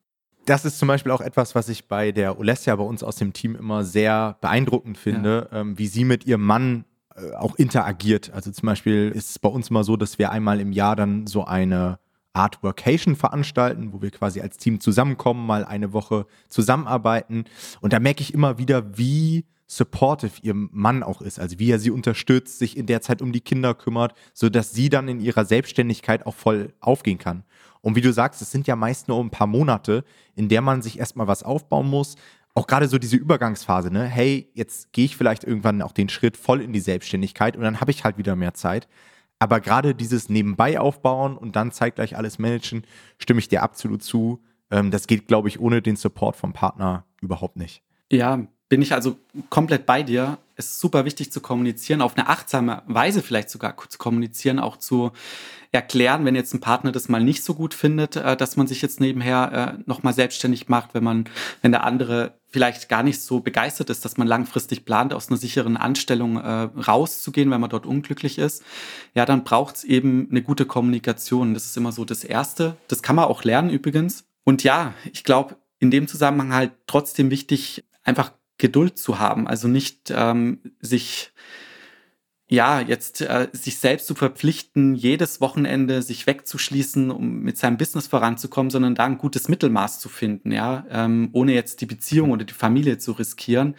Das 0.45 0.65
ist 0.65 0.77
zum 0.77 0.89
Beispiel 0.89 1.11
auch 1.11 1.21
etwas, 1.21 1.55
was 1.55 1.69
ich 1.69 1.87
bei 1.87 2.11
der 2.11 2.37
Olesja 2.37 2.75
bei 2.75 2.83
uns 2.83 3.01
aus 3.01 3.15
dem 3.15 3.31
Team 3.31 3.55
immer 3.55 3.85
sehr 3.85 4.37
beeindruckend 4.41 4.97
finde, 4.97 5.47
ja. 5.51 5.61
ähm, 5.61 5.77
wie 5.79 5.87
sie 5.87 6.03
mit 6.03 6.25
ihrem 6.25 6.43
Mann 6.43 6.83
äh, 7.15 7.33
auch 7.35 7.55
interagiert. 7.55 8.31
Also 8.33 8.51
zum 8.51 8.65
Beispiel 8.65 9.11
ist 9.15 9.29
es 9.29 9.39
bei 9.39 9.47
uns 9.47 9.69
mal 9.69 9.85
so, 9.85 9.95
dass 9.95 10.19
wir 10.19 10.31
einmal 10.31 10.59
im 10.59 10.73
Jahr 10.73 10.97
dann 10.97 11.27
so 11.27 11.45
eine 11.45 11.99
Art 12.33 12.61
Workation 12.63 13.15
veranstalten, 13.15 13.93
wo 13.93 14.01
wir 14.01 14.11
quasi 14.11 14.41
als 14.41 14.57
Team 14.57 14.79
zusammenkommen, 14.79 15.45
mal 15.45 15.63
eine 15.63 15.93
Woche 15.93 16.25
zusammenarbeiten. 16.49 17.45
Und 17.79 17.93
da 17.93 17.99
merke 17.99 18.21
ich 18.21 18.33
immer 18.33 18.57
wieder, 18.57 18.97
wie 18.97 19.45
supportive 19.67 20.39
ihr 20.41 20.53
Mann 20.53 21.03
auch 21.03 21.21
ist, 21.21 21.39
also 21.39 21.59
wie 21.59 21.71
er 21.71 21.79
sie 21.79 21.91
unterstützt, 21.91 22.59
sich 22.59 22.77
in 22.77 22.85
der 22.85 23.01
Zeit 23.01 23.21
um 23.21 23.31
die 23.31 23.41
Kinder 23.41 23.73
kümmert, 23.73 24.13
so 24.33 24.49
dass 24.49 24.73
sie 24.73 24.89
dann 24.89 25.07
in 25.07 25.19
ihrer 25.19 25.45
Selbstständigkeit 25.45 26.25
auch 26.25 26.35
voll 26.35 26.73
aufgehen 26.79 27.17
kann. 27.17 27.43
Und 27.81 27.95
wie 27.95 28.01
du 28.01 28.13
sagst, 28.13 28.41
es 28.41 28.51
sind 28.51 28.67
ja 28.67 28.75
meist 28.75 29.07
nur 29.07 29.19
ein 29.19 29.29
paar 29.29 29.47
Monate, 29.47 30.03
in 30.35 30.47
der 30.47 30.61
man 30.61 30.81
sich 30.81 30.99
erstmal 30.99 31.27
was 31.27 31.43
aufbauen 31.43 31.89
muss. 31.89 32.15
Auch 32.55 32.67
gerade 32.67 32.87
so 32.87 32.97
diese 32.97 33.17
Übergangsphase, 33.17 33.91
ne? 33.91 34.05
Hey, 34.05 34.49
jetzt 34.53 34.93
gehe 34.93 35.05
ich 35.05 35.17
vielleicht 35.17 35.43
irgendwann 35.43 35.81
auch 35.81 35.91
den 35.91 36.07
Schritt 36.07 36.37
voll 36.37 36.61
in 36.61 36.71
die 36.71 36.79
Selbstständigkeit 36.79 37.57
und 37.57 37.63
dann 37.63 37.81
habe 37.81 37.91
ich 37.91 38.03
halt 38.03 38.17
wieder 38.17 38.35
mehr 38.35 38.53
Zeit. 38.53 38.87
Aber 39.39 39.59
gerade 39.59 39.95
dieses 39.95 40.29
Nebenbei 40.29 40.79
aufbauen 40.79 41.35
und 41.35 41.55
dann 41.55 41.71
zeitgleich 41.71 42.15
alles 42.15 42.39
managen, 42.39 42.83
stimme 43.17 43.39
ich 43.39 43.49
dir 43.49 43.63
absolut 43.63 44.03
zu. 44.03 44.41
Ähm, 44.71 44.91
das 44.91 45.07
geht, 45.07 45.27
glaube 45.27 45.49
ich, 45.49 45.59
ohne 45.59 45.81
den 45.81 45.97
Support 45.97 46.37
vom 46.37 46.53
Partner 46.53 47.05
überhaupt 47.21 47.57
nicht. 47.57 47.83
Ja, 48.09 48.47
bin 48.73 48.81
ich 48.81 48.91
also 48.91 49.17
komplett 49.51 49.85
bei 49.85 50.01
dir. 50.01 50.39
Es 50.55 50.65
ist 50.65 50.79
super 50.79 51.05
wichtig 51.05 51.31
zu 51.31 51.41
kommunizieren, 51.41 52.01
auf 52.01 52.17
eine 52.17 52.27
achtsame 52.27 52.81
Weise 52.87 53.21
vielleicht 53.21 53.51
sogar 53.51 53.75
zu 53.87 53.99
kommunizieren, 53.99 54.57
auch 54.57 54.77
zu 54.77 55.11
erklären, 55.71 56.25
wenn 56.25 56.33
jetzt 56.33 56.55
ein 56.55 56.59
Partner 56.59 56.91
das 56.91 57.07
mal 57.07 57.23
nicht 57.23 57.43
so 57.43 57.53
gut 57.53 57.75
findet, 57.75 58.15
äh, 58.15 58.35
dass 58.35 58.57
man 58.57 58.65
sich 58.65 58.81
jetzt 58.81 58.99
nebenher 58.99 59.77
äh, 59.77 59.83
nochmal 59.85 60.15
selbstständig 60.15 60.69
macht, 60.69 60.95
wenn 60.95 61.03
man, 61.03 61.25
wenn 61.61 61.71
der 61.71 61.83
andere 61.83 62.33
vielleicht 62.47 62.89
gar 62.89 63.03
nicht 63.03 63.21
so 63.21 63.41
begeistert 63.41 63.91
ist, 63.91 64.05
dass 64.05 64.17
man 64.17 64.27
langfristig 64.27 64.85
plant, 64.85 65.13
aus 65.13 65.29
einer 65.29 65.37
sicheren 65.37 65.77
Anstellung 65.77 66.37
äh, 66.37 66.69
rauszugehen, 66.87 67.51
wenn 67.51 67.61
man 67.61 67.69
dort 67.69 67.85
unglücklich 67.85 68.39
ist, 68.39 68.63
ja, 69.13 69.23
dann 69.27 69.43
braucht 69.43 69.75
es 69.75 69.83
eben 69.83 70.29
eine 70.31 70.41
gute 70.41 70.65
Kommunikation. 70.65 71.53
Das 71.53 71.65
ist 71.65 71.77
immer 71.77 71.91
so 71.91 72.05
das 72.05 72.23
Erste. 72.23 72.75
Das 72.87 73.03
kann 73.03 73.17
man 73.17 73.25
auch 73.25 73.43
lernen 73.43 73.69
übrigens. 73.69 74.25
Und 74.43 74.63
ja, 74.63 74.95
ich 75.11 75.23
glaube, 75.23 75.57
in 75.77 75.91
dem 75.91 76.07
Zusammenhang 76.07 76.53
halt 76.53 76.71
trotzdem 76.87 77.29
wichtig, 77.29 77.83
einfach 78.03 78.31
Geduld 78.57 78.97
zu 78.97 79.19
haben, 79.19 79.47
also 79.47 79.67
nicht 79.67 80.13
ähm, 80.15 80.59
sich 80.79 81.33
ja, 82.53 82.81
jetzt 82.81 83.21
äh, 83.21 83.47
sich 83.51 83.79
selbst 83.79 84.05
zu 84.05 84.13
verpflichten, 84.13 84.93
jedes 84.93 85.41
Wochenende 85.41 86.03
sich 86.03 86.27
wegzuschließen, 86.27 87.09
um 87.09 87.39
mit 87.39 87.57
seinem 87.57 87.77
Business 87.77 88.05
voranzukommen, 88.05 88.69
sondern 88.69 88.93
da 88.93 89.05
ein 89.05 89.17
gutes 89.17 89.47
Mittelmaß 89.47 89.99
zu 89.99 90.07
finden, 90.07 90.51
ja, 90.51 90.85
ähm, 90.91 91.29
ohne 91.31 91.53
jetzt 91.53 91.81
die 91.81 91.87
Beziehung 91.87 92.29
oder 92.29 92.43
die 92.43 92.53
Familie 92.53 92.99
zu 92.99 93.13
riskieren, 93.13 93.75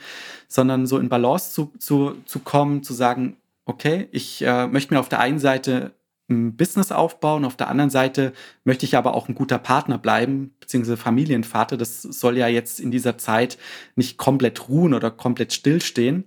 sondern 0.48 0.86
so 0.86 0.98
in 0.98 1.08
Balance 1.08 1.52
zu, 1.52 1.72
zu, 1.78 2.16
zu 2.24 2.40
kommen, 2.40 2.82
zu 2.82 2.94
sagen, 2.94 3.36
okay, 3.64 4.08
ich 4.10 4.42
äh, 4.42 4.66
möchte 4.66 4.92
mir 4.92 5.00
auf 5.00 5.08
der 5.08 5.20
einen 5.20 5.38
Seite 5.38 5.94
ein 6.28 6.56
Business 6.56 6.92
aufbauen. 6.92 7.44
Auf 7.44 7.56
der 7.56 7.68
anderen 7.68 7.90
Seite 7.90 8.32
möchte 8.64 8.86
ich 8.86 8.96
aber 8.96 9.14
auch 9.14 9.28
ein 9.28 9.34
guter 9.34 9.58
Partner 9.58 9.98
bleiben, 9.98 10.54
beziehungsweise 10.60 10.96
Familienvater. 10.96 11.76
Das 11.76 12.02
soll 12.02 12.38
ja 12.38 12.48
jetzt 12.48 12.80
in 12.80 12.90
dieser 12.90 13.18
Zeit 13.18 13.58
nicht 13.96 14.16
komplett 14.16 14.68
ruhen 14.68 14.94
oder 14.94 15.10
komplett 15.10 15.52
stillstehen. 15.52 16.24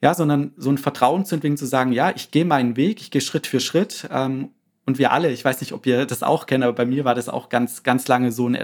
Ja, 0.00 0.14
sondern 0.14 0.52
so 0.56 0.70
ein 0.70 0.78
Vertrauen 0.78 1.24
zu 1.24 1.36
entwickeln, 1.36 1.56
zu 1.56 1.66
sagen, 1.66 1.92
ja, 1.92 2.12
ich 2.14 2.32
gehe 2.32 2.44
meinen 2.44 2.76
Weg, 2.76 3.00
ich 3.00 3.12
gehe 3.12 3.20
Schritt 3.20 3.46
für 3.46 3.60
Schritt. 3.60 4.08
Ähm, 4.10 4.50
und 4.84 4.98
wir 4.98 5.12
alle, 5.12 5.30
ich 5.30 5.44
weiß 5.44 5.60
nicht, 5.60 5.72
ob 5.72 5.86
ihr 5.86 6.06
das 6.06 6.24
auch 6.24 6.46
kennt, 6.46 6.64
aber 6.64 6.72
bei 6.72 6.84
mir 6.84 7.04
war 7.04 7.14
das 7.14 7.28
auch 7.28 7.48
ganz, 7.48 7.84
ganz 7.84 8.08
lange 8.08 8.32
so, 8.32 8.46
und 8.46 8.58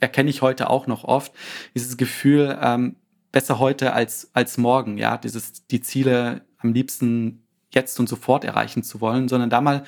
erkenne 0.00 0.30
ich 0.30 0.40
heute 0.40 0.70
auch 0.70 0.86
noch 0.86 1.04
oft, 1.04 1.32
dieses 1.74 1.98
Gefühl, 1.98 2.58
ähm, 2.62 2.96
besser 3.32 3.58
heute 3.58 3.92
als, 3.92 4.30
als 4.32 4.56
morgen, 4.56 4.96
ja, 4.96 5.18
dieses, 5.18 5.66
die 5.66 5.80
Ziele 5.82 6.42
am 6.58 6.72
liebsten 6.72 7.44
jetzt 7.70 7.98
und 8.00 8.08
sofort 8.08 8.44
erreichen 8.44 8.82
zu 8.82 9.00
wollen, 9.00 9.28
sondern 9.28 9.50
da 9.50 9.60
mal 9.60 9.84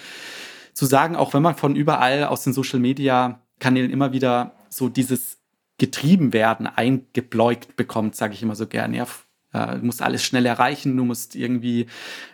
zu 0.75 0.87
sagen, 0.87 1.17
auch 1.17 1.35
wenn 1.35 1.43
man 1.43 1.57
von 1.57 1.77
überall 1.77 2.25
aus 2.25 2.45
den 2.45 2.53
Social 2.53 2.79
Media 2.79 3.41
Kanälen 3.59 3.91
immer 3.91 4.13
wieder 4.13 4.55
so 4.69 4.89
dieses 4.89 5.39
getrieben 5.79 6.33
werden 6.33 6.67
eingebläugt 6.67 7.77
bekommt, 7.77 8.15
sage 8.15 8.35
ich 8.35 8.43
immer 8.43 8.55
so 8.55 8.67
gerne. 8.67 8.99
Ja, 8.99 9.07
äh, 9.53 9.79
du 9.79 9.87
musst 9.87 10.03
alles 10.03 10.23
schnell 10.23 10.47
erreichen, 10.47 10.97
du 10.97 11.05
musst 11.05 11.37
irgendwie 11.37 11.87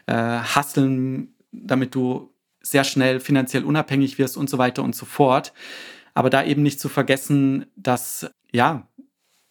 äh, 0.07 0.15
hasseln, 0.15 1.35
damit 1.53 1.95
du 1.95 2.33
sehr 2.61 2.85
schnell 2.85 3.21
finanziell 3.21 3.65
unabhängig 3.65 4.19
wirst 4.19 4.37
und 4.37 4.51
so 4.51 4.59
weiter 4.59 4.83
und 4.83 4.97
so 4.97 5.07
fort. 5.07 5.53
Aber 6.15 6.31
da 6.31 6.43
eben 6.43 6.63
nicht 6.63 6.81
zu 6.81 6.89
vergessen, 6.89 7.67
dass 7.77 8.29
ja 8.51 8.89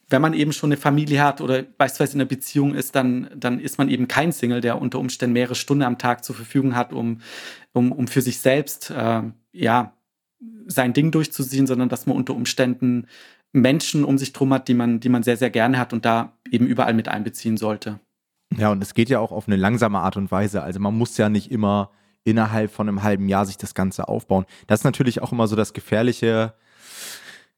wenn 0.09 0.21
man 0.21 0.33
eben 0.33 0.53
schon 0.53 0.69
eine 0.69 0.77
Familie 0.77 1.23
hat 1.23 1.41
oder 1.41 1.63
beispielsweise 1.63 2.13
in 2.13 2.21
einer 2.21 2.27
Beziehung 2.27 2.75
ist, 2.75 2.95
dann, 2.95 3.29
dann 3.35 3.59
ist 3.59 3.77
man 3.77 3.89
eben 3.89 4.07
kein 4.07 4.31
Single, 4.31 4.61
der 4.61 4.79
unter 4.79 4.99
Umständen 4.99 5.33
mehrere 5.33 5.55
Stunden 5.55 5.83
am 5.83 5.97
Tag 5.97 6.23
zur 6.23 6.35
Verfügung 6.35 6.75
hat, 6.75 6.93
um, 6.93 7.21
um, 7.73 7.91
um 7.91 8.07
für 8.07 8.21
sich 8.21 8.39
selbst 8.39 8.91
äh, 8.91 9.21
ja, 9.51 9.93
sein 10.67 10.93
Ding 10.93 11.11
durchzuziehen, 11.11 11.65
sondern 11.65 11.89
dass 11.89 12.05
man 12.05 12.15
unter 12.15 12.35
Umständen 12.35 13.07
Menschen 13.51 14.03
um 14.03 14.17
sich 14.17 14.33
drum 14.33 14.53
hat, 14.53 14.67
die 14.67 14.73
man, 14.73 14.99
die 14.99 15.09
man 15.09 15.23
sehr, 15.23 15.37
sehr 15.37 15.49
gerne 15.49 15.79
hat 15.79 15.93
und 15.93 16.05
da 16.05 16.33
eben 16.51 16.67
überall 16.67 16.93
mit 16.93 17.07
einbeziehen 17.07 17.57
sollte. 17.57 17.99
Ja, 18.55 18.71
und 18.71 18.83
es 18.83 18.93
geht 18.93 19.09
ja 19.09 19.19
auch 19.19 19.31
auf 19.31 19.47
eine 19.47 19.55
langsame 19.55 19.99
Art 19.99 20.17
und 20.17 20.31
Weise. 20.31 20.61
Also 20.61 20.79
man 20.79 20.95
muss 20.95 21.17
ja 21.17 21.29
nicht 21.29 21.51
immer 21.51 21.89
innerhalb 22.23 22.71
von 22.71 22.87
einem 22.87 23.03
halben 23.03 23.27
Jahr 23.29 23.45
sich 23.45 23.57
das 23.57 23.73
Ganze 23.73 24.07
aufbauen. 24.07 24.45
Das 24.67 24.81
ist 24.81 24.83
natürlich 24.83 25.21
auch 25.21 25.31
immer 25.31 25.47
so 25.47 25.55
das 25.55 25.73
Gefährliche 25.73 26.53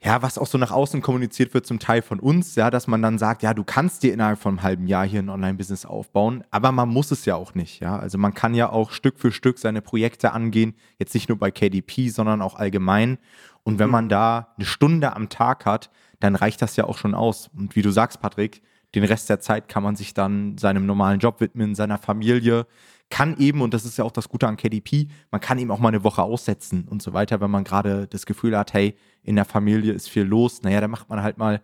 ja, 0.03 0.21
was 0.21 0.37
auch 0.37 0.45
so 0.45 0.57
nach 0.57 0.71
außen 0.71 1.01
kommuniziert 1.01 1.53
wird, 1.53 1.65
zum 1.65 1.79
Teil 1.79 2.03
von 2.03 2.19
uns, 2.19 2.55
ja, 2.55 2.69
dass 2.69 2.85
man 2.85 3.01
dann 3.01 3.17
sagt, 3.17 3.41
ja, 3.41 3.53
du 3.53 3.63
kannst 3.63 4.03
dir 4.03 4.13
innerhalb 4.13 4.37
von 4.39 4.53
einem 4.53 4.63
halben 4.63 4.87
Jahr 4.87 5.07
hier 5.07 5.19
ein 5.21 5.29
Online-Business 5.29 5.85
aufbauen, 5.85 6.43
aber 6.51 6.71
man 6.71 6.89
muss 6.89 7.09
es 7.09 7.25
ja 7.25 7.35
auch 7.35 7.55
nicht, 7.55 7.79
ja. 7.79 7.97
Also 7.97 8.17
man 8.19 8.33
kann 8.35 8.53
ja 8.53 8.69
auch 8.69 8.91
Stück 8.91 9.19
für 9.19 9.31
Stück 9.31 9.57
seine 9.57 9.81
Projekte 9.81 10.33
angehen, 10.33 10.75
jetzt 10.99 11.15
nicht 11.15 11.29
nur 11.29 11.39
bei 11.39 11.49
KDP, 11.49 12.09
sondern 12.09 12.41
auch 12.41 12.55
allgemein. 12.55 13.17
Und 13.63 13.79
wenn 13.79 13.87
mhm. 13.87 13.91
man 13.91 14.09
da 14.09 14.53
eine 14.55 14.65
Stunde 14.65 15.15
am 15.15 15.29
Tag 15.29 15.65
hat, 15.65 15.89
dann 16.19 16.35
reicht 16.35 16.61
das 16.61 16.75
ja 16.75 16.85
auch 16.85 16.97
schon 16.97 17.15
aus. 17.15 17.49
Und 17.57 17.75
wie 17.75 17.81
du 17.81 17.91
sagst, 17.91 18.21
Patrick, 18.21 18.61
den 18.95 19.03
Rest 19.03 19.29
der 19.29 19.39
Zeit 19.39 19.67
kann 19.67 19.83
man 19.83 19.95
sich 19.95 20.13
dann 20.13 20.57
seinem 20.57 20.85
normalen 20.85 21.19
Job 21.19 21.41
widmen, 21.41 21.75
seiner 21.75 21.97
Familie, 21.97 22.65
kann 23.09 23.37
eben, 23.37 23.61
und 23.61 23.73
das 23.73 23.85
ist 23.85 23.97
ja 23.97 24.03
auch 24.03 24.11
das 24.11 24.29
Gute 24.29 24.47
an 24.47 24.57
KDP, 24.57 25.07
man 25.31 25.41
kann 25.41 25.59
eben 25.59 25.71
auch 25.71 25.79
mal 25.79 25.89
eine 25.89 26.03
Woche 26.03 26.23
aussetzen 26.23 26.87
und 26.89 27.01
so 27.01 27.13
weiter, 27.13 27.39
wenn 27.39 27.51
man 27.51 27.63
gerade 27.63 28.07
das 28.07 28.25
Gefühl 28.25 28.57
hat, 28.57 28.73
hey, 28.73 28.97
in 29.23 29.35
der 29.35 29.45
Familie 29.45 29.93
ist 29.93 30.09
viel 30.09 30.23
los, 30.23 30.61
naja, 30.63 30.81
dann 30.81 30.91
macht 30.91 31.09
man 31.09 31.23
halt 31.23 31.37
mal 31.37 31.61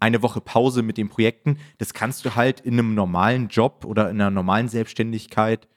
eine 0.00 0.22
Woche 0.22 0.40
Pause 0.40 0.82
mit 0.82 0.96
den 0.96 1.08
Projekten. 1.08 1.58
Das 1.78 1.92
kannst 1.94 2.24
du 2.24 2.34
halt 2.34 2.60
in 2.60 2.74
einem 2.74 2.94
normalen 2.94 3.48
Job 3.48 3.84
oder 3.84 4.10
in 4.10 4.20
einer 4.20 4.30
normalen 4.30 4.68
Selbstständigkeit 4.68 5.68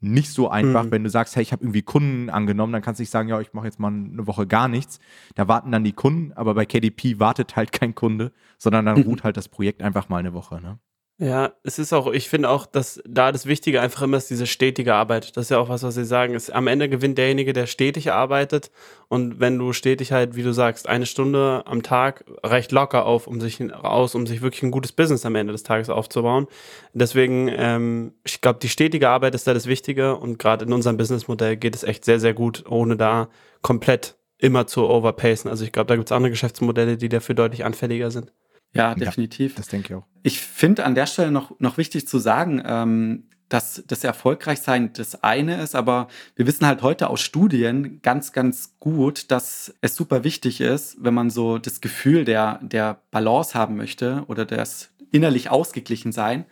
nicht 0.00 0.30
so 0.30 0.48
einfach, 0.48 0.84
mhm. 0.84 0.90
wenn 0.92 1.04
du 1.04 1.10
sagst, 1.10 1.36
hey, 1.36 1.42
ich 1.42 1.52
habe 1.52 1.62
irgendwie 1.62 1.82
Kunden 1.82 2.30
angenommen, 2.30 2.72
dann 2.72 2.82
kannst 2.82 2.98
du 2.98 3.02
nicht 3.02 3.10
sagen, 3.10 3.28
ja, 3.28 3.40
ich 3.40 3.52
mache 3.52 3.66
jetzt 3.66 3.78
mal 3.78 3.88
eine 3.88 4.26
Woche 4.26 4.46
gar 4.46 4.66
nichts. 4.66 4.98
Da 5.34 5.46
warten 5.46 5.70
dann 5.70 5.84
die 5.84 5.92
Kunden, 5.92 6.32
aber 6.32 6.54
bei 6.54 6.64
KDP 6.64 7.20
wartet 7.20 7.54
halt 7.54 7.70
kein 7.70 7.94
Kunde, 7.94 8.32
sondern 8.56 8.86
dann 8.86 8.98
mhm. 8.98 9.04
ruht 9.04 9.24
halt 9.24 9.36
das 9.36 9.48
Projekt 9.48 9.82
einfach 9.82 10.08
mal 10.08 10.18
eine 10.18 10.32
Woche. 10.32 10.60
Ne? 10.60 10.78
Ja, 11.22 11.52
es 11.64 11.78
ist 11.78 11.92
auch, 11.92 12.10
ich 12.10 12.30
finde 12.30 12.48
auch, 12.48 12.64
dass 12.64 13.02
da 13.06 13.30
das 13.30 13.44
Wichtige 13.44 13.82
einfach 13.82 14.00
immer 14.00 14.16
ist, 14.16 14.30
diese 14.30 14.46
stetige 14.46 14.94
Arbeit. 14.94 15.36
Das 15.36 15.44
ist 15.44 15.50
ja 15.50 15.58
auch 15.58 15.68
was, 15.68 15.82
was 15.82 15.94
Sie 15.94 16.06
sagen. 16.06 16.32
Ist, 16.32 16.50
am 16.50 16.66
Ende 16.66 16.88
gewinnt 16.88 17.18
derjenige, 17.18 17.52
der 17.52 17.66
stetig 17.66 18.10
arbeitet. 18.10 18.70
Und 19.08 19.38
wenn 19.38 19.58
du 19.58 19.74
stetig 19.74 20.12
halt, 20.12 20.34
wie 20.34 20.42
du 20.42 20.54
sagst, 20.54 20.88
eine 20.88 21.04
Stunde 21.04 21.62
am 21.66 21.82
Tag 21.82 22.24
reicht 22.42 22.72
locker 22.72 23.04
auf, 23.04 23.26
um 23.26 23.38
sich 23.38 23.60
aus, 23.74 24.14
um 24.14 24.26
sich 24.26 24.40
wirklich 24.40 24.62
ein 24.62 24.70
gutes 24.70 24.92
Business 24.92 25.26
am 25.26 25.34
Ende 25.34 25.52
des 25.52 25.62
Tages 25.62 25.90
aufzubauen. 25.90 26.46
Deswegen, 26.94 27.48
ähm, 27.54 28.14
ich 28.24 28.40
glaube, 28.40 28.60
die 28.62 28.70
stetige 28.70 29.10
Arbeit 29.10 29.34
ist 29.34 29.46
da 29.46 29.52
das 29.52 29.66
Wichtige. 29.66 30.16
Und 30.16 30.38
gerade 30.38 30.64
in 30.64 30.72
unserem 30.72 30.96
Businessmodell 30.96 31.58
geht 31.58 31.74
es 31.76 31.84
echt 31.84 32.06
sehr, 32.06 32.18
sehr 32.18 32.32
gut, 32.32 32.64
ohne 32.66 32.96
da 32.96 33.28
komplett 33.60 34.16
immer 34.38 34.66
zu 34.66 34.88
overpacen. 34.88 35.50
Also 35.50 35.64
ich 35.64 35.72
glaube, 35.72 35.88
da 35.88 35.96
gibt 35.96 36.08
es 36.08 36.12
andere 36.12 36.30
Geschäftsmodelle, 36.30 36.96
die 36.96 37.10
dafür 37.10 37.34
deutlich 37.34 37.66
anfälliger 37.66 38.10
sind. 38.10 38.32
Ja, 38.72 38.94
definitiv. 38.94 39.52
Ja, 39.52 39.56
das 39.58 39.68
denke 39.68 39.88
ich 39.88 39.94
auch. 39.98 40.06
Ich 40.22 40.40
finde 40.40 40.84
an 40.84 40.94
der 40.94 41.06
Stelle 41.06 41.30
noch, 41.30 41.58
noch 41.58 41.78
wichtig 41.78 42.06
zu 42.06 42.18
sagen, 42.18 42.62
ähm, 42.64 43.24
dass 43.48 43.82
das 43.86 44.04
Erfolgreichsein 44.04 44.92
das 44.92 45.24
eine 45.24 45.60
ist, 45.60 45.74
aber 45.74 46.06
wir 46.36 46.46
wissen 46.46 46.66
halt 46.66 46.82
heute 46.82 47.10
aus 47.10 47.20
Studien 47.20 48.00
ganz, 48.00 48.32
ganz 48.32 48.76
gut, 48.78 49.30
dass 49.32 49.74
es 49.80 49.96
super 49.96 50.22
wichtig 50.22 50.60
ist, 50.60 50.96
wenn 51.00 51.14
man 51.14 51.30
so 51.30 51.58
das 51.58 51.80
Gefühl 51.80 52.24
der, 52.24 52.60
der 52.62 53.02
Balance 53.10 53.54
haben 53.54 53.76
möchte 53.76 54.24
oder 54.28 54.46
das 54.46 54.90
innerlich 55.10 55.50
ausgeglichen 55.50 56.12
sein, 56.12 56.44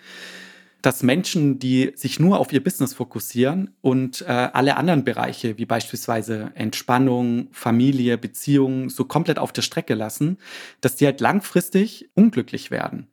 dass 0.83 1.03
Menschen, 1.03 1.59
die 1.59 1.93
sich 1.97 2.21
nur 2.21 2.39
auf 2.39 2.53
ihr 2.53 2.63
Business 2.63 2.95
fokussieren 2.95 3.75
und 3.81 4.23
äh, 4.23 4.27
alle 4.27 4.77
anderen 4.77 5.05
Bereiche, 5.05 5.59
wie 5.59 5.67
beispielsweise 5.67 6.53
Entspannung, 6.55 7.49
Familie, 7.53 8.17
Beziehungen, 8.17 8.89
so 8.89 9.05
komplett 9.05 9.39
auf 9.39 9.53
der 9.53 9.63
Strecke 9.63 9.95
lassen, 9.95 10.39
dass 10.81 10.97
die 10.97 11.07
halt 11.07 11.21
langfristig 11.21 12.11
unglücklich 12.15 12.71
werden. 12.71 13.09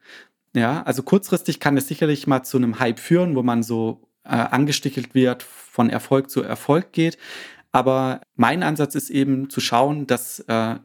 Ja, 0.53 0.83
also 0.83 1.03
kurzfristig 1.03 1.59
kann 1.59 1.75
es 1.75 1.87
sicherlich 1.87 2.27
mal 2.27 2.43
zu 2.43 2.57
einem 2.57 2.79
Hype 2.79 2.99
führen, 2.99 3.35
wo 3.35 3.43
man 3.43 3.63
so 3.63 4.07
äh, 4.23 4.29
angestichelt 4.29 5.13
wird, 5.13 5.43
von 5.43 5.89
Erfolg 5.89 6.29
zu 6.29 6.43
Erfolg 6.43 6.93
geht. 6.93 7.17
Aber 7.71 8.21
mein 8.35 8.63
Ansatz 8.63 8.95
ist 8.95 9.09
eben 9.09 9.49
zu 9.49 9.59
schauen, 9.59 10.07
dass 10.07 10.39
äh, 10.47 10.75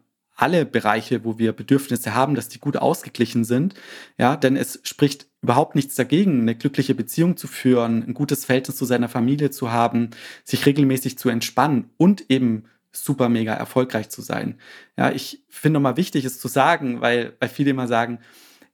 alle 0.40 0.64
Bereiche, 0.64 1.24
wo 1.24 1.38
wir 1.38 1.52
Bedürfnisse 1.52 2.14
haben, 2.14 2.34
dass 2.34 2.48
die 2.48 2.60
gut 2.60 2.76
ausgeglichen 2.76 3.44
sind. 3.44 3.74
Ja, 4.18 4.36
denn 4.36 4.56
es 4.56 4.80
spricht 4.82 5.26
überhaupt 5.42 5.74
nichts 5.74 5.94
dagegen, 5.94 6.40
eine 6.40 6.54
glückliche 6.54 6.94
Beziehung 6.94 7.36
zu 7.36 7.46
führen, 7.46 8.02
ein 8.06 8.14
gutes 8.14 8.44
Verhältnis 8.44 8.76
zu 8.76 8.84
seiner 8.84 9.08
Familie 9.08 9.50
zu 9.50 9.70
haben, 9.70 10.10
sich 10.44 10.64
regelmäßig 10.66 11.18
zu 11.18 11.28
entspannen 11.28 11.90
und 11.98 12.30
eben 12.30 12.64
super 12.92 13.28
mega 13.28 13.52
erfolgreich 13.52 14.08
zu 14.08 14.22
sein. 14.22 14.58
Ja, 14.96 15.12
ich 15.12 15.44
finde 15.48 15.74
nochmal 15.74 15.96
wichtig, 15.96 16.24
es 16.24 16.40
zu 16.40 16.48
sagen, 16.48 17.00
weil, 17.00 17.36
weil 17.38 17.48
viele 17.48 17.70
immer 17.70 17.86
sagen, 17.86 18.18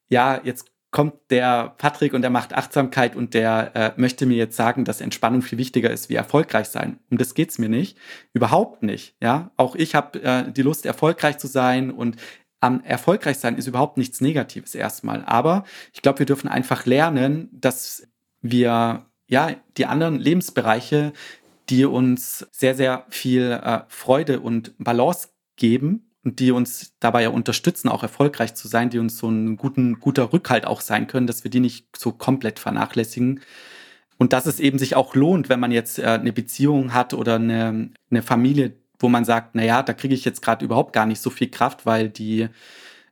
ja, 0.08 0.40
jetzt 0.44 0.70
kommt 0.97 1.12
der 1.28 1.74
Patrick 1.76 2.14
und 2.14 2.22
der 2.22 2.30
macht 2.30 2.55
Achtsamkeit 2.55 3.16
und 3.16 3.34
der 3.34 3.70
äh, 3.74 3.92
möchte 4.01 4.24
mir 4.24 4.38
jetzt 4.38 4.57
sagen, 4.57 4.86
dass 4.86 5.03
Entspannung 5.03 5.42
viel 5.42 5.59
wichtiger 5.59 5.90
ist 5.90 6.09
wie 6.09 6.14
erfolgreich 6.14 6.68
sein. 6.68 6.99
Um 7.11 7.18
das 7.18 7.34
geht's 7.34 7.59
mir 7.59 7.68
nicht. 7.68 7.99
Überhaupt 8.32 8.82
nicht. 8.82 9.14
Ja, 9.22 9.51
auch 9.59 9.76
ich 9.76 9.94
habe 9.94 10.22
äh, 10.22 10.51
die 10.51 10.62
Lust, 10.62 10.86
erfolgreich 10.86 11.36
zu 11.36 11.49
sein 11.49 11.90
und 11.90 12.16
am 12.61 12.82
erfolgreich 12.82 13.36
sein 13.36 13.59
ist 13.59 13.66
überhaupt 13.66 13.99
nichts 13.99 14.22
Negatives 14.22 14.74
erstmal. 14.74 15.22
Aber 15.26 15.64
ich 15.92 16.01
glaube, 16.01 16.20
wir 16.20 16.26
dürfen 16.26 16.49
einfach 16.49 16.86
lernen, 16.86 17.51
dass 17.53 18.09
wir 18.40 19.05
ja 19.26 19.51
die 19.76 19.84
anderen 19.84 20.18
Lebensbereiche, 20.18 21.12
die 21.68 21.84
uns 21.84 22.47
sehr, 22.53 22.74
sehr 22.74 23.05
viel 23.11 23.51
äh, 23.51 23.80
Freude 23.88 24.40
und 24.40 24.72
Balance 24.78 25.28
geben, 25.57 26.05
und 26.27 26.41
die 26.41 26.51
uns 26.51 26.93
dabei 26.99 27.22
ja 27.22 27.29
unterstützen, 27.29 27.89
auch 27.89 28.03
erfolgreich 28.03 28.57
zu 28.57 28.66
sein, 28.66 28.91
die 28.91 28.99
uns 28.99 29.16
so 29.16 29.29
ein 29.29 29.57
guten, 29.57 30.01
guter 30.01 30.33
Rückhalt 30.33 30.66
auch 30.66 30.81
sein 30.81 31.07
können, 31.07 31.29
dass 31.29 31.45
wir 31.45 31.53
die 31.53 31.61
nicht 31.61 31.97
so 31.97 32.11
komplett 32.11 32.59
vernachlässigen. 32.59 33.41
Und 34.18 34.33
dass 34.33 34.47
es 34.47 34.59
eben 34.59 34.81
sich 34.81 34.97
auch 34.97 35.14
lohnt, 35.14 35.49
wenn 35.49 35.61
man 35.61 35.70
jetzt 35.70 36.01
äh, 36.01 36.07
eine 36.07 36.33
Beziehung 36.33 36.93
hat 36.93 37.14
oder 37.14 37.37
eine, 37.37 37.91
eine 38.11 38.22
Familie, 38.22 38.74
wo 38.99 39.09
man 39.09 39.24
sagt, 39.24 39.55
na 39.55 39.62
ja, 39.62 39.85
da 39.85 39.93
kriege 39.93 40.14
ich 40.14 40.24
jetzt 40.24 40.43
gerade 40.43 40.64
überhaupt 40.64 40.93
gar 40.93 41.07
nicht 41.07 41.20
so 41.20 41.31
viel 41.31 41.49
Kraft, 41.49 41.87
weil 41.87 42.09
die 42.09 42.49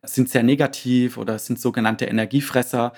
sind 0.03 0.29
sehr 0.29 0.43
negativ 0.43 1.17
oder 1.17 1.39
sind 1.39 1.61
sogenannte 1.61 2.07
Energiefresser. 2.07 2.95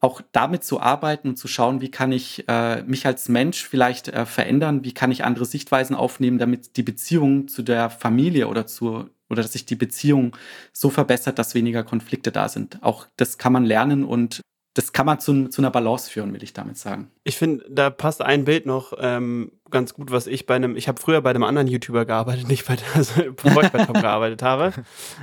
Auch 0.00 0.22
damit 0.32 0.64
zu 0.64 0.80
arbeiten 0.80 1.28
und 1.28 1.36
zu 1.36 1.46
schauen, 1.46 1.80
wie 1.80 1.90
kann 1.90 2.10
ich 2.10 2.44
äh, 2.48 2.82
mich 2.84 3.06
als 3.06 3.28
Mensch 3.28 3.64
vielleicht 3.64 4.08
äh, 4.08 4.24
verändern, 4.24 4.82
wie 4.84 4.94
kann 4.94 5.12
ich 5.12 5.24
andere 5.24 5.44
Sichtweisen 5.44 5.94
aufnehmen, 5.94 6.38
damit 6.38 6.76
die 6.76 6.82
Beziehung 6.82 7.48
zu 7.48 7.62
der 7.62 7.90
Familie 7.90 8.48
oder 8.48 8.66
zu 8.66 9.10
oder 9.28 9.42
dass 9.42 9.52
sich 9.52 9.64
die 9.64 9.76
Beziehung 9.76 10.36
so 10.72 10.90
verbessert, 10.90 11.38
dass 11.38 11.54
weniger 11.54 11.84
Konflikte 11.84 12.32
da 12.32 12.48
sind. 12.48 12.82
Auch 12.82 13.06
das 13.16 13.38
kann 13.38 13.52
man 13.52 13.64
lernen 13.64 14.04
und 14.04 14.40
das 14.74 14.92
kann 14.92 15.06
man 15.06 15.20
zu, 15.20 15.48
zu 15.48 15.62
einer 15.62 15.70
Balance 15.70 16.10
führen, 16.10 16.32
will 16.32 16.42
ich 16.42 16.52
damit 16.52 16.78
sagen. 16.78 17.10
Ich 17.24 17.36
finde, 17.36 17.64
da 17.68 17.90
passt 17.90 18.22
ein 18.22 18.44
Bild 18.44 18.66
noch 18.66 18.92
ähm, 18.98 19.52
ganz 19.70 19.94
gut, 19.94 20.10
was 20.10 20.26
ich 20.26 20.46
bei 20.46 20.56
einem, 20.56 20.76
ich 20.76 20.88
habe 20.88 21.00
früher 21.00 21.20
bei 21.20 21.30
einem 21.30 21.44
anderen 21.44 21.68
YouTuber 21.68 22.04
gearbeitet, 22.04 22.48
nicht 22.48 22.66
bei, 22.66 22.76
also, 22.94 23.22
bevor 23.36 23.62
ich 23.62 23.70
bei 23.70 23.84
Tom 23.84 23.94
gearbeitet 23.94 24.42
habe. 24.42 24.72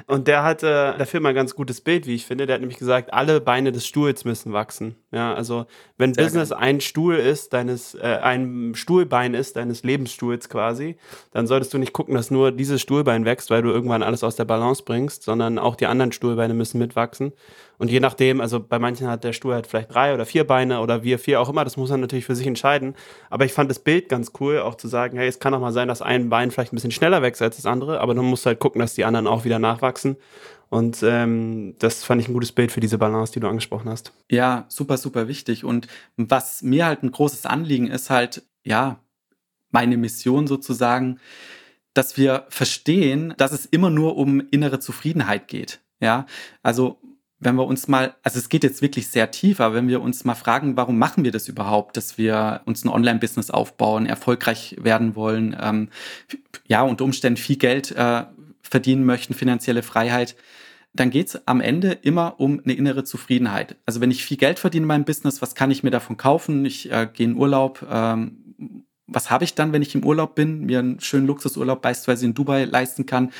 Und 0.07 0.27
der 0.27 0.43
hatte 0.43 0.95
dafür 0.97 1.19
mal 1.19 1.29
ein 1.29 1.35
ganz 1.35 1.55
gutes 1.55 1.81
Bild, 1.81 2.07
wie 2.07 2.15
ich 2.15 2.25
finde. 2.25 2.45
Der 2.45 2.55
hat 2.55 2.61
nämlich 2.61 2.79
gesagt, 2.79 3.13
alle 3.13 3.41
Beine 3.41 3.71
des 3.71 3.85
Stuhls 3.85 4.25
müssen 4.25 4.53
wachsen. 4.53 4.95
Ja, 5.11 5.33
also 5.33 5.65
wenn 5.97 6.13
Sehr 6.13 6.25
Business 6.25 6.49
geil. 6.49 6.59
ein 6.59 6.81
Stuhl 6.81 7.15
ist, 7.15 7.53
deines, 7.53 7.95
äh, 7.95 8.19
ein 8.21 8.73
Stuhlbein 8.75 9.33
ist, 9.33 9.55
deines 9.55 9.83
Lebensstuhls 9.83 10.49
quasi, 10.49 10.97
dann 11.31 11.47
solltest 11.47 11.73
du 11.73 11.77
nicht 11.77 11.93
gucken, 11.93 12.15
dass 12.15 12.31
nur 12.31 12.51
dieses 12.51 12.81
Stuhlbein 12.81 13.25
wächst, 13.25 13.49
weil 13.49 13.61
du 13.61 13.69
irgendwann 13.69 14.03
alles 14.03 14.23
aus 14.23 14.35
der 14.35 14.45
Balance 14.45 14.83
bringst, 14.83 15.23
sondern 15.23 15.59
auch 15.59 15.75
die 15.75 15.85
anderen 15.85 16.11
Stuhlbeine 16.11 16.53
müssen 16.53 16.79
mitwachsen. 16.79 17.33
Und 17.77 17.91
je 17.91 17.99
nachdem, 17.99 18.41
also 18.41 18.59
bei 18.59 18.79
manchen 18.79 19.07
hat 19.07 19.23
der 19.23 19.33
Stuhl 19.33 19.53
halt 19.53 19.67
vielleicht 19.67 19.93
drei 19.93 20.13
oder 20.13 20.25
vier 20.25 20.45
Beine 20.45 20.81
oder 20.81 21.03
wir 21.03 21.19
vier 21.19 21.39
auch 21.39 21.49
immer, 21.49 21.63
das 21.63 21.77
muss 21.77 21.91
man 21.91 22.01
natürlich 22.01 22.25
für 22.25 22.35
sich 22.35 22.47
entscheiden. 22.47 22.95
Aber 23.29 23.45
ich 23.45 23.53
fand 23.53 23.69
das 23.69 23.79
Bild 23.79 24.09
ganz 24.09 24.33
cool, 24.39 24.59
auch 24.59 24.75
zu 24.75 24.87
sagen, 24.87 25.17
hey, 25.17 25.27
es 25.27 25.39
kann 25.39 25.53
auch 25.53 25.59
mal 25.59 25.73
sein, 25.73 25.87
dass 25.87 26.01
ein 26.01 26.29
Bein 26.29 26.51
vielleicht 26.51 26.73
ein 26.73 26.75
bisschen 26.75 26.91
schneller 26.91 27.21
wächst 27.21 27.41
als 27.41 27.57
das 27.57 27.65
andere, 27.65 27.99
aber 27.99 28.13
dann 28.13 28.25
musst 28.25 28.45
du 28.45 28.47
halt 28.47 28.59
gucken, 28.59 28.79
dass 28.79 28.93
die 28.93 29.05
anderen 29.05 29.27
auch 29.27 29.45
wieder 29.45 29.59
nachwachsen. 29.59 30.17
Und 30.69 31.01
ähm, 31.03 31.75
das 31.79 32.03
fand 32.03 32.21
ich 32.21 32.27
ein 32.27 32.33
gutes 32.33 32.51
Bild 32.51 32.71
für 32.71 32.81
diese 32.81 32.97
Balance, 32.97 33.31
die 33.31 33.39
du 33.39 33.47
angesprochen 33.47 33.89
hast. 33.89 34.11
Ja, 34.29 34.65
super, 34.67 34.97
super 34.97 35.27
wichtig. 35.27 35.63
Und 35.63 35.87
was 36.17 36.61
mir 36.61 36.85
halt 36.85 37.03
ein 37.03 37.11
großes 37.11 37.45
Anliegen 37.45 37.87
ist, 37.87 38.09
halt, 38.09 38.43
ja, 38.65 38.99
meine 39.71 39.97
Mission 39.97 40.47
sozusagen, 40.47 41.19
dass 41.93 42.17
wir 42.17 42.45
verstehen, 42.49 43.33
dass 43.37 43.51
es 43.53 43.65
immer 43.65 43.89
nur 43.89 44.17
um 44.17 44.41
innere 44.51 44.79
Zufriedenheit 44.79 45.47
geht. 45.47 45.79
Ja, 45.99 46.25
also 46.61 46.99
wenn 47.39 47.55
wir 47.55 47.65
uns 47.65 47.87
mal, 47.87 48.15
also 48.23 48.39
es 48.39 48.49
geht 48.49 48.63
jetzt 48.63 48.81
wirklich 48.81 49.07
sehr 49.07 49.29
tief, 49.29 49.59
aber 49.59 49.75
wenn 49.75 49.87
wir 49.87 50.01
uns 50.01 50.25
mal 50.25 50.35
fragen, 50.35 50.75
warum 50.75 50.97
machen 50.97 51.23
wir 51.23 51.31
das 51.31 51.47
überhaupt, 51.47 51.95
dass 51.95 52.17
wir 52.17 52.61
uns 52.65 52.83
ein 52.83 52.89
Online-Business 52.89 53.51
aufbauen, 53.51 54.07
erfolgreich 54.07 54.75
werden 54.79 55.15
wollen, 55.15 55.55
ähm, 55.59 55.89
ja, 56.67 56.81
unter 56.81 57.03
Umständen 57.03 57.37
viel 57.37 57.57
Geld 57.57 57.91
äh, 57.91 58.23
verdienen 58.63 59.05
möchten, 59.05 59.33
finanzielle 59.33 59.83
Freiheit, 59.83 60.35
dann 60.93 61.11
geht 61.11 61.27
es 61.27 61.47
am 61.47 61.61
Ende 61.61 61.91
immer 61.91 62.39
um 62.39 62.59
eine 62.63 62.73
innere 62.73 63.03
Zufriedenheit. 63.03 63.75
Also 63.85 64.01
wenn 64.01 64.09
ich 64.09 64.25
viel 64.25 64.37
Geld 64.37 64.57
verdiene 64.57 64.83
in 64.83 64.87
meinem 64.87 65.05
Business, 65.05 65.41
was 65.41 65.53
kann 65.53 65.69
ich 65.69 65.83
mir 65.83 65.91
davon 65.91 66.17
kaufen? 66.17 66.65
Ich 66.65 66.91
äh, 66.91 67.07
gehe 67.11 67.27
in 67.27 67.35
Urlaub. 67.35 67.85
Ähm, 67.89 68.85
was 69.05 69.29
habe 69.29 69.43
ich 69.43 69.53
dann, 69.53 69.73
wenn 69.73 69.83
ich 69.83 69.93
im 69.93 70.03
Urlaub 70.03 70.33
bin, 70.33 70.65
mir 70.65 70.79
einen 70.79 70.99
schönen 70.99 71.27
Luxusurlaub 71.27 71.81
beispielsweise 71.81 72.25
in 72.25 72.33
Dubai 72.33 72.65
leisten 72.65 73.05
kann? 73.05 73.31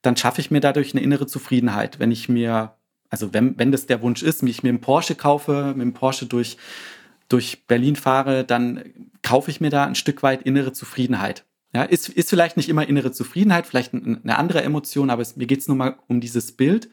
Dann 0.00 0.16
schaffe 0.16 0.40
ich 0.40 0.50
mir 0.50 0.60
dadurch 0.60 0.94
eine 0.94 1.02
innere 1.02 1.26
Zufriedenheit. 1.26 1.98
Wenn 1.98 2.10
ich 2.10 2.28
mir 2.28 2.76
also 3.12 3.34
wenn, 3.34 3.58
wenn 3.58 3.70
das 3.70 3.84
der 3.86 4.00
Wunsch 4.00 4.22
ist, 4.22 4.42
mich 4.42 4.62
mir 4.62 4.70
einen 4.70 4.80
Porsche 4.80 5.14
kaufe, 5.14 5.74
mit 5.76 5.82
dem 5.82 5.92
Porsche 5.92 6.24
durch, 6.24 6.56
durch 7.28 7.66
Berlin 7.66 7.94
fahre, 7.94 8.42
dann 8.42 8.82
kaufe 9.20 9.50
ich 9.50 9.60
mir 9.60 9.68
da 9.68 9.84
ein 9.84 9.94
Stück 9.94 10.22
weit 10.22 10.42
innere 10.42 10.72
Zufriedenheit. 10.72 11.44
Ja, 11.74 11.82
ist, 11.82 12.08
ist 12.08 12.30
vielleicht 12.30 12.56
nicht 12.56 12.70
immer 12.70 12.88
innere 12.88 13.12
Zufriedenheit, 13.12 13.66
vielleicht 13.66 13.92
eine 13.92 14.38
andere 14.38 14.62
Emotion, 14.62 15.10
aber 15.10 15.20
es, 15.20 15.36
mir 15.36 15.46
geht 15.46 15.60
es 15.60 15.68
nur 15.68 15.76
mal 15.76 15.98
um 16.08 16.22
dieses 16.22 16.52
Bild. 16.52 16.88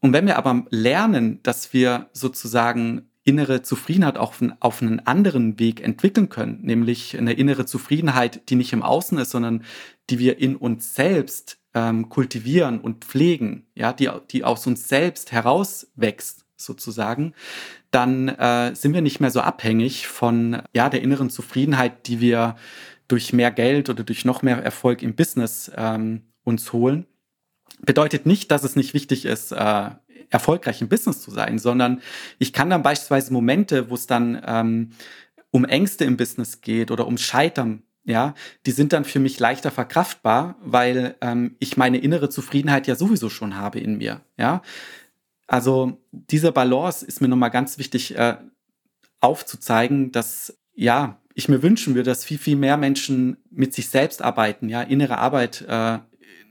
Und 0.00 0.14
wenn 0.14 0.26
wir 0.26 0.38
aber 0.38 0.64
lernen, 0.70 1.40
dass 1.42 1.74
wir 1.74 2.08
sozusagen 2.14 3.10
innere 3.22 3.60
Zufriedenheit 3.60 4.16
auch 4.16 4.34
auf 4.60 4.80
einen 4.80 5.00
anderen 5.00 5.58
Weg 5.58 5.82
entwickeln 5.82 6.30
können, 6.30 6.60
nämlich 6.62 7.18
eine 7.18 7.34
innere 7.34 7.66
Zufriedenheit, 7.66 8.48
die 8.48 8.54
nicht 8.54 8.72
im 8.72 8.82
Außen 8.82 9.18
ist, 9.18 9.32
sondern 9.32 9.64
die 10.08 10.18
wir 10.18 10.38
in 10.38 10.56
uns 10.56 10.94
selbst 10.94 11.58
ähm, 11.76 12.08
kultivieren 12.08 12.80
und 12.80 13.04
pflegen, 13.04 13.66
ja, 13.74 13.92
die, 13.92 14.08
die 14.30 14.44
aus 14.44 14.66
uns 14.66 14.88
selbst 14.88 15.30
herauswächst, 15.30 16.46
sozusagen, 16.56 17.34
dann 17.90 18.28
äh, 18.28 18.74
sind 18.74 18.94
wir 18.94 19.02
nicht 19.02 19.20
mehr 19.20 19.30
so 19.30 19.40
abhängig 19.40 20.08
von 20.08 20.62
ja, 20.74 20.88
der 20.88 21.02
inneren 21.02 21.28
Zufriedenheit, 21.28 22.06
die 22.06 22.18
wir 22.20 22.56
durch 23.08 23.34
mehr 23.34 23.50
Geld 23.50 23.90
oder 23.90 24.04
durch 24.04 24.24
noch 24.24 24.40
mehr 24.40 24.62
Erfolg 24.62 25.02
im 25.02 25.14
Business 25.14 25.70
ähm, 25.76 26.22
uns 26.44 26.72
holen. 26.72 27.04
Bedeutet 27.80 28.24
nicht, 28.24 28.50
dass 28.50 28.64
es 28.64 28.74
nicht 28.74 28.94
wichtig 28.94 29.26
ist, 29.26 29.52
äh, 29.52 29.90
erfolgreich 30.30 30.80
im 30.80 30.88
Business 30.88 31.20
zu 31.20 31.30
sein, 31.30 31.58
sondern 31.58 32.00
ich 32.38 32.54
kann 32.54 32.70
dann 32.70 32.82
beispielsweise 32.82 33.34
Momente, 33.34 33.90
wo 33.90 33.94
es 33.94 34.06
dann 34.06 34.42
ähm, 34.46 34.90
um 35.50 35.66
Ängste 35.66 36.04
im 36.04 36.16
Business 36.16 36.62
geht 36.62 36.90
oder 36.90 37.06
um 37.06 37.18
Scheitern, 37.18 37.82
ja, 38.06 38.34
die 38.64 38.70
sind 38.70 38.92
dann 38.92 39.04
für 39.04 39.18
mich 39.18 39.38
leichter 39.40 39.70
verkraftbar, 39.70 40.56
weil 40.62 41.16
ähm, 41.20 41.56
ich 41.58 41.76
meine 41.76 41.98
innere 41.98 42.30
Zufriedenheit 42.30 42.86
ja 42.86 42.94
sowieso 42.94 43.28
schon 43.28 43.56
habe 43.56 43.80
in 43.80 43.98
mir, 43.98 44.22
ja. 44.38 44.62
Also 45.48 46.00
diese 46.10 46.50
Balance 46.50 47.04
ist 47.04 47.20
mir 47.20 47.28
nochmal 47.28 47.50
ganz 47.50 47.78
wichtig 47.78 48.16
äh, 48.16 48.36
aufzuzeigen, 49.20 50.12
dass 50.12 50.56
ja, 50.74 51.20
ich 51.34 51.48
mir 51.48 51.62
wünschen 51.62 51.94
würde, 51.94 52.10
dass 52.10 52.24
viel, 52.24 52.38
viel 52.38 52.56
mehr 52.56 52.76
Menschen 52.76 53.36
mit 53.50 53.74
sich 53.74 53.88
selbst 53.88 54.22
arbeiten, 54.22 54.68
ja, 54.68 54.82
innere 54.82 55.18
Arbeit 55.18 55.64
äh, 55.68 55.98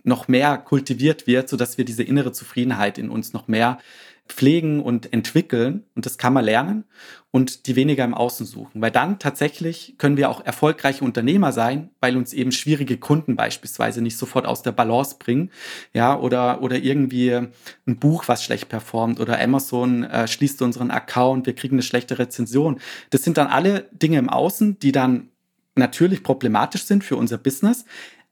noch 0.04 0.28
mehr 0.28 0.58
kultiviert 0.58 1.26
wird, 1.26 1.50
so 1.50 1.58
dass 1.58 1.78
wir 1.78 1.86
diese 1.86 2.04
innere 2.04 2.32
Zufriedenheit 2.32 2.98
in 2.98 3.10
uns 3.10 3.34
noch 3.34 3.48
mehr 3.48 3.80
pflegen 4.28 4.80
und 4.82 5.14
entwickeln. 5.14 5.84
Und 5.96 6.06
das 6.06 6.18
kann 6.18 6.34
man 6.34 6.46
lernen 6.46 6.86
und 7.32 7.68
die 7.68 7.76
weniger 7.76 8.04
im 8.04 8.14
Außen 8.14 8.46
suchen. 8.46 8.82
Weil 8.82 8.92
dann 8.92 9.20
tatsächlich 9.20 9.96
können 9.98 10.18
wir 10.18 10.30
auch 10.30 10.46
erfolgreiche 10.46 11.04
Unternehmer 11.04 11.52
sein, 11.52 11.90
weil 12.00 12.18
uns 12.18 12.34
eben 12.34 12.52
schwierige 12.52 12.98
Kunden 12.98 13.36
beispielsweise 13.36 14.02
nicht 14.02 14.18
sofort 14.18 14.46
aus 14.46 14.62
der 14.62 14.72
Balance 14.72 15.18
bringen. 15.20 15.52
Ja, 15.94 16.18
oder, 16.18 16.62
oder 16.62 16.78
irgendwie 16.78 17.32
ein 17.34 18.00
Buch, 18.00 18.28
was 18.28 18.44
schlecht 18.44 18.70
performt 18.70 19.20
oder 19.20 19.40
Amazon 19.40 20.04
äh, 20.04 20.28
schließt 20.28 20.62
unseren 20.62 20.92
Account, 20.92 21.46
wir 21.46 21.56
kriegen 21.56 21.76
eine 21.76 21.84
schlechte 21.84 22.18
Rezension. 22.18 22.80
Das 23.10 23.24
sind 23.24 23.38
dann 23.38 23.48
alle 23.48 23.90
Dinge 23.92 24.18
im 24.18 24.30
Außen, 24.30 24.80
die 24.80 24.92
dann 24.92 25.30
natürlich 25.76 26.24
problematisch 26.24 26.86
sind 26.86 27.04
für 27.04 27.18
unser 27.18 27.38
Business, 27.38 27.86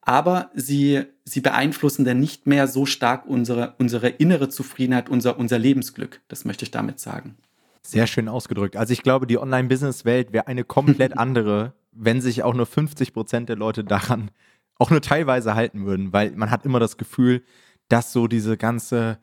aber 0.05 0.51
sie, 0.53 1.03
sie 1.23 1.41
beeinflussen 1.41 2.05
dann 2.05 2.19
nicht 2.19 2.45
mehr 2.45 2.67
so 2.67 2.85
stark 2.85 3.25
unsere, 3.25 3.75
unsere 3.77 4.09
innere 4.09 4.49
Zufriedenheit, 4.49 5.09
unser, 5.09 5.37
unser 5.37 5.59
Lebensglück. 5.59 6.21
Das 6.27 6.45
möchte 6.45 6.65
ich 6.65 6.71
damit 6.71 6.99
sagen. 6.99 7.37
Sehr 7.81 8.07
schön 8.07 8.29
ausgedrückt. 8.29 8.75
Also 8.77 8.93
ich 8.93 9.03
glaube, 9.03 9.27
die 9.27 9.37
Online-Business-Welt 9.37 10.33
wäre 10.33 10.47
eine 10.47 10.63
komplett 10.63 11.17
andere, 11.17 11.73
wenn 11.91 12.21
sich 12.21 12.43
auch 12.43 12.53
nur 12.53 12.65
50 12.65 13.13
Prozent 13.13 13.49
der 13.49 13.55
Leute 13.55 13.83
daran 13.83 14.31
auch 14.77 14.89
nur 14.89 15.01
teilweise 15.01 15.55
halten 15.55 15.85
würden, 15.85 16.11
weil 16.13 16.31
man 16.31 16.49
hat 16.49 16.65
immer 16.65 16.79
das 16.79 16.97
Gefühl, 16.97 17.43
dass 17.89 18.11
so 18.11 18.27
diese 18.27 18.57
ganze, 18.57 19.19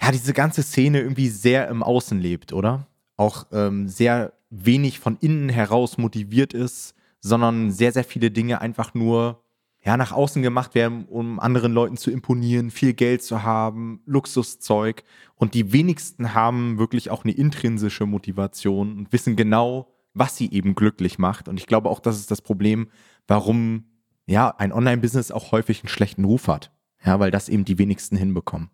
ja, 0.00 0.10
diese 0.10 0.32
ganze 0.32 0.62
Szene 0.62 1.00
irgendwie 1.00 1.28
sehr 1.28 1.68
im 1.68 1.82
Außen 1.82 2.18
lebt, 2.18 2.52
oder? 2.52 2.86
Auch 3.16 3.46
ähm, 3.52 3.88
sehr 3.88 4.32
wenig 4.50 4.98
von 4.98 5.18
innen 5.20 5.48
heraus 5.48 5.98
motiviert 5.98 6.54
ist, 6.54 6.94
sondern 7.20 7.70
sehr, 7.70 7.92
sehr 7.92 8.04
viele 8.04 8.30
Dinge 8.30 8.60
einfach 8.60 8.94
nur 8.94 9.42
ja, 9.86 9.96
nach 9.96 10.10
außen 10.10 10.42
gemacht 10.42 10.74
werden, 10.74 11.04
um 11.04 11.38
anderen 11.38 11.72
Leuten 11.72 11.96
zu 11.96 12.10
imponieren, 12.10 12.72
viel 12.72 12.92
Geld 12.92 13.22
zu 13.22 13.44
haben, 13.44 14.00
Luxuszeug. 14.04 15.04
Und 15.36 15.54
die 15.54 15.72
wenigsten 15.72 16.34
haben 16.34 16.76
wirklich 16.76 17.10
auch 17.10 17.22
eine 17.22 17.32
intrinsische 17.32 18.04
Motivation 18.04 18.98
und 18.98 19.12
wissen 19.12 19.36
genau, 19.36 19.94
was 20.12 20.36
sie 20.36 20.50
eben 20.50 20.74
glücklich 20.74 21.20
macht. 21.20 21.46
Und 21.46 21.60
ich 21.60 21.68
glaube 21.68 21.88
auch, 21.88 22.00
das 22.00 22.18
ist 22.18 22.32
das 22.32 22.42
Problem, 22.42 22.88
warum 23.28 23.84
ja 24.26 24.52
ein 24.58 24.72
Online-Business 24.72 25.30
auch 25.30 25.52
häufig 25.52 25.82
einen 25.82 25.88
schlechten 25.88 26.24
Ruf 26.24 26.48
hat. 26.48 26.72
Ja, 27.04 27.20
weil 27.20 27.30
das 27.30 27.48
eben 27.48 27.64
die 27.64 27.78
wenigsten 27.78 28.16
hinbekommen. 28.16 28.70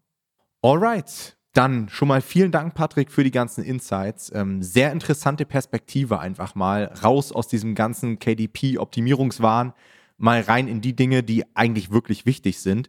Alright. 0.62 1.36
Dann 1.52 1.90
schon 1.90 2.08
mal 2.08 2.22
vielen 2.22 2.52
Dank, 2.52 2.72
Patrick, 2.72 3.12
für 3.12 3.22
die 3.22 3.30
ganzen 3.30 3.62
Insights. 3.62 4.32
Ähm, 4.34 4.62
sehr 4.62 4.90
interessante 4.90 5.44
Perspektive 5.44 6.20
einfach 6.20 6.54
mal 6.54 6.84
raus 7.04 7.32
aus 7.32 7.48
diesem 7.48 7.74
ganzen 7.74 8.18
KDP-Optimierungswahn 8.18 9.74
mal 10.22 10.40
rein 10.40 10.68
in 10.68 10.80
die 10.80 10.94
Dinge, 10.94 11.22
die 11.22 11.44
eigentlich 11.54 11.90
wirklich 11.90 12.24
wichtig 12.26 12.60
sind. 12.60 12.88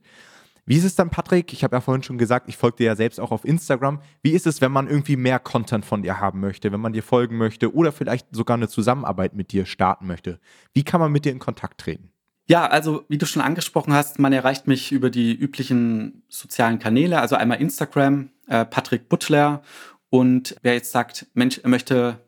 Wie 0.66 0.78
ist 0.78 0.86
es 0.86 0.96
dann, 0.96 1.10
Patrick? 1.10 1.52
Ich 1.52 1.64
habe 1.64 1.76
ja 1.76 1.82
vorhin 1.82 2.04
schon 2.04 2.18
gesagt, 2.18 2.48
ich 2.48 2.56
folge 2.56 2.78
dir 2.78 2.86
ja 2.86 2.96
selbst 2.96 3.20
auch 3.20 3.32
auf 3.32 3.44
Instagram. 3.44 4.00
Wie 4.22 4.32
ist 4.32 4.48
es, 4.48 4.62
wenn 4.62 4.72
man 4.72 4.88
irgendwie 4.88 5.18
mehr 5.18 5.40
Content 5.40 5.84
von 5.84 6.04
dir 6.04 6.22
haben 6.22 6.40
möchte, 6.40 6.72
wenn 6.72 6.80
man 6.80 6.94
dir 6.94 7.04
folgen 7.04 7.38
möchte 7.38 7.76
oder 7.76 7.92
vielleicht 7.92 8.28
sogar 8.34 8.56
eine 8.56 8.70
Zusammenarbeit 8.70 9.34
mit 9.34 9.52
dir 9.52 9.66
starten 9.66 10.08
möchte? 10.08 10.40
Wie 10.74 10.84
kann 10.84 11.02
man 11.02 11.12
mit 11.12 11.26
dir 11.26 11.34
in 11.34 11.40
Kontakt 11.40 11.82
treten? 11.82 12.12
Ja, 12.46 12.68
also 12.68 13.04
wie 13.10 13.18
du 13.18 13.26
schon 13.26 13.42
angesprochen 13.42 13.94
hast, 13.94 14.20
man 14.20 14.32
erreicht 14.32 14.68
mich 14.68 14.92
über 14.92 15.10
die 15.10 15.34
üblichen 15.34 16.24
sozialen 16.30 16.80
Kanäle, 16.80 17.20
also 17.20 17.36
einmal 17.36 17.62
Instagram, 17.62 18.30
äh, 18.48 18.64
Patrick 18.66 19.10
Butler. 19.10 19.64
Und 20.10 20.56
wer 20.62 20.74
jetzt 20.74 20.92
sagt, 20.92 21.26
Mensch, 21.34 21.58
er 21.58 21.70
möchte 21.70 22.20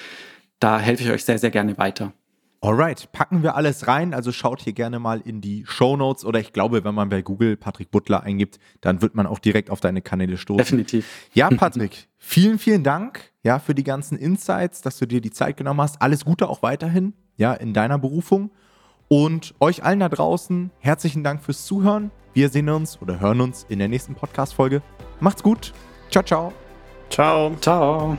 da 0.59 0.79
helfe 0.81 1.05
ich 1.05 1.11
euch 1.11 1.25
sehr, 1.25 1.39
sehr 1.39 1.51
gerne 1.51 1.79
weiter. 1.79 2.13
Alright, 2.61 3.13
packen 3.13 3.43
wir 3.43 3.57
alles 3.57 3.89
rein. 3.89 4.15
Also 4.15 4.33
schaut 4.33 4.63
hier 4.63 4.73
gerne 4.73 4.99
mal 4.99 5.21
in 5.21 5.43
die 5.43 5.65
Show 5.67 5.99
Notes 5.99 6.25
oder 6.25 6.41
ich 6.41 6.55
glaube, 6.55 6.83
wenn 6.83 6.95
man 6.95 7.11
bei 7.11 7.21
Google 7.21 7.59
Patrick 7.59 7.91
Butler 7.91 8.23
eingibt, 8.23 8.59
dann 8.81 9.03
wird 9.03 9.15
man 9.15 9.27
auch 9.27 9.39
direkt 9.39 9.69
auf 9.69 9.81
deine 9.81 10.01
Kanäle 10.01 10.39
stoßen. 10.39 10.59
Definitiv. 10.59 11.07
Ja, 11.35 11.51
Patrick, 11.57 12.09
vielen, 12.17 12.59
vielen 12.59 12.83
Dank 12.83 13.33
ja, 13.43 13.59
für 13.59 13.75
die 13.75 13.85
ganzen 13.85 14.17
Insights, 14.17 14.81
dass 14.81 14.99
du 14.99 15.05
dir 15.05 15.21
die 15.21 15.31
Zeit 15.31 15.59
genommen 15.59 15.83
hast. 15.83 16.01
Alles 16.01 16.25
Gute 16.25 16.49
auch 16.49 16.63
weiterhin 16.63 17.13
ja, 17.37 17.55
in 17.55 17.73
deiner 17.75 17.99
Berufung. 17.99 18.51
Und 19.09 19.55
euch 19.61 19.85
allen 19.85 20.01
da 20.01 20.09
draußen 20.09 20.71
herzlichen 20.81 21.25
Dank 21.25 21.43
fürs 21.43 21.67
Zuhören. 21.67 22.11
Wir 22.33 22.49
sehen 22.49 22.69
uns 22.69 23.01
oder 23.01 23.21
hören 23.21 23.41
uns 23.41 23.67
in 23.69 23.79
der 23.79 23.89
nächsten 23.89 24.15
Podcast-Folge. 24.15 24.83
Macht's 25.21 25.43
gut. 25.43 25.73
Ciao, 26.11 26.25
ciao. 26.25 26.53
Ciao. 27.11 27.55
Ciao. 27.61 28.19